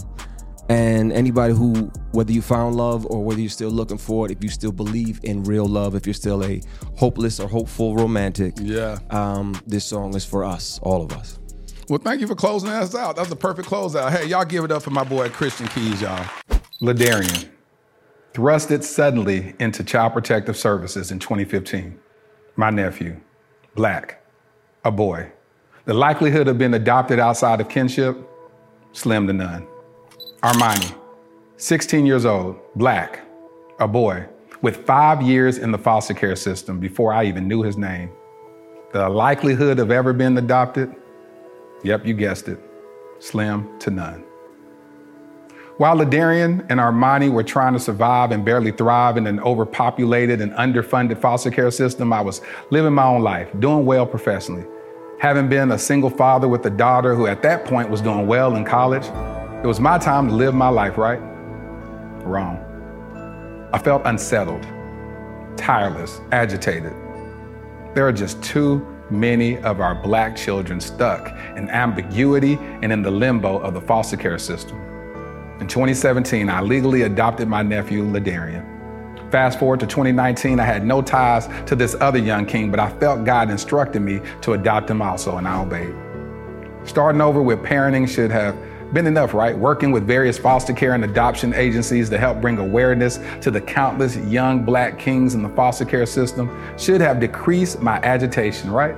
[0.68, 4.42] and anybody who whether you found love or whether you're still looking for it, if
[4.42, 6.60] you still believe in real love, if you're still a
[6.96, 8.98] hopeless or hopeful romantic, yeah.
[9.10, 11.38] Um this song is for us, all of us.
[11.88, 13.14] Well, thank you for closing us out.
[13.14, 14.10] That's the perfect closeout.
[14.10, 16.26] Hey, y'all give it up for my boy Christian Keyes, y'all.
[16.80, 17.48] Ladarian,
[18.34, 21.96] thrusted suddenly into Child Protective Services in 2015.
[22.56, 23.20] My nephew,
[23.76, 24.20] black,
[24.84, 25.30] a boy.
[25.84, 28.16] The likelihood of being adopted outside of kinship,
[28.92, 29.66] slim to none.
[30.42, 30.92] Armani,
[31.58, 33.20] 16 years old, black,
[33.78, 34.26] a boy,
[34.62, 38.10] with five years in the foster care system before I even knew his name.
[38.92, 40.92] The likelihood of ever being adopted,
[41.82, 42.58] Yep, you guessed it.
[43.20, 44.24] Slim to none.
[45.78, 50.52] While Ladarian and Armani were trying to survive and barely thrive in an overpopulated and
[50.52, 52.40] underfunded foster care system, I was
[52.70, 54.64] living my own life, doing well professionally.
[55.18, 58.56] Having been a single father with a daughter who at that point was doing well
[58.56, 59.04] in college,
[59.62, 61.20] it was my time to live my life, right?
[62.24, 62.56] Wrong.
[63.74, 64.62] I felt unsettled,
[65.58, 66.94] tireless, agitated.
[67.94, 68.78] There are just too
[69.10, 74.16] many of our black children stuck in ambiguity and in the limbo of the foster
[74.16, 74.95] care system.
[75.60, 78.74] In 2017, I legally adopted my nephew, Ladarian.
[79.30, 82.90] Fast forward to 2019, I had no ties to this other young king, but I
[82.98, 85.94] felt God instructed me to adopt him also, and I obeyed.
[86.86, 88.54] Starting over with parenting should have
[88.92, 89.56] been enough, right?
[89.56, 94.16] Working with various foster care and adoption agencies to help bring awareness to the countless
[94.16, 98.94] young black kings in the foster care system should have decreased my agitation, right?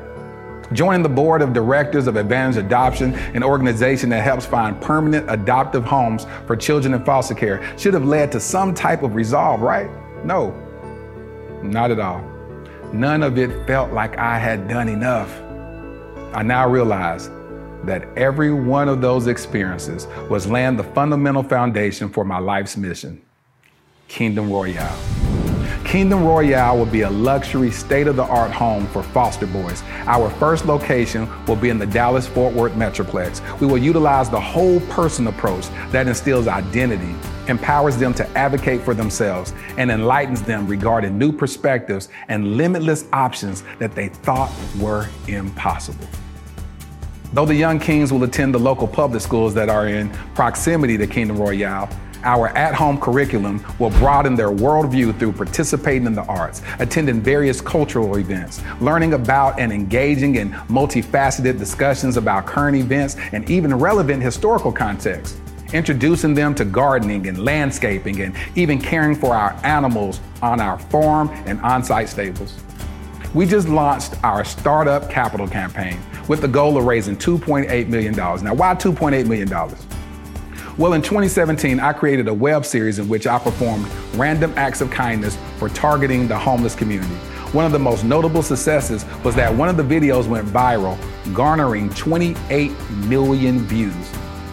[0.72, 5.82] Joining the board of directors of Advantage Adoption, an organization that helps find permanent adoptive
[5.82, 9.88] homes for children in foster care, should have led to some type of resolve, right?
[10.26, 10.50] No,
[11.62, 12.20] not at all.
[12.92, 15.40] None of it felt like I had done enough.
[16.34, 17.30] I now realize
[17.84, 23.22] that every one of those experiences was laying the fundamental foundation for my life's mission
[24.08, 25.27] Kingdom Royale.
[25.88, 29.82] Kingdom Royale will be a luxury, state of the art home for foster boys.
[30.04, 33.40] Our first location will be in the Dallas Fort Worth Metroplex.
[33.58, 37.14] We will utilize the whole person approach that instills identity,
[37.48, 43.64] empowers them to advocate for themselves, and enlightens them regarding new perspectives and limitless options
[43.78, 46.06] that they thought were impossible.
[47.32, 51.06] Though the young kings will attend the local public schools that are in proximity to
[51.06, 51.88] Kingdom Royale,
[52.24, 57.60] our at home curriculum will broaden their worldview through participating in the arts, attending various
[57.60, 64.22] cultural events, learning about and engaging in multifaceted discussions about current events and even relevant
[64.22, 65.40] historical contexts,
[65.72, 71.28] introducing them to gardening and landscaping and even caring for our animals on our farm
[71.46, 72.58] and on site stables.
[73.34, 78.14] We just launched our startup capital campaign with the goal of raising $2.8 million.
[78.14, 79.48] Now, why $2.8 million?
[80.78, 83.84] Well, in 2017, I created a web series in which I performed
[84.14, 87.16] random acts of kindness for targeting the homeless community.
[87.50, 90.96] One of the most notable successes was that one of the videos went viral,
[91.34, 92.70] garnering 28
[93.08, 93.92] million views.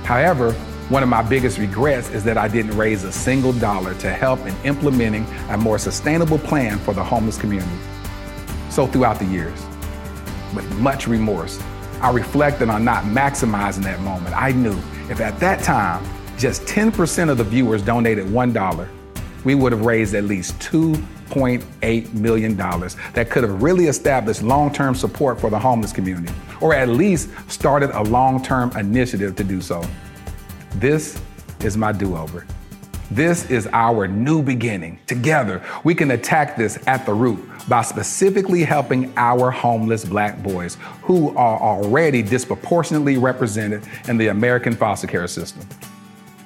[0.04, 0.54] However,
[0.90, 4.40] one of my biggest regrets is that I didn't raise a single dollar to help
[4.48, 7.78] in implementing a more sustainable plan for the homeless community.
[8.72, 9.64] So, throughout the years,
[10.56, 11.62] with much remorse,
[12.02, 14.36] I reflected on not maximizing that moment.
[14.36, 14.78] I knew
[15.08, 16.04] if at that time
[16.38, 18.90] just 10% of the viewers donated $1,
[19.44, 24.96] we would have raised at least $2.8 million that could have really established long term
[24.96, 29.62] support for the homeless community, or at least started a long term initiative to do
[29.62, 29.84] so.
[30.76, 31.22] This
[31.62, 32.46] is my do over.
[33.12, 35.00] This is our new beginning.
[35.06, 37.40] Together, we can attack this at the root
[37.70, 44.76] by specifically helping our homeless black boys who are already disproportionately represented in the American
[44.76, 45.68] foster care system.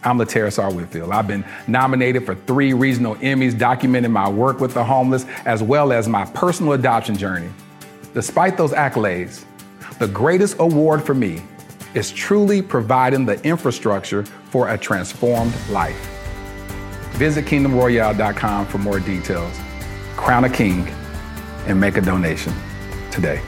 [0.04, 0.72] I'm Laterras R.
[0.74, 1.12] Whitfield.
[1.12, 5.92] I've been nominated for three regional Emmys documenting my work with the homeless as well
[5.92, 7.50] as my personal adoption journey.
[8.14, 9.44] Despite those accolades,
[10.00, 11.42] the greatest award for me
[11.94, 15.98] is truly providing the infrastructure for a transformed life.
[17.14, 19.60] Visit kingdomroyale.com for more details.
[20.16, 20.88] Crown a king
[21.68, 22.54] and make a donation
[23.12, 23.42] today.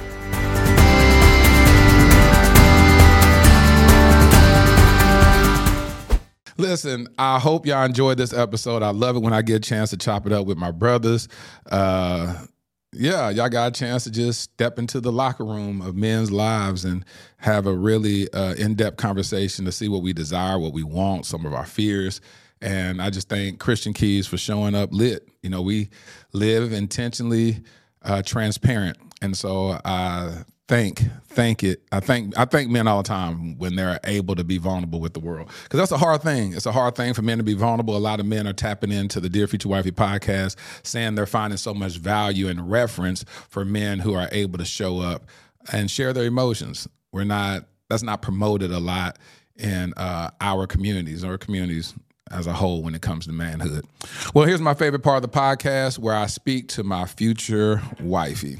[6.61, 8.83] Listen, I hope y'all enjoyed this episode.
[8.83, 11.27] I love it when I get a chance to chop it up with my brothers.
[11.71, 12.45] Uh,
[12.93, 16.85] yeah, y'all got a chance to just step into the locker room of men's lives
[16.85, 17.03] and
[17.37, 21.25] have a really uh, in depth conversation to see what we desire, what we want,
[21.25, 22.21] some of our fears.
[22.61, 25.27] And I just thank Christian Keyes for showing up lit.
[25.41, 25.89] You know, we
[26.31, 27.63] live intentionally
[28.03, 28.99] uh, transparent.
[29.23, 31.81] And so I thank thank it.
[31.91, 35.13] I thank I thank men all the time when they're able to be vulnerable with
[35.13, 36.53] the world because that's a hard thing.
[36.53, 37.97] It's a hard thing for men to be vulnerable.
[37.97, 41.57] A lot of men are tapping into the Dear Future Wifey podcast, saying they're finding
[41.57, 45.25] so much value and reference for men who are able to show up
[45.73, 46.87] and share their emotions.
[47.11, 49.19] We're not that's not promoted a lot
[49.57, 51.93] in uh, our communities or communities
[52.31, 53.85] as a whole when it comes to manhood.
[54.33, 58.59] Well, here's my favorite part of the podcast where I speak to my future wifey.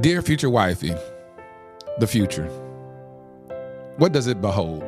[0.00, 0.94] Dear future wifey,
[1.98, 2.46] the future,
[3.96, 4.84] what does it behold?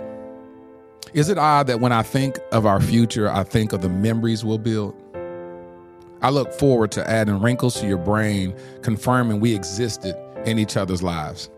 [1.13, 4.45] Is it odd that when I think of our future, I think of the memories
[4.45, 4.95] we'll build?
[6.23, 10.17] I look forward to adding wrinkles to your brain, confirming we existed
[10.47, 11.51] in each other's lives.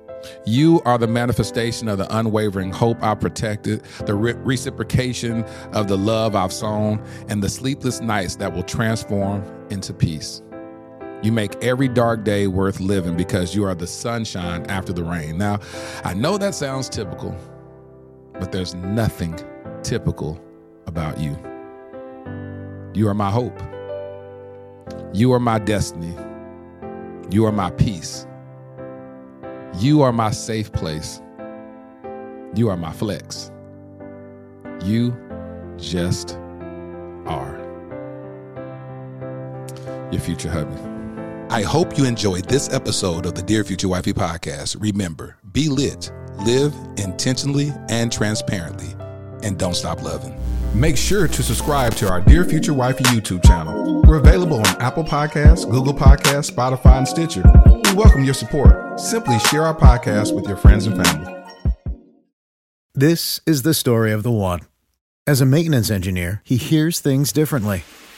[0.47, 5.99] You are the manifestation of the unwavering hope I protected, the re- reciprocation of the
[5.99, 10.43] love I've sown, and the sleepless nights that will transform into peace.
[11.23, 15.39] You make every dark day worth living because you are the sunshine after the rain.
[15.39, 15.61] Now,
[16.05, 17.35] I know that sounds typical,
[18.35, 19.39] but there's nothing
[19.83, 20.41] typical
[20.87, 21.37] about you.
[22.95, 23.59] You are my hope.
[25.13, 26.15] You are my destiny.
[27.31, 28.27] You are my peace.
[29.79, 31.21] You are my safe place.
[32.55, 33.51] You are my flex.
[34.85, 35.17] You
[35.77, 36.39] just
[37.27, 37.61] are.
[40.13, 40.94] Your future hubby.
[41.55, 44.77] I hope you enjoyed this episode of the Dear Future Wifey podcast.
[44.81, 48.89] Remember, be lit, live intentionally and transparently,
[49.45, 50.37] and don't stop loving.
[50.75, 54.03] Make sure to subscribe to our Dear Future Wifey YouTube channel.
[54.03, 57.45] We're available on Apple Podcasts, Google Podcasts, Spotify, and Stitcher.
[57.85, 58.99] We welcome your support.
[58.99, 61.37] Simply share our podcast with your friends and family.
[62.97, 64.63] This is the story of the one.
[65.25, 67.85] As a maintenance engineer, he hears things differently.